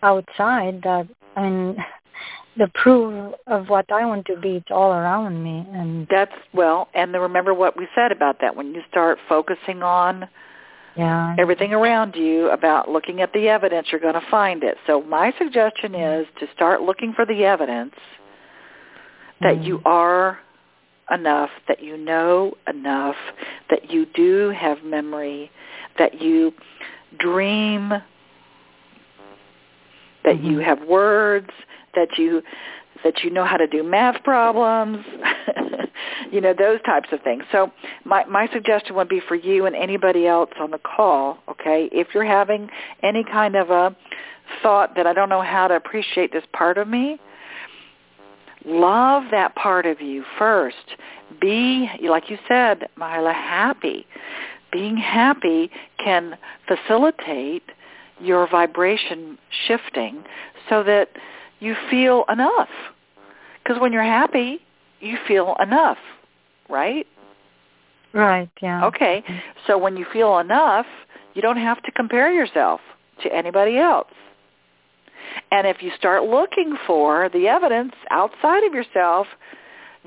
outside 0.03 0.81
that 0.83 1.09
I 1.37 1.43
mean, 1.43 1.77
the 2.57 2.69
proof 2.75 3.35
of 3.47 3.69
what 3.69 3.91
I 3.93 4.05
want 4.05 4.27
to 4.27 4.37
be 4.37 4.57
it's 4.57 4.71
all 4.71 4.93
around 4.93 5.43
me, 5.43 5.67
and 5.73 6.07
That's 6.11 6.33
well, 6.53 6.89
and 6.95 7.15
then 7.15 7.21
remember 7.21 7.55
what 7.55 7.77
we 7.77 7.87
said 7.95 8.11
about 8.11 8.41
that 8.41 8.57
when 8.57 8.75
you 8.75 8.83
start 8.91 9.19
focusing 9.29 9.83
on 9.83 10.29
yeah, 10.99 11.37
everything 11.39 11.73
around 11.73 12.17
you 12.17 12.51
about 12.51 12.91
looking 12.91 13.21
at 13.21 13.33
the 13.33 13.49
evidence, 13.49 13.89
you're 13.91 14.01
going 14.01 14.15
to 14.15 14.27
find 14.31 14.65
it. 14.65 14.77
So 14.87 15.03
my 15.03 15.33
suggestion 15.39 15.95
is 15.95 16.27
to 16.41 16.47
start 16.55 16.83
looking 16.83 17.13
for 17.13 17.25
the 17.25 17.45
evidence 17.45 17.95
that 19.41 19.59
Mm. 19.59 19.65
you 19.65 19.83
are 19.85 20.41
enough, 21.11 21.51
that 21.69 21.81
you 21.81 21.97
know 21.97 22.55
enough, 22.67 23.17
that 23.71 23.91
you 23.91 24.07
do 24.07 24.51
have 24.51 24.83
memory, 24.83 25.51
that 25.97 26.21
you 26.21 26.53
dream, 27.19 28.03
that 30.25 30.43
you 30.43 30.59
Mhm. 30.59 30.65
have 30.65 30.83
words, 30.83 31.51
that 31.95 32.19
you 32.19 32.43
that 33.05 33.23
you 33.23 33.31
know 33.31 33.45
how 33.45 33.57
to 33.57 33.67
do 33.67 33.83
math 33.83 34.23
problems, 34.25 35.05
you 36.33 36.41
know, 36.41 36.55
those 36.57 36.81
types 36.83 37.09
of 37.13 37.21
things. 37.23 37.43
So 37.53 37.73
my, 38.05 38.25
my 38.25 38.49
suggestion 38.53 38.95
would 38.97 39.09
be 39.09 39.21
for 39.27 39.35
you 39.35 39.67
and 39.67 39.75
anybody 39.75 40.27
else 40.27 40.51
on 40.61 40.71
the 40.71 40.79
call, 40.79 41.39
okay, 41.49 41.89
if 41.93 42.09
you're 42.15 42.25
having 42.25 42.69
any 43.03 43.25
kind 43.25 43.57
of 43.57 43.71
a 43.71 43.97
thought 44.63 44.95
that 44.97 45.07
I 45.07 45.13
don't 45.13 45.29
know 45.29 45.43
how 45.43 45.69
to 45.69 45.77
appreciate 45.77 46.33
this 46.33 46.45
part 46.53 46.79
of 46.79 46.89
me, 46.89 47.19
love 48.65 49.25
that 49.31 49.55
part 49.55 49.87
of 49.87 50.01
you 50.01 50.25
first. 50.39 50.77
Be, 51.41 51.89
like 52.09 52.31
you 52.31 52.39
said, 52.49 52.89
Mila, 52.97 53.33
happy. 53.33 54.07
Being 54.73 54.97
happy 54.97 55.71
can 56.03 56.37
facilitate 56.67 57.63
your 58.21 58.49
vibration 58.49 59.39
shifting 59.67 60.25
so 60.69 60.83
that 60.83 61.09
you 61.61 61.75
feel 61.91 62.25
enough. 62.29 62.69
Because 63.63 63.81
when 63.81 63.93
you're 63.93 64.03
happy, 64.03 64.61
you 65.01 65.17
feel 65.27 65.57
enough, 65.61 65.99
right? 66.69 67.07
right, 68.15 68.51
yeah, 68.63 68.87
Okay. 68.87 69.23
So 69.67 69.77
when 69.77 69.97
you 69.97 70.07
feel 70.13 70.39
enough, 70.39 70.87
you 71.35 71.43
don't 71.43 71.59
have 71.59 71.83
to 71.83 71.93
compare 71.93 72.33
yourself 72.33 72.81
to 73.23 73.35
anybody 73.35 73.79
else. 73.79 74.09
And 75.51 75.67
if 75.67 75.83
you 75.83 75.91
start 75.97 76.25
looking 76.25 76.77
for 76.87 77.29
the 77.33 77.49
evidence 77.49 77.93
outside 78.11 78.65
of 78.65 78.73
yourself, 78.73 79.27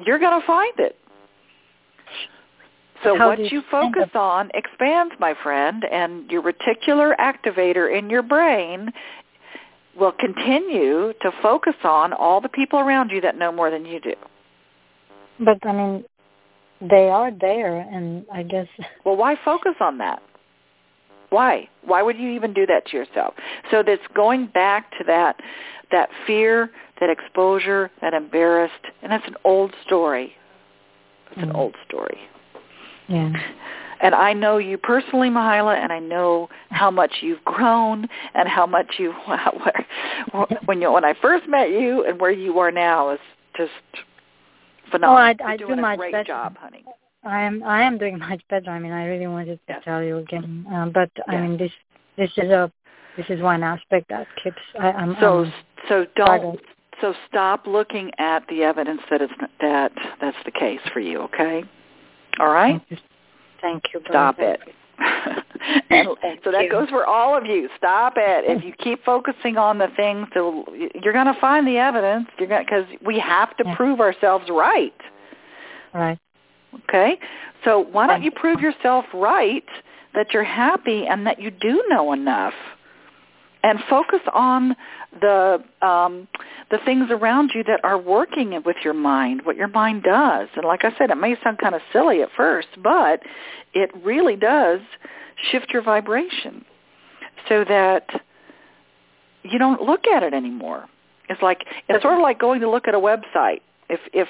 you're 0.06 0.20
going 0.20 0.40
to 0.40 0.46
find 0.46 0.74
it. 0.80 0.98
So 3.04 3.18
How 3.18 3.30
what 3.30 3.40
you 3.40 3.46
you 3.46 3.64
focus 3.72 4.10
on 4.14 4.52
expands, 4.54 5.14
my 5.20 5.34
friend, 5.42 5.84
and 5.92 6.30
your 6.30 6.44
reticular 6.44 7.16
activator 7.18 7.98
in 7.98 8.10
your 8.10 8.22
brain 8.22 8.92
will 10.00 10.14
continue 10.14 11.14
to 11.22 11.32
focus 11.42 11.76
on 11.84 12.14
all 12.14 12.42
the 12.42 12.50
people 12.50 12.80
around 12.80 13.10
you 13.12 13.22
that 13.22 13.38
know 13.38 13.52
more 13.52 13.70
than 13.70 13.86
you 13.86 14.00
do. 14.00 14.14
but 15.40 15.58
I 15.66 15.72
mean, 15.74 16.06
they 16.82 17.10
are 17.10 17.32
there, 17.32 17.78
and 17.80 18.26
I 18.34 18.44
guess 18.44 18.68
Well, 19.06 19.16
why 19.18 19.36
focus 19.44 19.76
on 19.80 19.98
that? 20.00 20.22
Why? 21.30 21.70
Why 21.84 22.02
would 22.02 22.18
you 22.18 22.30
even 22.30 22.54
do 22.54 22.66
that 22.66 22.86
to 22.88 22.98
yourself? 22.98 23.34
So 23.70 23.84
that's 23.84 24.02
going 24.14 24.48
back 24.48 24.92
to 24.98 25.04
that 25.06 25.38
that 25.92 26.10
fear, 26.26 26.70
that 27.02 27.10
exposure, 27.10 27.92
that 28.02 28.14
embarrassed, 28.14 28.86
and 29.02 29.12
that's 29.12 29.28
an 29.28 29.36
old 29.44 29.74
story. 29.86 30.34
It's 31.32 31.42
an 31.42 31.50
Mhm. 31.50 31.56
old 31.58 31.76
story. 31.86 32.18
yeah, 33.08 33.34
And 34.02 34.16
I 34.16 34.34
know 34.34 34.58
you 34.58 34.78
personally, 34.78 35.30
Mahila, 35.30 35.76
and 35.76 35.92
I 35.94 36.00
know 36.00 36.50
how 36.72 36.90
much 36.90 37.12
you've 37.22 37.44
grown 37.46 38.08
and 38.34 38.50
how 38.50 38.66
much 38.66 38.96
you 38.98 39.12
where, 39.26 40.58
when 40.66 40.82
you 40.82 40.92
when 40.92 41.06
I 41.06 41.14
first 41.22 41.48
met 41.48 41.70
you 41.70 42.06
and 42.06 42.20
where 42.20 42.32
you 42.32 42.58
are 42.60 42.72
now 42.72 43.12
is 43.12 43.20
just 43.56 43.72
phenomenal. 44.90 45.36
Oh, 45.40 45.46
I- 45.46 45.54
I 45.54 45.58
do 45.58 45.68
doing 45.68 45.80
a 45.80 45.82
much 45.82 46.00
great 46.00 46.12
better. 46.12 46.24
job, 46.26 46.58
honey. 46.58 46.84
I 47.24 47.42
am 47.42 47.64
I 47.64 47.84
am 47.84 47.98
doing 48.00 48.18
much 48.18 48.42
better. 48.50 48.72
I 48.72 48.80
mean, 48.80 48.92
I 48.92 49.06
really 49.06 49.28
wanted 49.28 49.60
to 49.68 49.74
Yes. 49.74 49.84
tell 49.84 50.02
you 50.04 50.18
again, 50.18 50.66
um, 50.72 50.92
but 50.92 51.12
I 51.28 51.38
mean, 51.38 51.58
this 51.58 51.72
this 52.18 52.32
is 52.38 52.50
a 52.50 52.72
this 53.16 53.26
is 53.30 53.42
one 53.42 53.62
aspect 53.64 54.10
that 54.10 54.28
keeps. 54.44 54.62
I, 54.80 54.92
I'm 54.92 55.16
So 55.20 55.44
I'm 55.44 55.54
so 55.88 56.06
don't 56.16 56.60
so 57.00 57.14
stop 57.28 57.68
looking 57.68 58.12
at 58.18 58.48
the 58.48 58.64
evidence 58.64 59.02
that 59.10 59.22
it's 59.22 59.34
that 59.60 59.92
that's 60.20 60.38
the 60.46 60.52
case 60.52 60.80
for 60.94 61.00
you. 61.00 61.20
Okay. 61.22 61.64
All 62.40 62.50
right. 62.50 62.82
Thank 63.62 63.84
you. 63.94 64.02
Stop 64.08 64.38
it. 64.40 64.60
and, 65.90 66.10
so 66.44 66.52
that 66.52 66.70
goes 66.70 66.90
for 66.90 67.06
all 67.06 67.38
of 67.38 67.46
you. 67.46 67.70
Stop 67.78 68.14
it. 68.18 68.46
If 68.48 68.64
you 68.66 68.74
keep 68.74 69.04
focusing 69.04 69.58
on 69.58 69.78
the 69.78 69.88
things, 69.96 70.28
you're 70.36 71.14
going 71.14 71.34
to 71.34 71.38
find 71.40 71.68
the 71.68 71.78
evidence. 71.78 72.28
You're 72.38 72.50
going 72.50 72.66
because 72.66 72.86
we 73.06 73.20
have 73.20 73.56
to 73.58 73.64
yeah. 73.66 73.76
prove 73.76 74.00
ourselves 74.00 74.46
right. 74.50 74.94
Right. 75.94 76.20
Okay. 76.86 77.18
So 77.64 77.80
why 77.80 78.08
don't 78.08 78.24
you 78.24 78.32
prove 78.32 78.60
yourself 78.60 79.06
right 79.14 79.66
that 80.14 80.34
you're 80.34 80.44
happy 80.44 81.06
and 81.08 81.26
that 81.26 81.40
you 81.40 81.52
do 81.52 81.84
know 81.90 82.12
enough, 82.12 82.54
and 83.64 83.80
focus 83.90 84.20
on 84.34 84.76
the 85.20 85.64
um, 85.82 86.28
the 86.70 86.78
things 86.86 87.08
around 87.10 87.52
you 87.54 87.64
that 87.66 87.82
are 87.84 87.98
working 87.98 88.60
with 88.66 88.78
your 88.84 88.94
mind, 88.94 89.42
what 89.44 89.58
your 89.58 89.68
mind 89.68 90.04
does. 90.04 90.48
And 90.56 90.66
like 90.66 90.86
I 90.86 90.92
said, 90.98 91.10
it 91.10 91.18
may 91.18 91.36
sound 91.44 91.58
kind 91.58 91.76
of 91.76 91.82
silly 91.92 92.22
at 92.22 92.30
first, 92.36 92.70
but 92.82 93.22
it 93.74 93.90
really 94.04 94.36
does 94.36 94.80
shift 95.52 95.72
your 95.72 95.82
vibration 95.82 96.64
so 97.50 97.66
that 97.68 98.22
you 99.44 99.60
don't 99.60 99.82
look 99.82 100.08
at 100.08 100.24
it 100.24 100.34
anymore. 100.34 100.86
It's 101.30 101.42
like 101.42 101.66
it's 101.90 102.02
sort 102.02 102.16
of 102.16 102.22
like 102.22 102.40
going 102.40 102.62
to 102.62 102.70
look 102.70 102.88
at 102.88 102.96
a 102.96 103.00
website. 103.00 103.62
If 103.90 104.00
if 104.14 104.28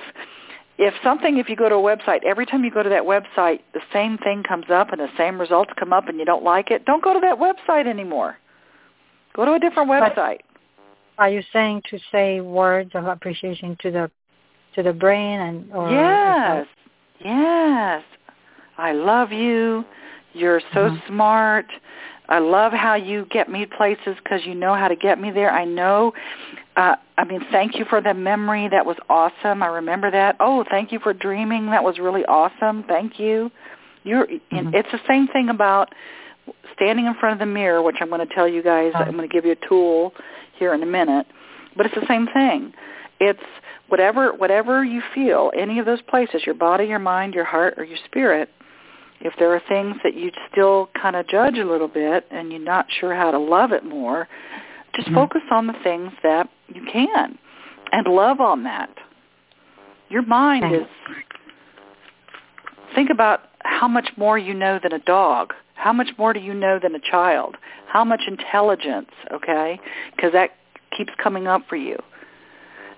if 0.78 0.94
something 1.04 1.38
if 1.38 1.48
you 1.48 1.56
go 1.56 1.70
to 1.70 1.76
a 1.76 1.78
website, 1.78 2.24
every 2.24 2.46
time 2.46 2.64
you 2.64 2.72
go 2.72 2.82
to 2.82 2.90
that 2.90 3.04
website 3.04 3.60
the 3.74 3.82
same 3.94 4.18
thing 4.18 4.44
comes 4.44 4.66
up 4.72 4.92
and 4.92 5.00
the 5.00 5.10
same 5.18 5.40
results 5.40 5.72
come 5.78 5.94
up 5.94 6.08
and 6.08 6.18
you 6.18 6.26
don't 6.26 6.44
like 6.44 6.72
it, 6.72 6.86
don't 6.86 7.04
go 7.04 7.14
to 7.14 7.20
that 7.20 7.38
website 7.38 7.88
anymore. 7.88 8.38
Go 9.36 9.46
to 9.46 9.54
a 9.54 9.60
different 9.60 9.90
website. 9.90 10.40
Are 11.22 11.30
you 11.30 11.44
saying 11.54 11.84
to 11.92 12.00
say 12.12 12.42
words 12.42 12.90
of 12.96 13.06
appreciation 13.06 13.78
to 13.82 13.92
the 13.92 14.12
to 14.74 14.82
the 14.82 14.92
brain 14.92 15.40
and 15.40 15.72
or 15.72 15.92
Yes. 15.92 16.66
Yes. 17.24 18.04
I 18.80 18.94
love 18.94 19.32
you. 19.32 19.86
You're 20.34 20.62
so 20.74 20.90
mm-hmm. 20.90 21.08
smart. 21.08 21.68
I 22.28 22.40
love 22.40 22.74
how 22.74 22.96
you 22.96 23.28
get 23.30 23.52
me 23.52 23.68
places 23.68 24.16
because 24.24 24.42
you 24.48 24.56
know 24.56 24.74
how 24.74 24.88
to 24.88 24.96
get 24.96 25.22
me 25.22 25.30
there. 25.30 25.52
I 25.52 25.64
know. 25.64 26.12
Uh, 26.76 26.96
I 27.20 27.26
mean, 27.26 27.46
thank 27.52 27.76
you 27.76 27.86
for 27.86 28.02
the 28.02 28.16
memory. 28.16 28.68
That 28.70 28.84
was 28.84 28.98
awesome. 29.08 29.62
I 29.62 29.68
remember 29.68 30.10
that. 30.10 30.38
Oh, 30.40 30.66
thank 30.72 30.92
you 30.92 30.98
for 30.98 31.14
dreaming. 31.14 31.68
That 31.68 31.84
was 31.84 32.00
really 32.00 32.26
awesome. 32.26 32.84
Thank 32.88 33.20
you. 33.20 33.52
You're. 34.04 34.26
Mm-hmm. 34.26 34.74
It's 34.74 34.90
the 34.92 35.02
same 35.08 35.28
thing 35.28 35.50
about 35.50 35.94
standing 36.74 37.06
in 37.06 37.14
front 37.14 37.34
of 37.34 37.40
the 37.48 37.54
mirror, 37.54 37.84
which 37.84 37.98
I'm 38.02 38.10
going 38.10 38.28
to 38.28 38.34
tell 38.34 38.48
you 38.48 38.64
guys. 38.64 38.92
I'm 38.96 39.16
going 39.16 39.30
to 39.30 39.32
give 39.32 39.46
you 39.46 39.52
a 39.52 39.68
tool 39.68 40.14
here 40.62 40.74
in 40.74 40.82
a 40.84 40.86
minute, 40.86 41.26
but 41.76 41.86
it's 41.86 41.96
the 41.96 42.08
same 42.08 42.28
thing. 42.28 42.72
It's 43.20 43.44
whatever 43.90 44.32
whatever 44.34 44.86
you 44.86 45.02
feel, 45.14 45.52
any 45.58 45.80
of 45.80 45.86
those 45.86 46.02
places, 46.04 46.44
your 46.46 46.56
body, 46.56 46.86
your 46.86 47.00
mind, 47.00 47.34
your 47.34 47.46
heart, 47.46 47.74
or 47.78 47.84
your 47.84 47.98
spirit 48.06 48.50
if 49.24 49.34
there 49.38 49.54
are 49.54 49.62
things 49.70 49.96
that 50.04 50.16
you 50.16 50.32
still 50.52 50.90
kind 51.00 51.16
of 51.16 51.28
judge 51.28 51.58
a 51.58 51.66
little 51.66 51.88
bit 51.88 52.26
and 52.32 52.52
you're 52.52 52.60
not 52.60 52.88
sure 53.00 53.16
how 53.16 53.32
to 53.32 53.40
love 53.40 53.72
it 53.72 53.86
more, 53.86 54.28
just 54.96 55.08
mm-hmm. 55.08 55.16
focus 55.16 55.42
on 55.52 55.68
the 55.68 55.76
things 55.84 56.12
that 56.24 56.50
you 56.68 56.82
can 56.92 57.38
and 57.92 58.08
love 58.08 58.40
on 58.40 58.64
that. 58.64 58.90
Your 60.10 60.24
mind 60.24 60.76
is, 60.76 60.88
think 62.96 63.10
about 63.10 63.42
how 63.60 63.88
much 63.88 64.10
more 64.18 64.38
you 64.38 64.54
know 64.54 64.80
than 64.82 64.92
a 64.92 65.00
dog. 65.00 65.54
How 65.82 65.92
much 65.92 66.10
more 66.20 66.32
do 66.32 66.40
you 66.40 66.54
know 66.54 66.78
than 66.78 66.94
a 66.94 67.00
child? 67.00 67.58
How 67.88 68.06
much 68.06 68.22
intelligence, 68.28 69.10
okay? 69.34 69.80
Because 70.16 70.32
that 70.32 70.52
keeps 70.96 71.12
coming 71.18 71.48
up 71.48 71.64
for 71.68 71.76
you. 71.76 71.98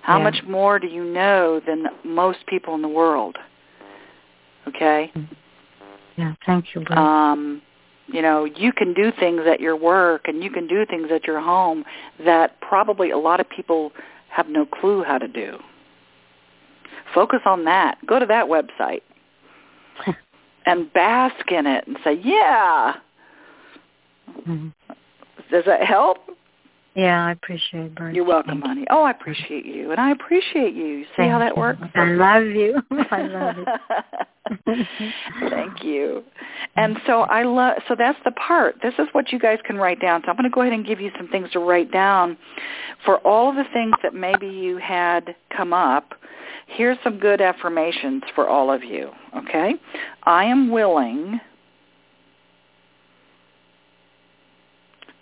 How 0.02 0.18
yeah. 0.18 0.24
much 0.24 0.42
more 0.46 0.78
do 0.78 0.86
you 0.86 1.02
know 1.02 1.62
than 1.66 1.86
most 2.04 2.40
people 2.46 2.74
in 2.74 2.82
the 2.82 2.88
world? 2.88 3.38
Okay? 4.68 5.10
Yeah, 6.18 6.34
thank 6.44 6.74
you. 6.74 6.84
Um, 6.94 7.62
you 8.06 8.20
know, 8.20 8.44
you 8.44 8.70
can 8.70 8.92
do 8.92 9.10
things 9.18 9.40
at 9.50 9.60
your 9.60 9.76
work 9.76 10.28
and 10.28 10.44
you 10.44 10.50
can 10.50 10.66
do 10.66 10.84
things 10.84 11.08
at 11.10 11.26
your 11.26 11.40
home 11.40 11.84
that 12.22 12.60
probably 12.60 13.10
a 13.12 13.18
lot 13.18 13.40
of 13.40 13.48
people 13.48 13.92
have 14.28 14.46
no 14.46 14.66
clue 14.66 15.02
how 15.02 15.16
to 15.16 15.26
do. 15.26 15.56
Focus 17.14 17.40
on 17.46 17.64
that. 17.64 17.96
Go 18.06 18.18
to 18.18 18.26
that 18.26 18.44
website 18.44 19.00
and 20.66 20.92
bask 20.92 21.50
in 21.50 21.66
it 21.66 21.86
and 21.86 21.98
say, 22.04 22.14
yeah. 22.22 22.94
Mm-hmm. 24.40 24.68
Does 25.50 25.64
that 25.66 25.84
help? 25.84 26.18
Yeah, 26.94 27.26
I 27.26 27.32
appreciate 27.32 27.92
it. 27.96 28.14
You're 28.14 28.24
welcome, 28.24 28.62
honey. 28.62 28.86
Oh, 28.88 29.02
I 29.02 29.10
appreciate 29.10 29.66
you, 29.66 29.90
and 29.90 30.00
I 30.00 30.12
appreciate 30.12 30.74
you. 30.74 31.02
See 31.02 31.08
Thank 31.16 31.32
how 31.32 31.40
that 31.40 31.56
works? 31.56 31.80
I 31.94 32.04
love 32.04 32.44
you. 32.44 32.80
I 33.10 33.22
love 33.22 33.56
you. 33.56 34.84
Thank 35.50 35.82
you. 35.82 36.22
And 36.76 36.98
so 37.06 37.20
I 37.20 37.44
love. 37.44 37.76
So 37.86 37.94
that's 37.96 38.18
the 38.24 38.32
part. 38.32 38.76
This 38.82 38.94
is 38.98 39.06
what 39.12 39.30
you 39.30 39.38
guys 39.38 39.58
can 39.64 39.76
write 39.76 40.00
down. 40.00 40.22
So 40.22 40.30
I'm 40.30 40.36
going 40.36 40.50
to 40.50 40.52
go 40.52 40.62
ahead 40.62 40.72
and 40.72 40.84
give 40.84 41.00
you 41.00 41.12
some 41.16 41.28
things 41.28 41.48
to 41.52 41.60
write 41.60 41.92
down 41.92 42.36
for 43.04 43.18
all 43.18 43.48
of 43.48 43.54
the 43.54 43.64
things 43.72 43.94
that 44.02 44.12
maybe 44.12 44.48
you 44.48 44.78
had 44.78 45.36
come 45.56 45.72
up. 45.72 46.14
Here's 46.66 46.98
some 47.04 47.20
good 47.20 47.40
affirmations 47.40 48.24
for 48.34 48.48
all 48.48 48.72
of 48.72 48.82
you. 48.82 49.10
Okay, 49.36 49.74
I 50.24 50.46
am 50.46 50.72
willing 50.72 51.38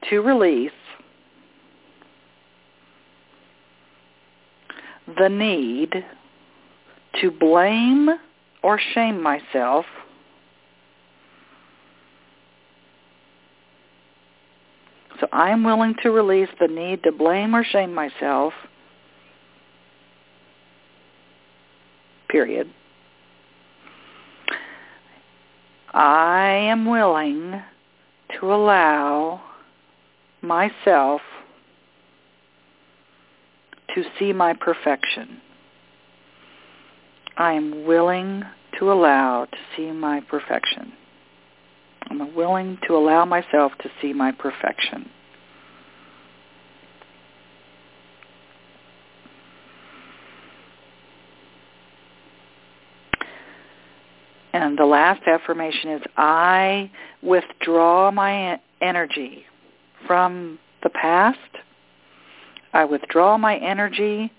to 0.09 0.21
release 0.21 0.73
the 5.07 5.29
need 5.29 6.05
to 7.21 7.31
blame 7.31 8.09
or 8.63 8.81
shame 8.95 9.23
myself 9.23 9.85
So 15.23 15.29
I 15.33 15.51
am 15.51 15.63
willing 15.63 15.95
to 16.03 16.11
release 16.11 16.49
the 16.59 16.67
need 16.67 17.05
to 17.05 17.13
blame 17.13 17.55
or 17.55 17.63
shame 17.63 17.95
myself. 17.95 18.53
Period. 22.29 22.69
I 25.95 26.49
am 26.49 26.87
willing 26.87 27.63
to 28.41 28.53
allow 28.53 29.43
myself 30.41 31.21
to 33.95 34.05
see 34.19 34.33
my 34.33 34.55
perfection. 34.55 35.41
I 37.37 37.53
am 37.53 37.85
willing 37.85 38.43
to 38.79 38.93
allow 38.93 39.47
to 39.47 39.59
see 39.77 39.91
my 39.91 40.21
perfection. 40.21 40.93
I'm 42.11 42.35
willing 42.35 42.79
to 42.87 42.95
allow 42.95 43.25
myself 43.25 43.73
to 43.83 43.91
see 44.01 44.13
my 44.13 44.33
perfection. 44.33 45.09
And 54.53 54.79
the 54.79 54.85
last 54.85 55.23
affirmation 55.27 55.93
is 55.93 56.03
I 56.17 56.91
withdraw 57.23 58.11
my 58.11 58.61
energy 58.83 59.45
from 60.07 60.59
the 60.83 60.91
past 60.91 61.39
I 62.73 62.85
withdraw 62.85 63.37
my 63.37 63.57
energy 63.57 64.33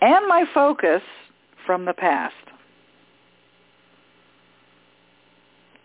and 0.00 0.28
my 0.28 0.44
focus 0.52 1.02
from 1.64 1.84
the 1.84 1.94
past. 1.94 2.34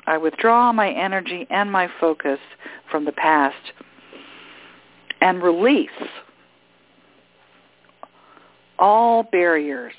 I 0.06 0.18
withdraw 0.18 0.74
my 0.74 0.90
energy 0.90 1.48
and 1.50 1.72
my 1.72 1.88
focus 2.00 2.40
from 2.90 3.06
the 3.06 3.12
past 3.14 3.72
and 5.22 5.42
release 5.42 5.90
all 8.80 9.24
barriers 9.24 9.94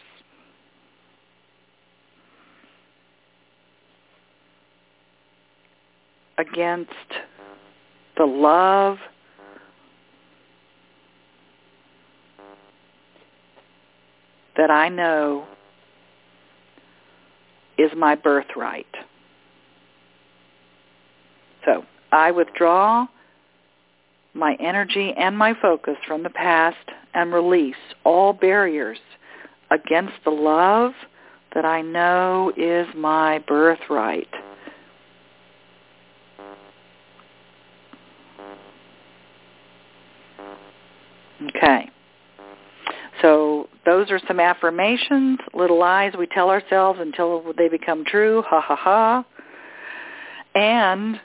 against 6.36 6.90
the 8.18 8.26
love 8.26 8.98
that 14.56 14.70
I 14.70 14.88
know 14.88 15.46
is 17.78 17.90
my 17.96 18.14
birthright. 18.14 18.86
So 21.64 21.84
I 22.10 22.30
withdraw 22.30 23.06
my 24.34 24.56
energy 24.60 25.12
and 25.16 25.36
my 25.36 25.54
focus 25.60 25.96
from 26.06 26.22
the 26.22 26.30
past 26.30 26.76
and 27.14 27.32
release 27.32 27.76
all 28.04 28.32
barriers 28.32 28.98
against 29.70 30.14
the 30.24 30.30
love 30.30 30.92
that 31.54 31.64
I 31.64 31.82
know 31.82 32.52
is 32.56 32.86
my 32.96 33.38
birthright. 33.40 34.28
Okay. 41.48 41.90
So 43.20 43.68
those 44.02 44.10
are 44.10 44.20
some 44.26 44.40
affirmations, 44.40 45.38
little 45.54 45.78
lies 45.78 46.12
we 46.18 46.26
tell 46.26 46.50
ourselves 46.50 46.98
until 47.00 47.52
they 47.56 47.68
become 47.68 48.04
true. 48.04 48.42
Ha 48.48 48.60
ha 48.60 48.74
ha. 48.74 49.24
And 50.54 51.20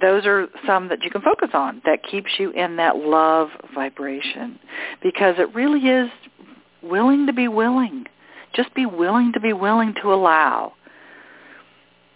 those 0.00 0.24
are 0.24 0.46
some 0.66 0.88
that 0.88 1.02
you 1.02 1.10
can 1.10 1.20
focus 1.20 1.50
on 1.52 1.82
that 1.84 1.98
keeps 2.10 2.30
you 2.38 2.50
in 2.52 2.76
that 2.76 2.96
love 2.96 3.48
vibration 3.74 4.58
because 5.02 5.34
it 5.38 5.54
really 5.54 5.80
is 5.80 6.10
willing 6.82 7.26
to 7.26 7.34
be 7.34 7.48
willing. 7.48 8.04
Just 8.54 8.74
be 8.74 8.86
willing 8.86 9.32
to 9.34 9.40
be 9.40 9.52
willing 9.52 9.94
to 10.00 10.12
allow. 10.12 10.72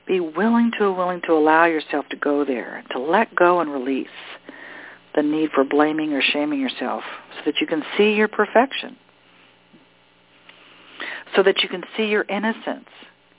Be 0.06 0.20
willing 0.20 0.70
to 0.78 0.92
willing 0.92 1.20
to 1.26 1.32
allow 1.32 1.66
yourself 1.66 2.06
to 2.08 2.16
go 2.16 2.44
there, 2.44 2.84
to 2.92 2.98
let 2.98 3.34
go 3.34 3.60
and 3.60 3.70
release 3.70 4.08
the 5.14 5.22
need 5.22 5.50
for 5.54 5.64
blaming 5.64 6.14
or 6.14 6.22
shaming 6.22 6.60
yourself 6.60 7.02
so 7.34 7.42
that 7.44 7.60
you 7.60 7.66
can 7.66 7.82
see 7.98 8.14
your 8.14 8.28
perfection, 8.28 8.96
so 11.34 11.42
that 11.42 11.62
you 11.62 11.68
can 11.68 11.82
see 11.96 12.06
your 12.06 12.24
innocence, 12.24 12.88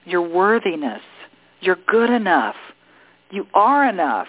your 0.06 0.22
worthiness. 0.22 1.02
You're 1.62 1.80
good 1.88 2.10
enough. 2.10 2.56
You 3.32 3.48
are 3.54 3.90
enough. 3.90 4.28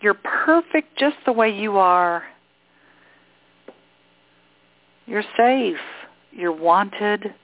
You're 0.00 0.14
perfect 0.14 0.98
just 0.98 1.16
the 1.24 1.32
way 1.32 1.50
you 1.50 1.78
are. 1.78 2.24
You're 5.06 5.24
safe. 5.36 5.76
You're 6.32 6.52
wanted. 6.52 7.34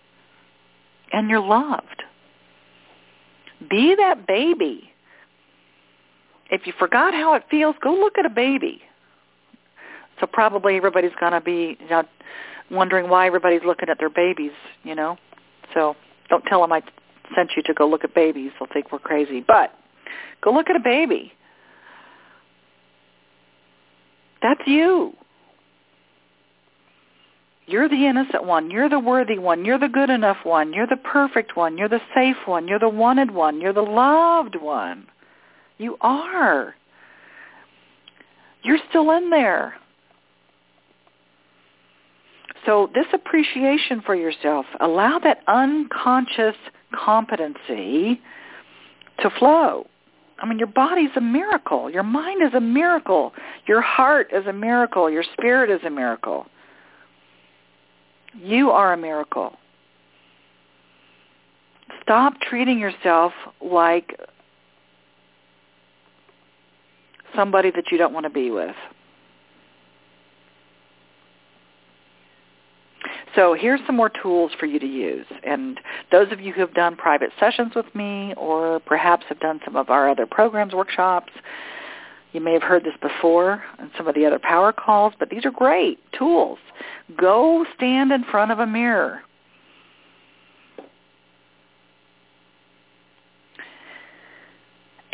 And 1.12 1.28
you're 1.28 1.40
loved. 1.40 2.02
Be 3.68 3.94
that 3.96 4.26
baby 4.26 4.90
if 6.50 6.66
you 6.66 6.72
forgot 6.78 7.14
how 7.14 7.34
it 7.34 7.44
feels, 7.50 7.76
go 7.82 7.94
look 7.94 8.18
at 8.18 8.26
a 8.26 8.30
baby. 8.30 8.82
So 10.18 10.26
probably 10.26 10.76
everybody's 10.76 11.14
going 11.18 11.32
to 11.32 11.40
be 11.40 11.78
you 11.80 11.88
know, 11.88 12.02
wondering 12.70 13.08
why 13.08 13.26
everybody's 13.26 13.62
looking 13.64 13.88
at 13.88 13.98
their 13.98 14.10
babies, 14.10 14.52
you 14.84 14.94
know. 14.94 15.16
So 15.74 15.96
don't 16.28 16.44
tell 16.44 16.60
them 16.60 16.72
I 16.72 16.82
sent 17.34 17.50
you 17.56 17.62
to 17.64 17.74
go 17.74 17.88
look 17.88 18.04
at 18.04 18.14
babies. 18.14 18.52
They'll 18.58 18.68
think 18.72 18.92
we're 18.92 18.98
crazy. 18.98 19.44
But 19.46 19.72
go 20.42 20.52
look 20.52 20.70
at 20.70 20.76
a 20.76 20.80
baby. 20.82 21.32
That's 24.42 24.60
you. 24.66 25.14
You're 27.66 27.88
the 27.88 28.06
innocent 28.06 28.44
one. 28.44 28.70
You're 28.70 28.88
the 28.88 28.98
worthy 28.98 29.38
one. 29.38 29.64
You're 29.64 29.78
the 29.78 29.88
good 29.88 30.10
enough 30.10 30.38
one. 30.42 30.72
You're 30.72 30.88
the 30.88 30.96
perfect 30.96 31.56
one. 31.56 31.78
You're 31.78 31.88
the 31.88 32.00
safe 32.14 32.36
one. 32.46 32.66
You're 32.66 32.80
the 32.80 32.88
wanted 32.88 33.30
one. 33.30 33.60
You're 33.60 33.72
the 33.72 33.82
loved 33.82 34.56
one. 34.56 35.06
You 35.78 35.96
are. 36.00 36.74
You're 38.62 38.78
still 38.88 39.12
in 39.12 39.30
there. 39.30 39.74
So 42.66 42.90
this 42.94 43.06
appreciation 43.12 44.02
for 44.04 44.14
yourself, 44.14 44.66
allow 44.80 45.18
that 45.20 45.38
unconscious 45.46 46.56
competency 46.92 48.20
to 49.20 49.30
flow. 49.38 49.86
I 50.38 50.46
mean, 50.46 50.58
your 50.58 50.68
body's 50.68 51.10
a 51.16 51.20
miracle. 51.20 51.90
Your 51.90 52.02
mind 52.02 52.42
is 52.42 52.54
a 52.54 52.60
miracle. 52.60 53.32
Your 53.66 53.80
heart 53.80 54.28
is 54.32 54.46
a 54.46 54.52
miracle. 54.52 55.10
Your 55.10 55.24
spirit 55.34 55.70
is 55.70 55.80
a 55.84 55.90
miracle. 55.90 56.46
You 58.34 58.70
are 58.70 58.92
a 58.92 58.96
miracle. 58.96 59.56
Stop 62.02 62.40
treating 62.40 62.78
yourself 62.78 63.32
like 63.60 64.18
somebody 67.36 67.70
that 67.70 67.84
you 67.90 67.98
don't 67.98 68.12
want 68.12 68.24
to 68.24 68.30
be 68.30 68.50
with. 68.50 68.74
So 73.40 73.54
here's 73.54 73.80
some 73.86 73.96
more 73.96 74.10
tools 74.10 74.52
for 74.60 74.66
you 74.66 74.78
to 74.78 74.86
use. 74.86 75.24
And 75.44 75.80
those 76.12 76.30
of 76.30 76.42
you 76.42 76.52
who 76.52 76.60
have 76.60 76.74
done 76.74 76.94
private 76.94 77.30
sessions 77.40 77.72
with 77.74 77.86
me 77.94 78.34
or 78.36 78.80
perhaps 78.80 79.24
have 79.30 79.40
done 79.40 79.60
some 79.64 79.76
of 79.76 79.88
our 79.88 80.10
other 80.10 80.26
programs, 80.26 80.74
workshops, 80.74 81.32
you 82.34 82.42
may 82.42 82.52
have 82.52 82.62
heard 82.62 82.84
this 82.84 82.92
before 83.00 83.64
in 83.78 83.90
some 83.96 84.06
of 84.06 84.14
the 84.14 84.26
other 84.26 84.38
power 84.38 84.74
calls, 84.74 85.14
but 85.18 85.30
these 85.30 85.46
are 85.46 85.50
great 85.50 85.98
tools. 86.12 86.58
Go 87.16 87.64
stand 87.74 88.12
in 88.12 88.24
front 88.24 88.52
of 88.52 88.58
a 88.58 88.66
mirror. 88.66 89.22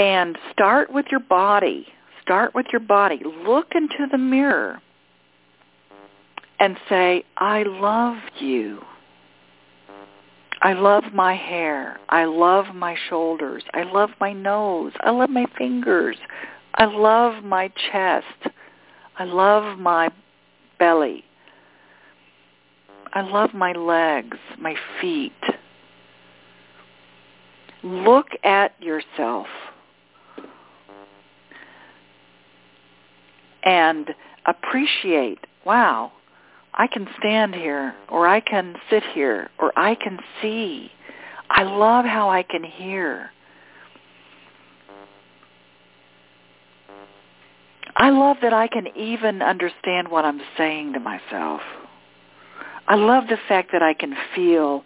And 0.01 0.37
start 0.51 0.93
with 0.93 1.07
your 1.13 1.21
body. 1.21 1.87
Start 2.23 2.57
with 2.57 2.67
your 2.73 2.81
body. 2.81 3.21
Look 3.47 3.69
into 3.77 4.09
the 4.11 4.19
mirror 4.19 4.83
and 6.59 6.77
say, 6.89 7.25
I 7.37 7.63
love 7.65 8.19
you. 8.39 8.81
I 10.63 10.73
love 10.73 11.05
my 11.13 11.35
hair. 11.35 11.99
I 12.09 12.25
love 12.25 12.75
my 12.75 12.97
shoulders. 13.09 13.63
I 13.75 13.83
love 13.83 14.11
my 14.21 14.33
nose. 14.33 14.93
I 15.01 15.11
love 15.11 15.31
my 15.31 15.47
fingers. 15.59 16.17
I 16.75 16.87
love 16.87 17.45
my 17.45 17.71
chest. 17.91 18.55
I 19.19 19.25
love 19.25 19.79
my 19.79 20.11
belly. 20.79 21.25
I 23.13 23.23
love 23.23 23.55
my 23.55 23.73
legs, 23.73 24.37
my 24.59 24.75
feet. 25.01 25.33
Look 27.83 28.27
at 28.45 28.73
yourself 28.83 29.47
and 33.63 34.11
appreciate, 34.47 35.39
wow, 35.65 36.13
I 36.77 36.87
can 36.87 37.09
stand 37.19 37.55
here 37.55 37.95
or 38.09 38.29
I 38.29 38.41
can 38.41 38.77
sit 38.91 39.03
here 39.15 39.51
or 39.59 39.73
I 39.77 39.95
can 39.95 40.19
see. 40.43 40.91
I 41.49 41.63
love 41.63 42.05
how 42.05 42.29
I 42.29 42.43
can 42.43 42.63
hear. 42.63 43.31
I 47.97 48.11
love 48.11 48.37
that 48.43 48.53
I 48.53 48.69
can 48.69 48.89
even 48.95 49.41
understand 49.41 50.09
what 50.09 50.27
I'm 50.27 50.41
saying 50.59 50.93
to 50.93 51.01
myself. 51.01 51.63
I 52.89 52.95
love 52.95 53.25
the 53.29 53.39
fact 53.49 53.71
that 53.73 53.83
I 53.83 53.95
can 53.95 54.15
feel. 54.35 54.85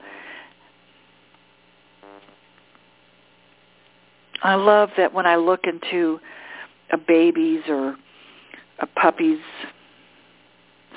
I 4.42 4.54
love 4.54 4.90
that 4.96 5.12
when 5.12 5.26
I 5.26 5.36
look 5.36 5.64
into 5.64 6.20
a 6.92 6.96
baby's 6.96 7.62
or 7.68 7.96
a 8.78 8.86
puppy's 8.86 9.40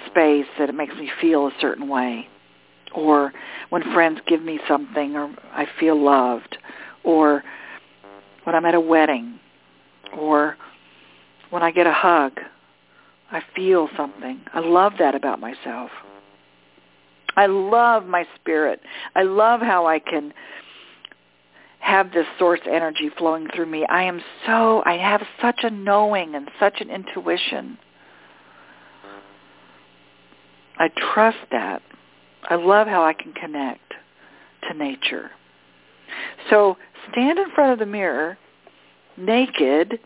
space 0.08 0.46
that 0.60 0.70
it 0.70 0.76
makes 0.76 0.96
me 0.96 1.12
feel 1.22 1.48
a 1.48 1.52
certain 1.60 1.88
way 1.88 2.28
or 2.94 3.34
when 3.70 3.82
friends 3.94 4.20
give 4.28 4.42
me 4.42 4.60
something 4.68 5.16
or 5.16 5.34
I 5.52 5.66
feel 5.80 6.02
loved 6.02 6.58
or 7.04 7.44
when 8.44 8.56
I'm 8.56 8.66
at 8.66 8.76
a 8.76 8.80
wedding 8.80 9.40
or 10.18 10.58
when 11.50 11.64
I 11.64 11.72
get 11.72 11.88
a 11.88 11.94
hug 11.94 12.40
I 13.34 13.42
feel 13.56 13.90
something. 13.98 14.42
I 14.54 14.60
love 14.60 14.94
that 15.00 15.16
about 15.16 15.40
myself. 15.40 15.90
I 17.36 17.48
love 17.48 18.06
my 18.06 18.28
spirit. 18.36 18.80
I 19.16 19.24
love 19.24 19.60
how 19.60 19.88
I 19.88 19.98
can 19.98 20.34
have 21.80 22.12
this 22.12 22.28
source 22.38 22.60
energy 22.70 23.10
flowing 23.18 23.48
through 23.54 23.66
me. 23.66 23.88
I 23.90 24.04
am 24.04 24.22
so, 24.46 24.84
I 24.86 24.98
have 24.98 25.24
such 25.42 25.62
a 25.64 25.72
knowing 25.72 26.36
and 26.36 26.50
such 26.60 26.80
an 26.80 26.92
intuition. 26.92 27.80
I 30.78 30.90
trust 31.14 31.38
that. 31.52 31.82
I 32.50 32.56
love 32.56 32.88
how 32.88 33.04
I 33.04 33.14
can 33.14 33.34
connect 33.34 33.94
to 34.68 34.78
nature. 34.78 35.32
So 36.50 36.78
stand 37.12 37.40
in 37.40 37.50
front 37.52 37.74
of 37.74 37.80
the 37.80 37.86
mirror, 37.86 38.38
naked, 39.18 40.00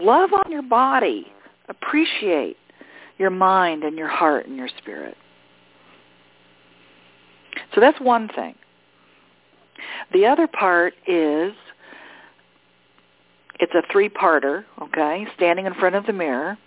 love 0.00 0.32
on 0.32 0.50
your 0.50 0.62
body, 0.62 1.26
appreciate 1.68 2.56
your 3.18 3.30
mind 3.30 3.84
and 3.84 3.96
your 3.96 4.08
heart 4.08 4.46
and 4.46 4.56
your 4.56 4.68
spirit. 4.78 5.16
So 7.74 7.80
that's 7.80 8.00
one 8.00 8.28
thing. 8.28 8.54
The 10.12 10.26
other 10.26 10.46
part 10.46 10.94
is 11.06 11.52
it's 13.60 13.72
a 13.74 13.82
three-parter, 13.92 14.64
okay? 14.82 15.26
Standing 15.36 15.66
in 15.66 15.74
front 15.74 15.94
of 15.94 16.06
the 16.06 16.12
mirror. 16.12 16.58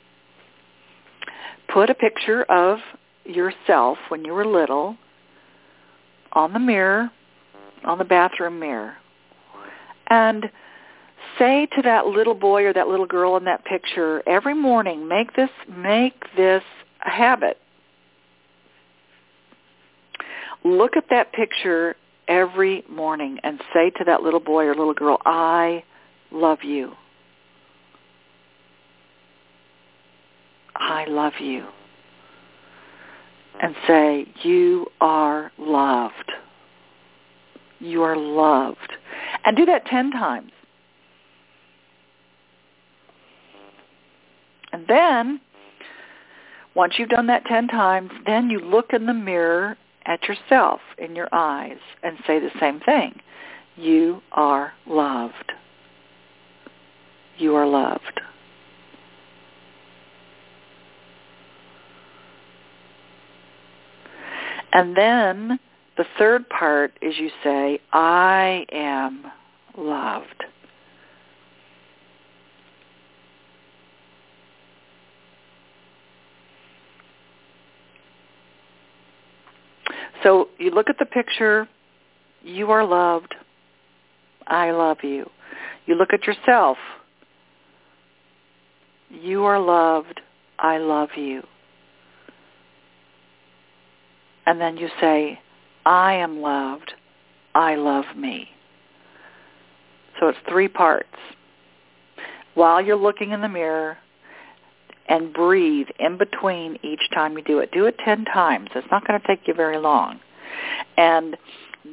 Put 1.71 1.89
a 1.89 1.93
picture 1.93 2.43
of 2.43 2.79
yourself 3.27 3.97
when 4.09 4.25
you 4.25 4.33
were 4.33 4.45
little 4.45 4.95
on 6.33 6.53
the 6.53 6.59
mirror, 6.59 7.11
on 7.83 7.97
the 7.97 8.05
bathroom 8.05 8.59
mirror. 8.59 8.95
And 10.09 10.49
say 11.37 11.67
to 11.75 11.81
that 11.83 12.07
little 12.07 12.33
boy 12.33 12.63
or 12.63 12.73
that 12.73 12.87
little 12.87 13.05
girl 13.05 13.37
in 13.37 13.43
that 13.45 13.65
picture 13.65 14.23
every 14.27 14.53
morning, 14.53 15.07
make 15.07 15.35
this 15.35 15.49
make 15.69 16.23
this 16.35 16.63
a 17.05 17.09
habit. 17.09 17.57
Look 20.63 20.97
at 20.97 21.05
that 21.09 21.33
picture 21.33 21.95
every 22.27 22.83
morning 22.89 23.39
and 23.43 23.61
say 23.73 23.89
to 23.91 24.03
that 24.05 24.21
little 24.21 24.39
boy 24.39 24.65
or 24.65 24.75
little 24.75 24.93
girl, 24.93 25.19
I 25.25 25.83
love 26.31 26.59
you. 26.63 26.93
I 30.75 31.05
love 31.05 31.33
you 31.39 31.65
and 33.61 33.75
say, 33.87 34.25
you 34.43 34.87
are 35.01 35.51
loved. 35.57 36.31
You 37.79 38.03
are 38.03 38.15
loved. 38.15 38.93
And 39.45 39.55
do 39.55 39.65
that 39.65 39.85
10 39.85 40.11
times. 40.11 40.51
And 44.73 44.85
then, 44.87 45.39
once 46.75 46.95
you've 46.97 47.09
done 47.09 47.27
that 47.27 47.45
10 47.45 47.67
times, 47.67 48.11
then 48.25 48.49
you 48.49 48.59
look 48.59 48.93
in 48.93 49.05
the 49.05 49.13
mirror 49.13 49.77
at 50.05 50.23
yourself 50.23 50.79
in 50.97 51.15
your 51.15 51.29
eyes 51.31 51.77
and 52.03 52.17
say 52.25 52.39
the 52.39 52.51
same 52.59 52.79
thing. 52.79 53.19
You 53.75 54.21
are 54.31 54.73
loved. 54.85 55.53
You 57.37 57.55
are 57.55 57.67
loved. 57.67 58.21
And 64.73 64.95
then 64.95 65.59
the 65.97 66.05
third 66.17 66.47
part 66.49 66.93
is 67.01 67.15
you 67.17 67.29
say, 67.43 67.79
I 67.91 68.65
am 68.71 69.25
loved. 69.77 70.45
So 80.23 80.49
you 80.57 80.71
look 80.71 80.89
at 80.89 80.97
the 80.99 81.05
picture, 81.05 81.67
you 82.43 82.71
are 82.71 82.85
loved, 82.85 83.35
I 84.47 84.71
love 84.71 84.97
you. 85.03 85.29
You 85.85 85.95
look 85.95 86.09
at 86.11 86.25
yourself, 86.25 86.77
you 89.09 89.45
are 89.45 89.59
loved, 89.59 90.19
I 90.59 90.79
love 90.79 91.09
you. 91.15 91.43
And 94.47 94.59
then 94.59 94.77
you 94.77 94.89
say, 94.99 95.39
I 95.85 96.15
am 96.15 96.41
loved, 96.41 96.93
I 97.53 97.75
love 97.75 98.05
me. 98.15 98.49
So 100.19 100.29
it's 100.29 100.39
three 100.49 100.67
parts. 100.67 101.09
While 102.55 102.81
you're 102.81 102.95
looking 102.95 103.31
in 103.31 103.41
the 103.41 103.49
mirror, 103.49 103.97
and 105.09 105.33
breathe 105.33 105.87
in 105.99 106.17
between 106.17 106.77
each 106.83 107.09
time 107.13 107.37
you 107.37 107.43
do 107.43 107.59
it. 107.59 107.71
Do 107.71 107.85
it 107.85 107.97
10 108.03 108.25
times. 108.25 108.69
It's 108.75 108.87
not 108.91 109.07
going 109.07 109.19
to 109.19 109.25
take 109.25 109.47
you 109.47 109.53
very 109.53 109.77
long. 109.77 110.19
And 110.97 111.37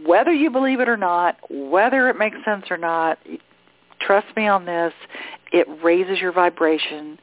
whether 0.04 0.32
you 0.32 0.50
believe 0.50 0.80
it 0.80 0.88
or 0.88 0.96
not, 0.96 1.36
whether 1.48 2.08
it 2.08 2.18
makes 2.18 2.36
sense 2.44 2.64
or 2.70 2.76
not, 2.76 3.18
trust 4.00 4.26
me 4.36 4.48
on 4.48 4.64
this, 4.64 4.92
it 5.52 5.66
raises 5.82 6.18
your 6.20 6.32
vibration. 6.32 7.18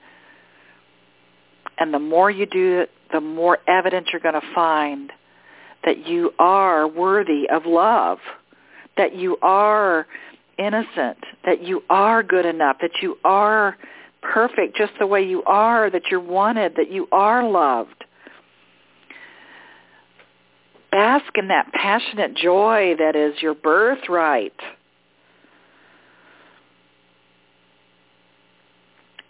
And 1.77 1.93
the 1.93 1.99
more 1.99 2.31
you 2.31 2.45
do 2.45 2.81
it, 2.81 2.91
the 3.11 3.21
more 3.21 3.57
evidence 3.67 4.07
you're 4.11 4.21
going 4.21 4.39
to 4.39 4.53
find 4.55 5.11
that 5.83 6.07
you 6.07 6.31
are 6.39 6.87
worthy 6.87 7.49
of 7.49 7.65
love, 7.65 8.19
that 8.97 9.15
you 9.15 9.37
are 9.41 10.05
innocent, 10.57 11.17
that 11.45 11.63
you 11.63 11.83
are 11.89 12.23
good 12.23 12.45
enough, 12.45 12.77
that 12.81 13.01
you 13.01 13.17
are 13.23 13.77
perfect 14.21 14.77
just 14.77 14.93
the 14.99 15.07
way 15.07 15.23
you 15.23 15.43
are, 15.43 15.89
that 15.89 16.03
you're 16.11 16.19
wanted, 16.19 16.75
that 16.75 16.91
you 16.91 17.07
are 17.11 17.47
loved. 17.47 18.05
Bask 20.91 21.25
in 21.35 21.47
that 21.47 21.71
passionate 21.73 22.35
joy 22.35 22.95
that 22.99 23.15
is 23.15 23.41
your 23.41 23.55
birthright. 23.55 24.53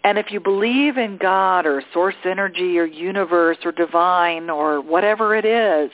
And 0.04 0.18
if 0.18 0.32
you 0.32 0.40
believe 0.40 0.98
in 0.98 1.16
God 1.16 1.64
or 1.64 1.82
source 1.92 2.16
energy 2.24 2.76
or 2.78 2.84
universe 2.84 3.58
or 3.64 3.70
divine 3.70 4.50
or 4.50 4.80
whatever 4.80 5.36
it 5.36 5.44
is, 5.44 5.92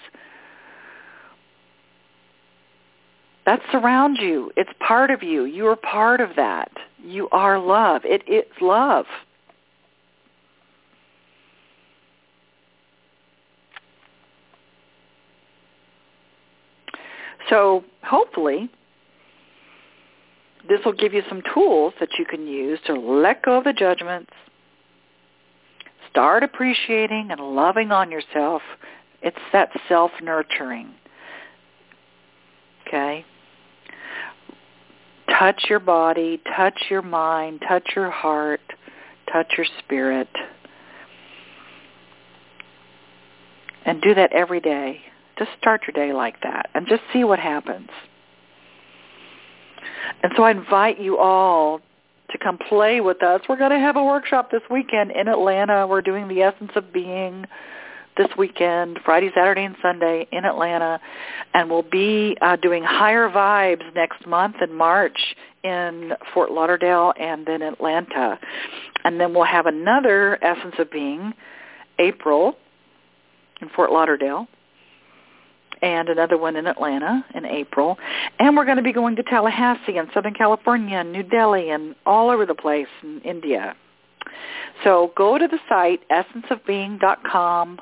that 3.49 3.61
surrounds 3.73 4.21
you. 4.21 4.53
It's 4.59 4.69
part 4.79 5.11
of 5.11 5.23
you. 5.23 5.47
You 5.47 5.69
are 5.69 5.77
part 5.77 6.21
of 6.21 6.37
that. 6.37 6.71
You 7.03 7.31
are 7.31 7.59
love. 7.59 8.03
It, 8.05 8.23
it's 8.27 8.51
love. 8.61 9.07
So 17.49 17.85
hopefully 18.05 18.69
this 20.69 20.81
will 20.85 20.93
give 20.93 21.15
you 21.15 21.23
some 21.27 21.41
tools 21.55 21.95
that 22.01 22.11
you 22.19 22.27
can 22.27 22.47
use 22.47 22.79
to 22.85 22.93
let 22.93 23.43
go 23.43 23.57
of 23.57 23.65
the 23.65 23.73
judgments, 23.73 24.33
start 26.11 26.43
appreciating 26.43 27.29
and 27.31 27.41
loving 27.41 27.93
on 27.93 28.11
yourself. 28.11 28.61
It's 29.23 29.39
that 29.55 29.71
self-nurturing. 29.89 30.93
Okay? 32.87 33.25
Touch 35.39 35.65
your 35.69 35.81
body, 35.81 36.41
touch 36.57 36.79
your 36.91 37.03
mind, 37.03 37.63
touch 37.67 37.91
your 37.95 38.11
heart, 38.11 38.61
touch 39.33 39.53
your 39.57 39.67
spirit. 39.79 40.29
And 43.85 44.03
do 44.03 44.15
that 44.15 44.33
every 44.33 44.61
day. 44.61 45.01
Just 45.39 45.51
start 45.59 45.83
your 45.87 46.07
day 46.07 46.13
like 46.13 46.43
that 46.43 46.69
and 46.75 46.87
just 46.87 47.03
see 47.13 47.25
what 47.25 47.39
happens. 47.39 47.89
And 50.23 50.33
so 50.37 50.43
I 50.43 50.51
invite 50.51 51.01
you 51.01 51.19
all 51.19 51.81
to 52.31 52.39
come 52.39 52.59
play 52.69 53.01
with 53.01 53.23
us. 53.23 53.41
We're 53.49 53.57
going 53.57 53.71
to 53.71 53.79
have 53.79 53.97
a 53.97 54.05
workshop 54.05 54.51
this 54.51 54.61
weekend 54.71 55.13
in 55.13 55.29
Atlanta. 55.29 55.87
We're 55.87 56.03
doing 56.03 56.29
the 56.29 56.43
Essence 56.43 56.73
of 56.75 56.93
Being 56.93 57.47
this 58.19 58.29
weekend, 58.37 58.99
Friday, 59.05 59.31
Saturday, 59.35 59.65
and 59.65 59.77
Sunday 59.81 60.27
in 60.33 60.45
Atlanta, 60.45 61.01
and 61.55 61.71
we'll 61.71 61.83
be 61.83 62.37
uh, 62.43 62.57
doing 62.57 62.83
Higher 62.83 63.31
Vibes 63.31 63.95
next 63.95 64.27
month 64.27 64.57
in 64.61 64.75
March 64.75 65.19
in 65.63 66.13
Fort 66.35 66.51
Lauderdale 66.51 67.15
and 67.19 67.47
then 67.47 67.63
Atlanta. 67.63 68.39
And 69.05 69.19
then 69.19 69.33
we'll 69.33 69.45
have 69.45 69.67
another 69.67 70.43
Essence 70.45 70.75
of 70.79 70.91
Being, 70.91 71.33
April, 71.99 72.57
in 73.63 73.69
Fort 73.71 73.91
Lauderdale, 73.91 74.47
and 75.81 76.09
another 76.09 76.37
one 76.37 76.57
in 76.57 76.67
Atlanta 76.67 77.25
in 77.35 77.45
April. 77.47 77.97
And 78.39 78.57
we're 78.57 78.65
going 78.65 78.77
to 78.77 78.83
be 78.83 78.93
going 78.93 79.17
to 79.17 79.23
Tallahassee 79.23 79.97
and 79.97 80.09
Southern 80.13 80.35
California 80.35 80.99
and 80.99 81.13
New 81.13 81.23
Delhi 81.23 81.71
and 81.71 81.95
all 82.05 82.31
over 82.31 82.45
the 82.45 82.55
place 82.55 82.89
in 83.03 83.21
India. 83.21 83.77
So 84.85 85.13
go 85.17 85.39
to 85.39 85.49
the 85.49 85.59
site, 85.69 86.01
essenceofbeing.com, 86.11 87.81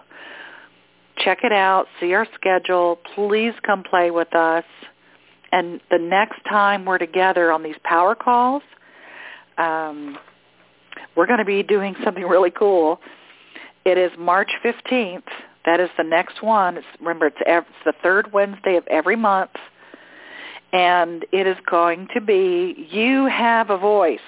check 1.18 1.38
it 1.42 1.52
out, 1.52 1.86
see 2.00 2.14
our 2.14 2.26
schedule. 2.34 2.98
Please 3.14 3.52
come 3.64 3.82
play 3.82 4.10
with 4.10 4.34
us. 4.34 4.64
And 5.52 5.80
the 5.90 5.98
next 5.98 6.42
time 6.48 6.84
we're 6.84 6.98
together 6.98 7.52
on 7.52 7.62
these 7.62 7.76
power 7.84 8.14
calls, 8.14 8.62
um, 9.58 10.18
we're 11.16 11.26
going 11.26 11.38
to 11.38 11.44
be 11.44 11.62
doing 11.62 11.94
something 12.04 12.24
really 12.24 12.50
cool. 12.50 13.00
It 13.84 13.98
is 13.98 14.10
March 14.18 14.50
15th. 14.64 15.22
That 15.64 15.80
is 15.80 15.90
the 15.96 16.04
next 16.04 16.42
one. 16.42 16.76
It's, 16.76 16.86
remember, 17.00 17.26
it's, 17.26 17.36
it's 17.46 17.66
the 17.84 17.92
third 18.02 18.32
Wednesday 18.32 18.76
of 18.76 18.86
every 18.88 19.16
month. 19.16 19.50
And 20.72 21.24
it 21.32 21.46
is 21.46 21.56
going 21.68 22.08
to 22.14 22.20
be 22.20 22.88
You 22.90 23.26
Have 23.26 23.70
a 23.70 23.78
Voice, 23.78 24.18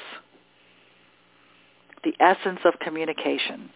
the 2.08 2.24
essence 2.24 2.60
of 2.64 2.78
communication. 2.80 3.68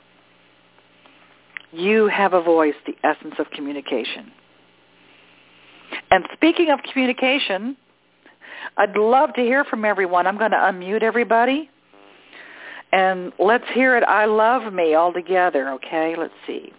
You 1.72 2.06
have 2.08 2.34
a 2.34 2.42
voice, 2.42 2.74
the 2.86 2.94
essence 3.02 3.34
of 3.38 3.50
communication. 3.50 4.30
And 6.10 6.24
speaking 6.32 6.70
of 6.70 6.80
communication, 6.90 7.76
I'd 8.76 8.96
love 8.96 9.34
to 9.34 9.40
hear 9.40 9.64
from 9.64 9.84
everyone. 9.84 10.26
I'm 10.26 10.38
going 10.38 10.50
to 10.50 10.56
unmute 10.56 11.02
everybody. 11.02 11.68
And 12.92 13.32
let's 13.38 13.64
hear 13.72 13.96
it, 13.96 14.04
I 14.04 14.26
love 14.26 14.72
me 14.72 14.94
all 14.94 15.12
together, 15.12 15.70
okay? 15.70 16.14
Let's 16.18 16.34
see. 16.46 16.72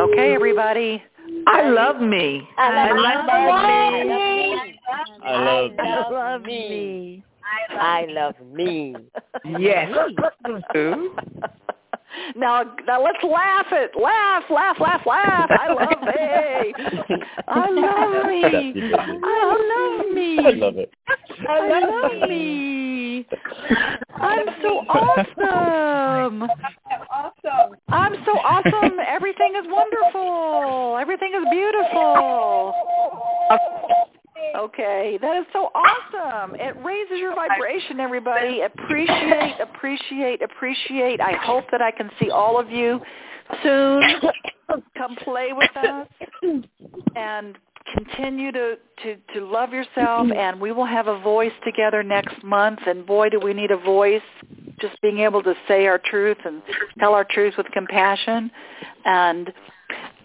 Okay, 0.00 0.34
everybody. 0.34 1.02
I 1.46 1.68
love 1.68 2.00
me. 2.00 2.48
I 2.56 2.92
love, 2.92 3.28
I 3.28 4.00
love 4.00 4.06
me. 4.06 4.51
I 4.92 5.32
love 5.32 5.72
I 5.78 6.10
love 6.10 6.42
me. 6.42 7.24
I 7.70 8.04
love 8.06 8.34
me. 8.52 8.96
Yes. 9.44 9.90
now, 12.36 12.62
now 12.86 13.02
let's 13.02 13.24
laugh 13.24 13.66
it. 13.72 13.90
Laugh, 14.00 14.44
laugh, 14.50 14.78
laugh, 14.80 15.04
laugh. 15.06 15.50
I 15.50 15.72
love 15.72 16.02
me. 16.02 16.74
I 17.48 17.70
love 17.70 18.26
me. 18.26 18.44
I 19.24 19.54
love 19.70 20.06
me. 20.14 20.38
I 20.38 20.50
love 20.50 20.76
it. 20.76 20.92
I 21.48 21.80
love 21.80 22.28
me. 22.28 23.26
I'm 24.20 24.46
so 24.62 24.84
oh 24.88 24.88
awesome. 24.88 26.50
Awesome. 27.10 27.76
I'm 27.88 28.14
so 28.24 28.32
awesome. 28.32 28.98
Everything 29.06 29.54
is 29.56 29.66
wonderful. 29.68 30.98
Everything 31.00 31.32
is 31.34 31.44
beautiful. 31.50 32.74
Okay, 34.56 35.18
that 35.20 35.36
is 35.36 35.46
so 35.52 35.70
awesome. 35.74 36.54
It 36.56 36.76
raises 36.84 37.18
your 37.18 37.34
vibration, 37.34 38.00
everybody. 38.00 38.60
Appreciate, 38.62 39.56
appreciate, 39.60 40.42
appreciate. 40.42 41.20
I 41.20 41.32
hope 41.32 41.64
that 41.70 41.80
I 41.82 41.90
can 41.90 42.10
see 42.20 42.30
all 42.30 42.58
of 42.58 42.70
you 42.70 43.00
soon. 43.62 44.02
Come 44.96 45.16
play 45.16 45.52
with 45.52 45.76
us 45.76 46.06
and 47.16 47.58
continue 47.94 48.52
to, 48.52 48.76
to, 49.02 49.16
to 49.34 49.44
love 49.44 49.72
yourself 49.72 50.28
and 50.34 50.60
we 50.60 50.72
will 50.72 50.86
have 50.86 51.08
a 51.08 51.18
voice 51.20 51.52
together 51.64 52.02
next 52.02 52.42
month 52.42 52.78
and 52.86 53.04
boy 53.04 53.28
do 53.28 53.40
we 53.40 53.52
need 53.52 53.70
a 53.70 53.76
voice 53.76 54.22
just 54.80 55.00
being 55.02 55.18
able 55.18 55.42
to 55.42 55.54
say 55.66 55.86
our 55.86 55.98
truth 55.98 56.38
and 56.44 56.62
tell 56.98 57.12
our 57.12 57.24
truth 57.24 57.54
with 57.56 57.66
compassion 57.72 58.50
and 59.04 59.52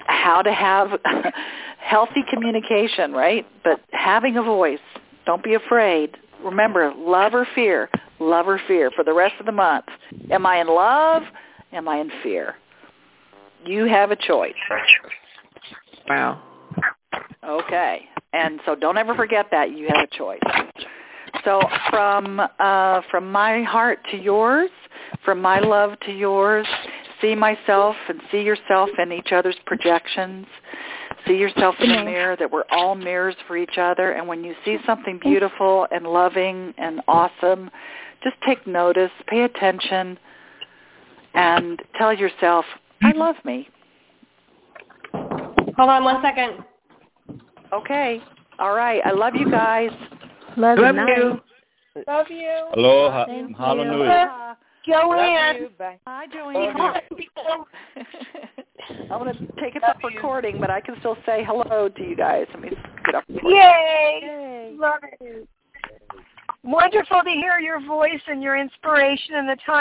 how 0.08 0.41
to 0.41 0.53
have 0.53 0.89
healthy 1.80 2.24
communication, 2.30 3.14
right? 3.14 3.45
But 3.64 3.80
having 3.91 4.38
a 4.38 4.43
voice. 4.43 4.80
Don't 5.26 5.43
be 5.43 5.55
afraid. 5.55 6.18
Remember, 6.43 6.93
love 6.95 7.34
or 7.34 7.47
fear. 7.53 7.89
Love 8.20 8.47
or 8.47 8.60
fear 8.68 8.91
for 8.95 9.03
the 9.03 9.14
rest 9.14 9.36
of 9.39 9.45
the 9.45 9.51
month. 9.51 9.86
Am 10.32 10.45
I 10.45 10.58
in 10.58 10.68
love? 10.68 11.24
Am 11.72 11.88
I 11.88 11.97
in 11.97 12.10
fear? 12.24 12.55
You 13.66 13.86
have 13.86 14.12
a 14.12 14.16
choice. 14.16 14.53
Wow. 16.08 16.41
Okay. 17.43 18.01
And 18.34 18.60
so 18.66 18.76
don't 18.76 18.97
ever 18.97 19.16
forget 19.16 19.47
that 19.51 19.72
you 19.72 19.88
have 19.88 20.08
a 20.12 20.18
choice. 20.18 20.39
So 21.43 21.62
from 21.89 22.41
uh, 22.60 23.01
from 23.12 23.32
my 23.32 23.64
heart 23.64 23.99
to 24.12 24.18
yours, 24.18 24.70
from 25.24 25.41
my 25.41 25.60
love 25.60 25.99
to 26.05 26.12
yours, 26.12 26.68
see 27.22 27.36
myself 27.36 27.95
and 28.09 28.22
see 28.32 28.41
yourself 28.41 28.89
in 28.97 29.11
each 29.11 29.32
other's 29.32 29.55
projections. 29.65 30.45
See 31.26 31.36
yourself 31.36 31.76
in 31.80 31.89
the 31.89 32.03
mirror 32.03 32.36
that 32.38 32.49
we're 32.49 32.63
all 32.72 32.95
mirrors 32.95 33.36
for 33.47 33.57
each 33.57 33.78
other. 33.78 34.11
And 34.11 34.28
when 34.28 34.43
you 34.43 34.53
see 34.63 34.78
something 34.86 35.20
beautiful 35.22 35.88
and 35.91 36.05
loving 36.07 36.74
and 36.78 37.01
awesome, 37.07 37.70
just 38.24 38.36
take 38.45 38.65
notice, 38.65 39.11
pay 39.28 39.43
attention, 39.43 40.18
and 41.34 41.82
tell 41.97 42.13
yourself, 42.13 42.65
I 43.01 43.11
mm-hmm. 43.11 43.20
love 43.20 43.36
me. 43.43 43.68
Hold 45.13 45.89
on 45.89 46.03
one 46.03 46.22
second. 46.22 46.63
Okay. 47.74 48.22
All 48.59 48.74
right. 48.74 49.01
I 49.05 49.11
love 49.11 49.36
you 49.36 49.51
guys. 49.51 49.91
Love, 50.55 50.80
Love 50.80 50.95
night. 50.95 51.18
you. 51.18 51.41
Love 52.07 52.28
you. 52.30 52.68
Aloha. 52.76 53.26
Hallelujah. 53.57 54.57
Joanne. 54.88 55.69
Hi, 56.07 56.25
Joanne. 56.33 56.75
I'm 59.11 59.19
going 59.19 59.33
to 59.33 59.39
take 59.61 59.75
it 59.75 59.83
off 59.83 59.97
recording, 60.03 60.59
but 60.59 60.69
I 60.69 60.79
can 60.79 60.95
still 60.99 61.17
say 61.25 61.43
hello 61.45 61.89
to 61.89 62.03
you 62.03 62.15
guys. 62.15 62.45
Let 62.53 62.61
me 62.61 62.69
get 63.05 63.15
off 63.15 63.23
recording. 63.27 63.57
Yay. 63.57 64.19
Yay. 64.23 64.75
Love 64.79 65.03
it. 65.19 65.47
Wonderful 66.63 67.21
to 67.23 67.29
hear 67.29 67.59
your 67.59 67.79
voice 67.85 68.21
and 68.27 68.41
your 68.41 68.57
inspiration 68.57 69.35
and 69.35 69.47
the 69.47 69.57
time. 69.65 69.75